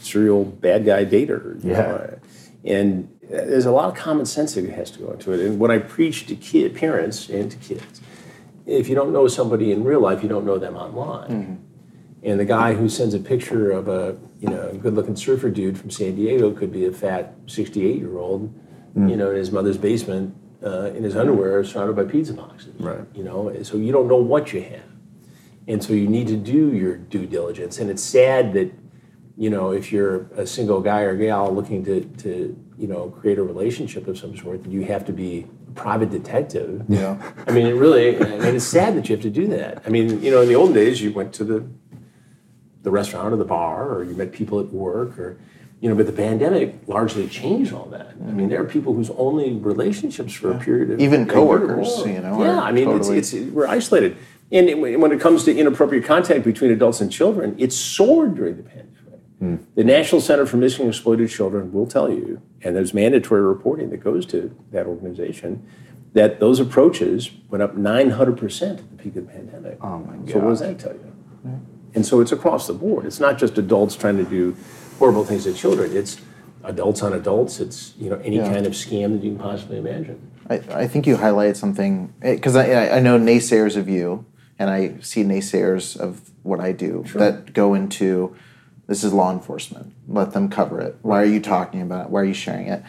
serial 0.00 0.44
bad 0.44 0.84
guy 0.84 1.04
dater. 1.04 1.62
you 1.64 1.70
Yeah. 1.70 1.76
know. 1.82 2.18
and 2.64 3.08
uh, 3.26 3.28
there's 3.50 3.66
a 3.66 3.72
lot 3.72 3.88
of 3.88 3.94
common 3.94 4.26
sense 4.26 4.54
that 4.54 4.68
has 4.70 4.90
to 4.92 4.98
go 5.00 5.10
into 5.12 5.32
it. 5.32 5.40
And 5.40 5.58
what 5.60 5.70
I 5.70 5.78
preach 5.78 6.26
to 6.26 6.34
kid 6.36 6.74
parents 6.74 7.28
and 7.28 7.50
to 7.50 7.56
kids, 7.58 8.00
if 8.66 8.88
you 8.88 8.94
don't 8.94 9.12
know 9.12 9.26
somebody 9.28 9.70
in 9.72 9.84
real 9.84 10.00
life, 10.00 10.22
you 10.22 10.28
don't 10.28 10.44
know 10.44 10.58
them 10.58 10.76
online. 10.76 11.30
Hmm. 11.30 11.54
And 12.24 12.40
the 12.40 12.44
guy 12.44 12.74
who 12.74 12.88
sends 12.88 13.14
a 13.14 13.20
picture 13.20 13.70
of 13.70 13.86
a 13.86 14.16
you 14.46 14.54
know 14.54 14.72
good-looking 14.80 15.16
surfer 15.16 15.50
dude 15.50 15.78
from 15.78 15.90
San 15.90 16.14
Diego 16.14 16.52
could 16.52 16.72
be 16.72 16.86
a 16.86 16.92
fat 16.92 17.36
68-year-old, 17.46 18.54
you 18.94 19.16
know, 19.16 19.30
in 19.30 19.36
his 19.36 19.50
mother's 19.50 19.76
basement 19.76 20.34
uh, 20.64 20.92
in 20.94 21.02
his 21.02 21.16
underwear, 21.16 21.62
surrounded 21.64 21.96
by 21.96 22.04
pizza 22.10 22.32
boxes. 22.32 22.74
Right. 22.80 23.04
You 23.14 23.24
know, 23.24 23.62
so 23.62 23.76
you 23.76 23.92
don't 23.92 24.08
know 24.08 24.16
what 24.16 24.52
you 24.52 24.62
have, 24.62 24.84
and 25.68 25.82
so 25.82 25.92
you 25.92 26.08
need 26.08 26.28
to 26.28 26.36
do 26.36 26.74
your 26.74 26.96
due 26.96 27.26
diligence. 27.26 27.78
And 27.78 27.90
it's 27.90 28.02
sad 28.02 28.52
that 28.54 28.72
you 29.36 29.50
know 29.50 29.72
if 29.72 29.92
you're 29.92 30.22
a 30.36 30.46
single 30.46 30.80
guy 30.80 31.00
or 31.00 31.16
gal 31.16 31.54
looking 31.54 31.84
to 31.84 32.04
to 32.04 32.58
you 32.78 32.88
know 32.88 33.10
create 33.10 33.38
a 33.38 33.42
relationship 33.42 34.06
of 34.06 34.18
some 34.18 34.36
sort, 34.36 34.62
that 34.62 34.70
you 34.70 34.84
have 34.84 35.04
to 35.06 35.12
be 35.12 35.46
a 35.68 35.70
private 35.72 36.10
detective. 36.10 36.84
Yeah. 36.88 37.20
I 37.46 37.52
mean, 37.52 37.66
it 37.66 37.74
really. 37.74 38.16
I 38.16 38.38
mean, 38.38 38.56
it's 38.56 38.64
sad 38.64 38.96
that 38.96 39.08
you 39.08 39.16
have 39.16 39.22
to 39.22 39.30
do 39.30 39.46
that. 39.48 39.82
I 39.86 39.90
mean, 39.90 40.22
you 40.22 40.30
know, 40.30 40.40
in 40.40 40.48
the 40.48 40.56
old 40.56 40.74
days, 40.74 41.02
you 41.02 41.12
went 41.12 41.32
to 41.34 41.44
the 41.44 41.66
the 42.86 42.92
restaurant 42.92 43.34
or 43.34 43.36
the 43.36 43.44
bar, 43.44 43.88
or 43.92 44.04
you 44.04 44.14
met 44.14 44.30
people 44.30 44.60
at 44.60 44.66
work, 44.66 45.18
or 45.18 45.36
you 45.80 45.88
know. 45.88 45.96
But 45.96 46.06
the 46.06 46.12
pandemic 46.12 46.76
largely 46.86 47.26
changed 47.26 47.72
all 47.72 47.86
that. 47.86 48.14
I 48.28 48.30
mean, 48.30 48.48
there 48.48 48.60
are 48.62 48.64
people 48.64 48.94
whose 48.94 49.10
only 49.10 49.54
relationships 49.54 50.32
for 50.34 50.52
a 50.52 50.58
period 50.58 50.92
of 50.92 51.00
Even 51.00 51.22
a 51.22 51.24
year 51.24 51.32
or 51.32 51.58
coworkers, 51.58 52.06
you 52.06 52.20
know, 52.20 52.44
Yeah, 52.44 52.60
I 52.60 52.70
mean, 52.70 52.84
totally- 52.84 53.18
it's, 53.18 53.32
it's 53.32 53.50
we're 53.50 53.66
isolated, 53.66 54.16
and 54.52 54.68
it, 54.68 54.78
when 54.78 55.10
it 55.10 55.20
comes 55.20 55.42
to 55.46 55.56
inappropriate 55.58 56.04
contact 56.04 56.44
between 56.44 56.70
adults 56.70 57.00
and 57.00 57.10
children, 57.10 57.56
it 57.58 57.72
soared 57.72 58.36
during 58.36 58.56
the 58.56 58.62
pandemic. 58.62 58.92
Hmm. 59.40 59.56
The 59.74 59.82
National 59.82 60.20
Center 60.20 60.46
for 60.46 60.58
Missing 60.58 60.82
and 60.82 60.94
Exploited 60.94 61.28
Children 61.28 61.72
will 61.72 61.88
tell 61.88 62.08
you, 62.08 62.40
and 62.62 62.76
there's 62.76 62.94
mandatory 62.94 63.42
reporting 63.42 63.90
that 63.90 63.98
goes 63.98 64.24
to 64.26 64.56
that 64.70 64.86
organization, 64.86 65.66
that 66.12 66.38
those 66.38 66.60
approaches 66.60 67.32
went 67.50 67.62
up 67.62 67.76
900% 67.76 68.70
at 68.70 68.76
the 68.78 68.84
peak 68.96 69.16
of 69.16 69.26
the 69.26 69.32
pandemic. 69.32 69.76
Oh 69.82 69.98
my 69.98 70.16
God. 70.18 70.30
So 70.30 70.38
what 70.38 70.50
does 70.50 70.60
that 70.60 70.78
tell 70.78 70.92
you? 70.92 71.12
And 71.96 72.04
so 72.06 72.20
it's 72.20 72.30
across 72.30 72.66
the 72.66 72.74
board. 72.74 73.06
It's 73.06 73.18
not 73.18 73.38
just 73.38 73.56
adults 73.58 73.96
trying 73.96 74.18
to 74.18 74.24
do 74.24 74.54
horrible 74.98 75.24
things 75.24 75.44
to 75.44 75.54
children. 75.54 75.96
It's 75.96 76.20
adults 76.62 77.02
on 77.02 77.14
adults. 77.14 77.58
It's 77.58 77.94
you 77.98 78.10
know 78.10 78.20
any 78.22 78.36
Yeah. 78.36 78.52
kind 78.52 78.66
of 78.66 78.74
scam 78.74 79.12
that 79.14 79.24
you 79.24 79.30
can 79.32 79.38
possibly 79.40 79.78
imagine. 79.78 80.20
I, 80.48 80.56
I 80.70 80.86
think 80.86 81.06
you 81.06 81.16
highlighted 81.16 81.56
something 81.56 82.12
eh, 82.22 82.34
because 82.34 82.54
I, 82.54 82.66
I- 82.70 82.96
I 82.98 83.00
know 83.00 83.18
naysayers 83.18 83.76
of 83.76 83.88
you, 83.88 84.26
and 84.58 84.68
I 84.70 84.98
see 85.00 85.24
naysayers 85.24 85.96
of 85.98 86.30
what 86.42 86.60
I 86.60 86.72
do 86.72 87.04
that 87.14 87.52
go 87.54 87.72
into 87.74 88.36
this 88.86 89.02
is 89.02 89.12
law 89.12 89.32
enforcement. 89.32 89.92
Let 90.06 90.32
them 90.32 90.48
cover 90.50 90.80
it. 90.80 90.96
Why 91.02 91.22
are 91.22 91.24
you 91.26 91.40
talking 91.40 91.80
about 91.80 92.04
it? 92.06 92.10
Why 92.10 92.20
are 92.20 92.24
you 92.24 92.34
sharing 92.34 92.68
it? 92.68 92.82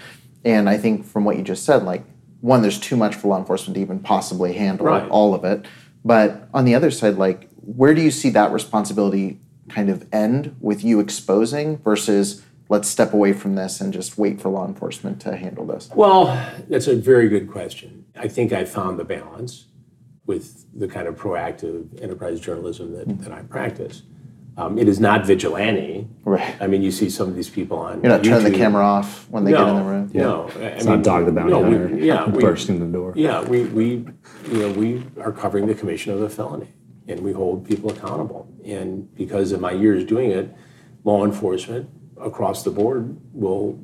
And 0.45 0.69
I 0.69 0.77
think 0.77 1.05
from 1.05 1.23
what 1.23 1.37
you 1.37 1.43
just 1.43 1.63
said, 1.65 1.83
like 1.83 2.03
one, 2.41 2.61
there's 2.61 2.79
too 2.79 2.95
much 2.97 3.15
for 3.15 3.29
law 3.29 3.39
enforcement 3.39 3.75
to 3.75 3.81
even 3.81 3.99
possibly 3.99 4.53
handle 4.53 4.85
Right. 4.85 5.09
all 5.09 5.33
of 5.33 5.43
it. 5.45 5.65
But 6.07 6.47
on 6.53 6.63
the 6.63 6.73
other 6.73 6.89
side, 6.89 7.17
like 7.17 7.49
where 7.57 7.93
do 7.93 8.01
you 8.01 8.11
see 8.11 8.29
that 8.29 8.51
responsibility 8.53 9.41
kind 9.67 9.89
of 9.89 10.07
end 10.13 10.55
with 10.61 10.83
you 10.83 11.01
exposing 11.01 11.79
versus 11.79 12.43
let's 12.69 12.87
step 12.87 13.13
away 13.13 13.33
from 13.33 13.55
this 13.55 13.81
and 13.81 13.91
just 13.91 14.17
wait 14.17 14.39
for 14.39 14.47
law 14.47 14.65
enforcement 14.65 15.19
to 15.21 15.35
handle 15.35 15.65
this? 15.65 15.89
Well, 15.93 16.27
that's 16.69 16.87
a 16.87 16.95
very 16.95 17.27
good 17.27 17.51
question. 17.51 18.05
I 18.15 18.29
think 18.29 18.53
I 18.53 18.63
found 18.63 18.97
the 18.97 19.03
balance 19.03 19.65
with 20.25 20.65
the 20.77 20.87
kind 20.87 21.07
of 21.07 21.15
proactive 21.15 22.01
enterprise 22.01 22.39
journalism 22.39 22.93
that, 22.93 23.19
that 23.23 23.31
I 23.33 23.41
practice. 23.41 24.03
Um, 24.57 24.79
it 24.79 24.87
is 24.87 24.99
not 24.99 25.23
vigilante. 25.23 26.07
Right. 26.23 26.55
I 26.59 26.65
mean, 26.65 26.81
you 26.81 26.89
see 26.91 27.11
some 27.11 27.29
of 27.29 27.35
these 27.35 27.49
people 27.49 27.77
on. 27.77 28.01
You're 28.01 28.11
not 28.11 28.23
turning 28.23 28.51
the 28.51 28.57
camera 28.57 28.83
off 28.83 29.29
when 29.29 29.43
they 29.43 29.51
no, 29.51 29.57
get 29.59 29.67
in 29.69 29.75
the 29.75 29.83
room. 29.83 30.11
No, 30.13 30.49
I 30.55 30.65
It's 30.73 30.85
mean, 30.85 30.95
not 30.95 31.03
dog 31.03 31.25
the 31.25 31.31
bounty 31.31 31.51
no, 31.51 31.59
we- 31.59 31.77
hunter 31.77 31.99
yeah, 31.99 32.25
we- 32.29 32.41
bursting 32.41 32.79
the 32.79 32.87
door. 32.87 33.13
Yeah, 33.15 33.43
we, 33.43 33.65
we, 33.65 34.07
you 34.49 34.57
know, 34.59 34.71
we 34.71 35.03
are 35.21 35.31
covering 35.31 35.67
the 35.67 35.75
commission 35.75 36.11
of 36.11 36.21
a 36.21 36.29
felony, 36.29 36.69
and 37.07 37.19
we 37.19 37.33
hold 37.33 37.67
people 37.67 37.91
accountable. 37.91 38.51
And 38.65 39.13
because 39.15 39.51
of 39.51 39.61
my 39.61 39.71
years 39.71 40.03
doing 40.03 40.31
it, 40.31 40.51
law 41.03 41.23
enforcement 41.23 41.87
across 42.19 42.63
the 42.63 42.71
board 42.71 43.15
will 43.33 43.79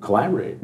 collaborate 0.00 0.58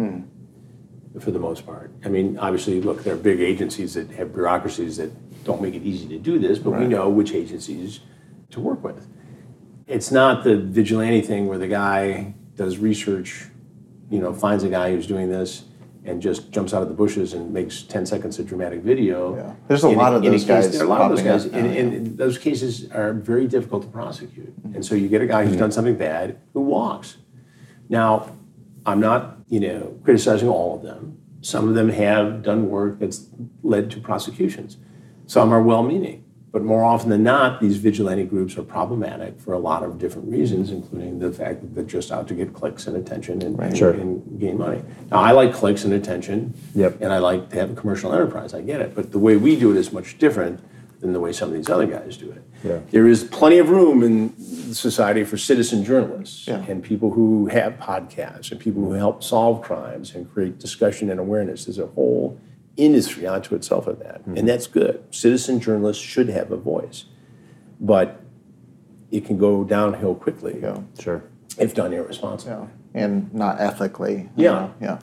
for 1.20 1.30
the 1.30 1.38
most 1.38 1.64
part. 1.64 1.92
I 2.04 2.09
mean, 2.09 2.37
obviously, 2.38 2.80
look, 2.80 3.04
there 3.04 3.14
are 3.14 3.18
big 3.18 3.40
agencies 3.40 3.94
that 3.94 4.11
have 4.11 4.35
bureaucracies 4.35 4.96
that 4.96 5.11
don't 5.44 5.62
make 5.62 5.74
it 5.74 5.82
easy 5.82 6.09
to 6.09 6.18
do 6.18 6.40
this, 6.40 6.59
but 6.59 6.72
we 6.72 6.87
know 6.87 7.09
which 7.09 7.32
agencies 7.32 8.00
to 8.50 8.59
work 8.61 8.82
with. 8.82 9.06
It's 9.87 10.11
not 10.11 10.42
the 10.42 10.57
vigilante 10.57 11.20
thing 11.20 11.46
where 11.46 11.59
the 11.59 11.68
guy 11.68 12.35
does 12.57 12.79
research, 12.79 13.46
you 14.11 14.18
know, 14.18 14.33
finds 14.33 14.64
a 14.64 14.68
guy 14.68 14.90
who's 14.90 15.07
doing 15.07 15.31
this 15.31 15.64
and 16.05 16.22
just 16.22 16.51
jumps 16.51 16.72
out 16.72 16.83
of 16.83 16.88
the 16.88 16.94
bushes 16.94 17.35
and 17.35 17.53
makes 17.53 17.83
10 17.83 18.07
seconds 18.07 18.38
of 18.38 18.46
dramatic 18.46 18.81
video. 18.81 19.37
Yeah. 19.37 19.55
There's 19.68 19.85
a 19.85 19.88
In 19.88 19.96
lot 19.96 20.14
of 20.14 20.22
those 20.22 20.44
case- 20.44 20.44
guys 20.44 20.72
There 20.72 20.83
are 20.83 20.87
a 20.87 20.88
lot 20.88 21.03
of 21.03 21.16
those 21.16 21.25
guys. 21.25 21.46
up 21.46 21.53
And, 21.53 21.66
and 21.66 22.18
those 22.18 22.38
cases 22.38 22.90
are 22.90 23.12
very 23.12 23.46
difficult 23.46 23.83
to 23.83 23.88
prosecute. 23.88 24.53
And 24.75 24.85
so 24.85 24.94
you 24.94 25.09
get 25.09 25.20
a 25.20 25.27
guy 25.27 25.42
who's 25.42 25.53
mm-hmm. 25.53 25.61
done 25.61 25.72
something 25.72 25.96
bad 25.96 26.38
who 26.53 26.61
walks. 26.61 27.18
Now, 27.88 28.37
I'm 28.85 29.01
not, 29.01 29.38
you 29.49 29.61
know, 29.61 29.99
criticizing 30.05 30.49
all 30.49 30.77
of 30.77 30.83
them. 30.83 31.18
Some 31.40 31.68
of 31.68 31.75
them 31.75 31.90
have 31.90 32.42
done 32.42 32.70
work 32.70 32.99
that's 32.99 33.29
led 33.62 33.90
to 33.92 34.01
prosecutions. 34.01 34.79
Some 35.27 35.53
are 35.53 35.62
well-meaning, 35.62 36.25
but 36.57 36.64
more 36.64 36.83
often 36.83 37.11
than 37.11 37.23
not, 37.23 37.61
these 37.61 37.77
vigilante 37.77 38.25
groups 38.25 38.57
are 38.57 38.62
problematic 38.62 39.38
for 39.38 39.53
a 39.53 39.59
lot 39.59 39.83
of 39.83 39.99
different 39.99 40.27
reasons, 40.31 40.71
including 40.71 41.19
the 41.19 41.31
fact 41.31 41.61
that 41.61 41.75
they're 41.75 41.85
just 41.85 42.11
out 42.11 42.27
to 42.27 42.33
get 42.33 42.54
clicks 42.54 42.87
and 42.87 42.96
attention 42.96 43.42
and, 43.42 43.61
and- 43.61 43.77
Sure. 43.77 43.90
and 43.90 44.40
gain 44.40 44.57
money. 44.57 44.81
Now, 45.11 45.19
I 45.19 45.33
like 45.33 45.52
clicks 45.52 45.85
and 45.85 45.92
attention, 45.92 46.54
Yep. 46.75 47.02
and 47.02 47.13
I 47.13 47.19
like 47.19 47.50
to 47.50 47.57
have 47.61 47.73
a 47.73 47.75
commercial 47.75 48.11
enterprise. 48.11 48.54
I 48.54 48.63
get 48.63 48.81
it, 48.81 48.94
but 48.94 49.13
the 49.13 49.19
way 49.19 49.37
we 49.37 49.54
do 49.61 49.71
it 49.71 49.77
is 49.77 49.92
much 49.92 50.17
different 50.17 50.61
than 51.00 51.13
the 51.13 51.21
way 51.21 51.31
some 51.31 51.50
of 51.50 51.54
these 51.54 51.69
other 51.69 51.85
guys 51.87 52.17
do 52.17 52.31
it. 52.31 52.42
Yeah. 52.65 52.79
There 52.90 53.07
is 53.07 53.23
plenty 53.23 53.59
of 53.59 53.69
room 53.69 54.02
in 54.02 54.33
society 54.73 55.25
for 55.25 55.37
citizen 55.37 55.85
journalists 55.85 56.48
Yeah. 56.48 56.65
and 56.67 56.83
people 56.83 57.11
who 57.11 57.48
have 57.48 57.75
podcasts 57.79 58.50
and 58.50 58.59
people 58.59 58.83
who 58.83 58.92
help 58.92 59.23
solve 59.23 59.61
crimes 59.61 60.15
and 60.15 60.33
create 60.33 60.59
discussion 60.59 61.11
and 61.11 61.21
awareness. 61.21 61.67
There's 61.67 61.79
a 61.79 61.88
whole 61.88 62.38
industry 62.77 63.27
onto 63.27 63.54
itself 63.54 63.87
of 63.87 63.98
that, 64.00 64.22
and 64.27 64.48
that's 64.48 64.66
good. 64.66 65.02
Citizen 65.10 65.60
journalists 65.60 66.02
should 66.02 66.29
have 66.29 66.50
a 66.52 66.56
voice, 66.56 67.04
but 67.81 68.20
it 69.10 69.24
can 69.24 69.38
go 69.38 69.64
downhill 69.64 70.14
quickly 70.14 70.58
Yeah. 70.60 70.79
Sure. 70.98 71.22
if 71.58 71.74
done 71.74 71.92
irresponsibly. 71.92 72.52
Yeah. 72.94 73.04
And 73.04 73.33
not 73.35 73.60
ethically. 73.60 74.29
Yeah. 74.37 74.50
know, 74.52 74.70
Yeah. 74.81 74.98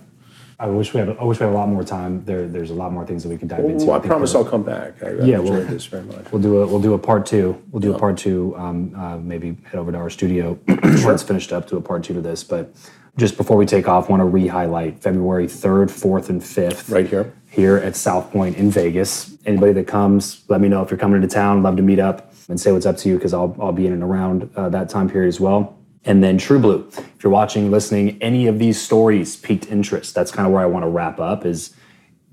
I 0.59 0.67
wish 0.67 0.93
we 0.93 0.99
had. 0.99 1.09
I 1.09 1.24
wish 1.24 1.39
we 1.39 1.45
had 1.45 1.51
a 1.51 1.57
lot 1.57 1.67
more 1.67 1.84
time. 1.84 2.24
There, 2.26 2.47
there's 2.47 2.69
a 2.69 2.74
lot 2.76 2.93
more 2.93 3.05
things 3.05 3.24
that 3.24 3.30
we 3.30 3.38
could 3.38 3.47
dive 3.49 3.65
into. 3.65 3.86
Well, 3.86 3.95
I 3.95 3.99
think 3.99 4.11
promise 4.11 4.34
I'll 4.36 4.45
come 4.45 4.63
back. 4.63 5.01
I, 5.03 5.07
I 5.07 5.11
Yeah, 5.24 5.39
enjoyed 5.39 5.49
well- 5.49 5.67
this 5.67 5.86
very 5.88 6.03
much. 6.03 6.32
We'll 6.32 6.41
do 6.41 6.61
a 6.61 6.67
we'll 6.67 6.80
do 6.80 6.93
a 6.93 6.99
part 6.99 7.26
two. 7.26 7.59
We'll 7.71 7.82
do 7.82 7.93
a 7.93 7.99
part 7.99 8.17
two. 8.17 8.55
Um, 8.55 8.93
uh, 8.95 9.17
maybe 9.17 9.57
head 9.63 9.76
over 9.76 9.91
to 9.91 9.97
our 9.97 10.09
studio 10.11 10.57
once 10.67 11.05
it's 11.05 11.24
finished 11.24 11.51
up. 11.51 11.67
Do 11.67 11.78
a 11.78 11.82
part 11.82 12.03
two 12.03 12.13
to 12.13 12.21
this. 12.21 12.43
But 12.43 12.71
just 13.18 13.38
before 13.38 13.57
we 13.57 13.66
take 13.66 13.88
off, 13.88 14.09
want 14.09 14.22
to 14.22 14.26
re-highlight 14.26 15.01
February 15.01 15.47
third, 15.47 15.91
fourth, 15.91 16.30
and 16.30 16.43
fifth. 16.43 16.89
Right 16.89 17.07
here? 17.07 17.34
Here 17.49 17.78
at 17.78 17.95
South 17.95 18.32
Point 18.32 18.57
in 18.57 18.72
Vegas. 18.72 19.38
Anybody 19.45 19.74
that 19.74 19.88
comes, 19.88 20.43
let 20.47 20.61
me 20.61 20.68
know 20.68 20.82
if 20.82 20.89
you're 20.89 20.97
coming 20.97 21.22
to 21.22 21.28
town. 21.28 21.61
Love 21.61 21.76
to 21.78 21.84
meet 21.84 21.99
up 21.99 22.34
and 22.49 22.59
say 22.59 22.72
what's 22.72 22.86
up 22.86 22.97
to 22.97 23.09
you 23.09 23.16
because 23.16 23.34
I'll 23.34 23.55
I'll 23.59 23.72
be 23.72 23.86
in 23.86 23.93
and 23.93 24.03
around 24.03 24.49
uh, 24.55 24.70
that 24.70 24.89
time 24.89 25.09
period 25.09 25.28
as 25.28 25.39
well. 25.39 25.78
And 26.05 26.24
then 26.24 26.38
TruBlu. 26.38 26.97
If 26.97 27.24
you're 27.24 27.32
watching, 27.32 27.72
listening, 27.72 28.22
any 28.22 28.47
of 28.47 28.59
these 28.59 28.82
stories 28.82 29.38
piqued 29.38 29.68
interest. 29.68 30.16
That's 30.16 30.32
kind 30.32 30.45
of 30.45 30.51
where 30.51 30.61
I 30.61 30.66
want 30.66 30.84
to 30.84 30.89
wrap 30.89 31.20
up. 31.20 31.45
Is 31.45 31.76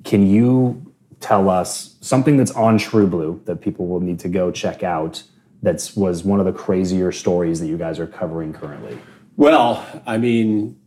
can 0.05 0.26
you 0.26 0.93
tell 1.20 1.51
us 1.51 1.97
something 2.01 2.39
that's 2.39 2.51
on 2.53 2.78
TruBlu 2.78 3.45
that 3.45 3.61
people 3.61 3.87
will 3.87 4.01
need 4.01 4.18
to 4.20 4.28
go 4.28 4.51
check 4.51 4.83
out? 4.83 5.22
that 5.62 5.93
was 5.97 6.24
one 6.24 6.41
of 6.41 6.47
the 6.47 6.53
crazier 6.53 7.12
stories 7.12 7.61
that 7.61 7.66
you 7.66 7.76
guys 7.76 7.99
are 7.99 8.07
covering 8.07 8.53
currently. 8.53 8.99
Well, 9.37 10.03
I 10.07 10.18
mean, 10.18 10.78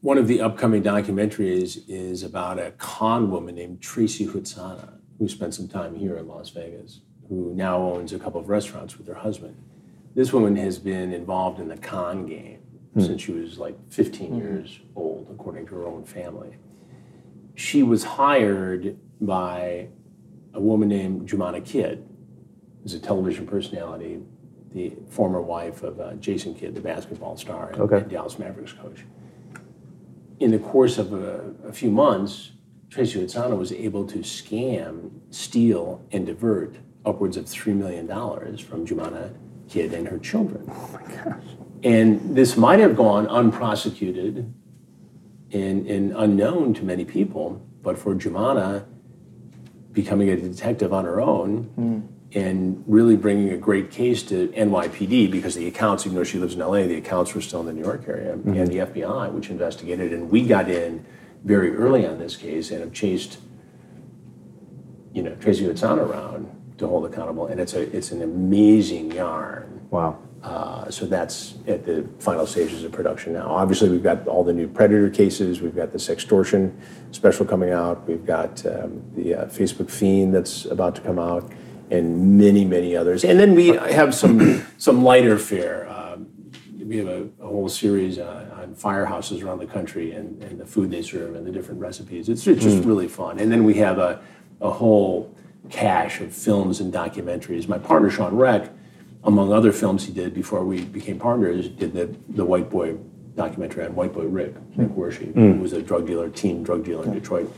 one 0.00 0.18
of 0.18 0.28
the 0.28 0.40
upcoming 0.40 0.82
documentaries 0.82 1.82
is 1.88 2.22
about 2.22 2.58
a 2.58 2.72
con 2.72 3.30
woman 3.30 3.54
named 3.54 3.80
Tracy 3.80 4.26
Hutsana, 4.26 4.98
who 5.18 5.28
spent 5.28 5.54
some 5.54 5.68
time 5.68 5.94
here 5.94 6.16
in 6.16 6.28
Las 6.28 6.50
Vegas, 6.50 7.00
who 7.28 7.52
now 7.54 7.78
owns 7.78 8.12
a 8.12 8.18
couple 8.18 8.40
of 8.40 8.48
restaurants 8.48 8.98
with 8.98 9.06
her 9.06 9.14
husband. 9.14 9.56
This 10.14 10.32
woman 10.32 10.56
has 10.56 10.78
been 10.78 11.12
involved 11.12 11.58
in 11.60 11.68
the 11.68 11.76
con 11.76 12.26
game 12.26 12.60
hmm. 12.94 13.00
since 13.00 13.22
she 13.22 13.32
was 13.32 13.58
like 13.58 13.76
15 13.90 14.28
hmm. 14.28 14.38
years 14.38 14.80
old, 14.94 15.28
according 15.32 15.66
to 15.66 15.74
her 15.76 15.86
own 15.86 16.04
family. 16.04 16.56
She 17.54 17.82
was 17.82 18.04
hired 18.04 18.98
by 19.20 19.88
a 20.54 20.60
woman 20.60 20.88
named 20.88 21.28
Joumana 21.28 21.64
Kidd, 21.64 22.06
who's 22.82 22.94
a 22.94 23.00
television 23.00 23.46
personality, 23.46 24.20
the 24.74 24.92
former 25.08 25.40
wife 25.42 25.82
of 25.82 26.00
uh, 26.00 26.14
Jason 26.14 26.54
Kidd, 26.54 26.74
the 26.74 26.80
basketball 26.80 27.36
star 27.36 27.70
and, 27.70 27.80
Okay. 27.82 27.98
and 27.98 28.10
Dallas 28.10 28.38
Mavericks 28.38 28.72
coach. 28.72 29.04
In 30.40 30.50
the 30.50 30.58
course 30.58 30.98
of 30.98 31.12
a, 31.12 31.54
a 31.66 31.72
few 31.72 31.90
months, 31.90 32.52
Tracy 32.90 33.20
Hutsana 33.22 33.56
was 33.56 33.72
able 33.72 34.06
to 34.08 34.18
scam, 34.18 35.10
steal, 35.30 36.04
and 36.12 36.26
divert 36.26 36.76
upwards 37.04 37.36
of 37.36 37.44
$3 37.46 37.74
million 37.74 38.06
from 38.58 38.86
Joumana 38.86 39.34
Kidd 39.68 39.92
and 39.94 40.06
her 40.08 40.18
children. 40.18 40.64
Oh 40.68 40.90
my 40.92 41.14
gosh. 41.14 41.42
And 41.84 42.36
this 42.36 42.56
might 42.56 42.78
have 42.80 42.96
gone 42.96 43.26
unprosecuted 43.26 44.52
and, 45.52 45.86
and 45.86 46.12
unknown 46.16 46.74
to 46.74 46.84
many 46.84 47.04
people, 47.04 47.64
but 47.82 47.98
for 47.98 48.14
Joumana 48.14 48.84
becoming 49.92 50.28
a 50.30 50.36
detective 50.36 50.92
on 50.92 51.04
her 51.04 51.20
own 51.20 52.08
and 52.34 52.82
really 52.86 53.16
bringing 53.16 53.50
a 53.50 53.56
great 53.56 53.90
case 53.90 54.22
to 54.24 54.48
NYPD 54.48 55.30
because 55.30 55.54
the 55.54 55.66
accounts, 55.66 56.06
even 56.06 56.16
though 56.16 56.24
she 56.24 56.38
lives 56.38 56.54
in 56.54 56.60
LA, 56.60 56.82
the 56.82 56.96
accounts 56.96 57.34
were 57.34 57.40
still 57.40 57.60
in 57.60 57.66
the 57.66 57.72
New 57.72 57.82
York 57.82 58.04
area, 58.08 58.32
and 58.32 58.68
the 58.68 58.78
FBI, 58.78 59.32
which 59.32 59.50
investigated. 59.50 60.12
And 60.12 60.30
we 60.30 60.46
got 60.46 60.70
in 60.70 61.04
very 61.44 61.74
early 61.74 62.06
on 62.06 62.18
this 62.18 62.36
case 62.36 62.70
and 62.70 62.80
have 62.80 62.92
chased, 62.92 63.38
you 65.12 65.22
know, 65.22 65.34
Tracy 65.36 65.64
Hutsana 65.64 66.08
around 66.08 66.48
to 66.78 66.86
hold 66.86 67.04
accountable. 67.04 67.46
And 67.46 67.60
it's 67.60 67.74
a 67.74 67.94
it's 67.94 68.12
an 68.12 68.22
amazing 68.22 69.12
yarn. 69.12 69.86
Wow. 69.90 70.18
Uh, 70.42 70.90
so 70.90 71.06
that's 71.06 71.54
at 71.68 71.84
the 71.84 72.04
final 72.18 72.46
stages 72.46 72.82
of 72.82 72.90
production 72.90 73.32
now. 73.32 73.48
Obviously, 73.48 73.88
we've 73.88 74.02
got 74.02 74.26
all 74.26 74.42
the 74.42 74.52
new 74.52 74.66
predator 74.66 75.08
cases. 75.08 75.60
We've 75.60 75.76
got 75.76 75.92
this 75.92 76.08
extortion 76.08 76.76
special 77.12 77.46
coming 77.46 77.70
out. 77.70 78.08
We've 78.08 78.26
got 78.26 78.64
um, 78.66 79.04
the 79.14 79.34
uh, 79.34 79.46
Facebook 79.46 79.88
fiend 79.88 80.34
that's 80.34 80.64
about 80.64 80.96
to 80.96 81.00
come 81.00 81.20
out, 81.20 81.52
and 81.92 82.38
many, 82.38 82.64
many 82.64 82.96
others. 82.96 83.22
And 83.22 83.38
then 83.38 83.54
we 83.54 83.68
have 83.68 84.14
some 84.14 84.64
some 84.78 85.04
lighter 85.04 85.38
fare. 85.38 85.88
Um, 85.88 86.26
we 86.78 86.96
have 86.96 87.08
a, 87.08 87.28
a 87.40 87.46
whole 87.46 87.68
series 87.68 88.18
uh, 88.18 88.58
on 88.60 88.74
firehouses 88.74 89.44
around 89.44 89.58
the 89.58 89.66
country 89.66 90.12
and, 90.12 90.42
and 90.42 90.58
the 90.58 90.66
food 90.66 90.90
they 90.90 91.02
serve 91.02 91.34
and 91.36 91.46
the 91.46 91.52
different 91.52 91.80
recipes. 91.80 92.28
It's, 92.28 92.46
it's 92.46 92.62
just 92.62 92.84
really 92.84 93.08
fun. 93.08 93.38
And 93.38 93.52
then 93.52 93.64
we 93.64 93.74
have 93.74 93.98
a, 93.98 94.20
a 94.60 94.70
whole 94.70 95.34
cache 95.70 96.20
of 96.20 96.34
films 96.34 96.80
and 96.80 96.92
documentaries. 96.92 97.68
My 97.68 97.78
partner 97.78 98.10
Shawn 98.10 98.36
Rech 98.36 98.68
among 99.24 99.52
other 99.52 99.72
films 99.72 100.04
he 100.04 100.12
did 100.12 100.34
before 100.34 100.64
we 100.64 100.84
became 100.84 101.18
partners, 101.18 101.68
did 101.68 101.92
the, 101.92 102.14
the 102.30 102.44
White 102.44 102.68
Boy 102.68 102.96
documentary 103.36 103.84
on 103.86 103.94
White 103.94 104.12
Boy 104.12 104.24
Rick, 104.24 104.54
Rick 104.76 104.88
Wershe, 104.90 105.32
who 105.34 105.60
was 105.60 105.72
a 105.72 105.80
drug 105.80 106.06
dealer, 106.06 106.28
teen 106.28 106.62
drug 106.62 106.84
dealer 106.84 107.04
in 107.04 107.12
Detroit. 107.12 107.50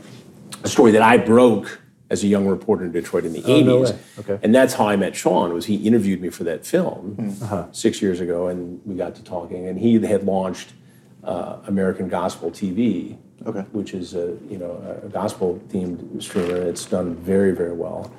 A 0.63 0.69
story 0.69 0.91
that 0.91 1.01
I 1.01 1.17
broke 1.17 1.81
as 2.09 2.23
a 2.23 2.27
young 2.27 2.45
reporter 2.47 2.85
in 2.85 2.91
Detroit 2.91 3.25
in 3.25 3.33
the 3.33 3.41
80s. 3.41 3.65
no 3.65 3.81
way. 3.81 3.97
Okay. 4.19 4.39
And 4.43 4.53
that's 4.53 4.73
how 4.75 4.87
I 4.87 4.95
met 4.95 5.15
Shawn, 5.15 5.53
was 5.53 5.65
he 5.65 5.75
interviewed 5.75 6.21
me 6.21 6.29
for 6.29 6.43
that 6.43 6.65
film 6.65 7.35
six 7.71 8.01
years 8.01 8.19
ago, 8.19 8.47
and 8.47 8.79
we 8.85 8.95
got 8.95 9.15
to 9.15 9.23
talking. 9.23 9.67
And 9.67 9.79
he 9.79 9.99
had 9.99 10.23
launched 10.23 10.73
uh, 11.23 11.57
American 11.67 12.07
Gospel 12.07 12.51
TV, 12.51 13.17
Okay. 13.45 13.61
which 13.73 13.93
is 13.93 14.13
a, 14.15 14.37
you 14.49 14.57
know, 14.57 14.99
a 15.03 15.07
gospel-themed 15.09 16.21
streamer. 16.21 16.55
It's 16.57 16.85
done 16.85 17.15
very, 17.15 17.51
very 17.51 17.73
well. 17.73 18.11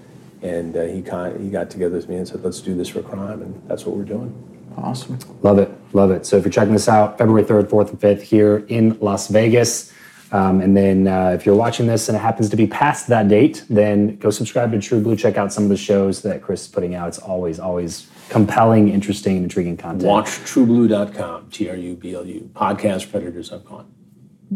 And 0.43 0.76
uh, 0.76 0.82
he, 0.84 1.01
con- 1.03 1.41
he 1.43 1.49
got 1.51 1.70
together 1.70 1.95
with 1.97 2.09
me 2.09 2.16
and 2.16 2.28
said, 2.28 2.43
let's 2.45 2.61
do 2.61 2.74
this 2.76 2.89
for 2.89 3.03
crime, 3.03 3.41
and 3.43 3.61
that's 3.68 3.87
what 3.87 3.97
we're 3.97 4.05
doing. 4.05 4.34
Awesome. 4.76 5.18
Love 5.43 5.59
it, 5.59 5.70
love 5.95 6.11
it. 6.11 6.26
So 6.26 6.37
if 6.37 6.45
you're 6.45 6.53
checking 6.53 6.74
this 6.74 6.89
out, 6.89 7.16
February 7.18 7.45
3rd, 7.45 7.68
4th, 7.68 7.91
and 7.91 8.01
5th 8.01 8.20
here 8.20 8.59
in 8.68 8.99
Las 9.01 9.28
Vegas. 9.28 9.93
Um, 10.33 10.61
and 10.61 10.77
then 10.77 11.07
uh, 11.07 11.31
if 11.31 11.47
you're 11.47 11.55
watching 11.55 11.87
this 11.87 12.09
and 12.09 12.16
it 12.16 12.20
happens 12.20 12.49
to 12.51 12.57
be 12.57 12.66
past 12.66 13.07
that 13.09 13.29
date, 13.29 13.64
then 13.70 14.16
go 14.16 14.31
subscribe 14.31 14.72
to 14.72 14.79
TruBlu. 14.79 15.18
Check 15.18 15.37
out 15.37 15.53
some 15.53 15.64
of 15.64 15.70
the 15.70 15.77
shows 15.77 16.22
that 16.22 16.43
Chris 16.43 16.62
is 16.62 16.68
putting 16.68 16.95
out. 16.95 17.09
It's 17.09 17.18
always, 17.18 17.59
always 17.61 18.09
compelling, 18.29 18.89
interesting, 18.89 19.37
intriguing 19.37 19.77
content. 19.77 20.05
Watch 20.05 20.27
WatchTruBlu.com, 20.27 21.51
T-R-U-B-L-U, 21.51 22.51
podcast 22.55 23.11
Predators 23.11 23.53
I've 23.53 23.64
Caught. 23.64 23.87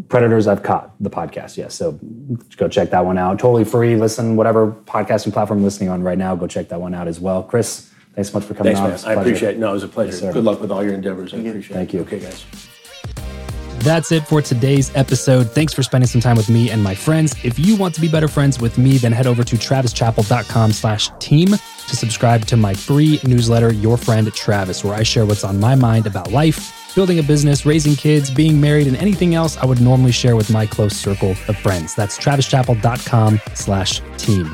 Predators 0.09 0.47
I've 0.47 0.63
Caught, 0.63 0.91
the 1.01 1.09
podcast. 1.09 1.57
Yes. 1.57 1.73
So 1.75 1.99
go 2.57 2.67
check 2.67 2.89
that 2.91 3.05
one 3.05 3.17
out. 3.17 3.39
Totally 3.39 3.63
free. 3.65 3.95
Listen, 3.95 4.35
whatever 4.35 4.71
podcasting 4.71 5.33
platform 5.33 5.59
you're 5.59 5.65
listening 5.65 5.89
on 5.89 6.01
right 6.01 6.17
now, 6.17 6.35
go 6.35 6.47
check 6.47 6.69
that 6.69 6.79
one 6.81 6.93
out 6.93 7.07
as 7.07 7.19
well. 7.19 7.43
Chris, 7.43 7.89
thanks 8.13 8.29
so 8.31 8.39
much 8.39 8.47
for 8.47 8.53
coming 8.53 8.73
Thanks, 8.75 8.79
on. 8.81 8.89
man. 8.89 8.99
I 8.99 9.01
pleasure. 9.15 9.19
appreciate 9.21 9.49
it. 9.55 9.59
No, 9.59 9.69
it 9.69 9.73
was 9.73 9.83
a 9.83 9.87
pleasure. 9.89 10.11
sir. 10.13 10.33
Good 10.33 10.43
luck 10.45 10.61
with 10.61 10.71
all 10.71 10.83
your 10.83 10.93
endeavors. 10.93 11.33
I 11.33 11.37
appreciate 11.37 11.75
Thank 11.75 11.93
it. 11.93 11.97
you. 11.97 12.03
Okay, 12.03 12.19
guys. 12.19 12.45
That's 13.83 14.11
it 14.11 14.27
for 14.27 14.43
today's 14.43 14.95
episode. 14.95 15.49
Thanks 15.49 15.73
for 15.73 15.81
spending 15.81 16.07
some 16.07 16.21
time 16.21 16.37
with 16.37 16.49
me 16.49 16.69
and 16.69 16.83
my 16.83 16.93
friends. 16.93 17.33
If 17.43 17.57
you 17.57 17.75
want 17.75 17.95
to 17.95 18.01
be 18.01 18.07
better 18.07 18.27
friends 18.27 18.59
with 18.59 18.77
me, 18.77 18.97
then 18.97 19.11
head 19.11 19.25
over 19.25 19.43
to 19.43 19.55
travischappell.com 19.55 20.71
slash 20.71 21.09
team 21.17 21.47
to 21.47 21.95
subscribe 21.95 22.45
to 22.45 22.57
my 22.57 22.75
free 22.75 23.19
newsletter, 23.23 23.73
Your 23.73 23.97
Friend 23.97 24.31
Travis, 24.33 24.83
where 24.83 24.93
I 24.93 25.01
share 25.01 25.25
what's 25.25 25.43
on 25.43 25.59
my 25.59 25.73
mind 25.73 26.05
about 26.05 26.31
life, 26.31 26.93
building 26.93 27.17
a 27.17 27.23
business, 27.23 27.65
raising 27.65 27.95
kids, 27.95 28.29
being 28.29 28.61
married, 28.61 28.85
and 28.85 28.97
anything 28.97 29.33
else 29.33 29.57
I 29.57 29.65
would 29.65 29.81
normally 29.81 30.11
share 30.11 30.35
with 30.35 30.51
my 30.51 30.67
close 30.67 30.95
circle 30.95 31.31
of 31.47 31.57
friends. 31.57 31.95
That's 31.95 32.19
travischappell.com 32.19 33.41
slash 33.55 33.99
team. 34.17 34.53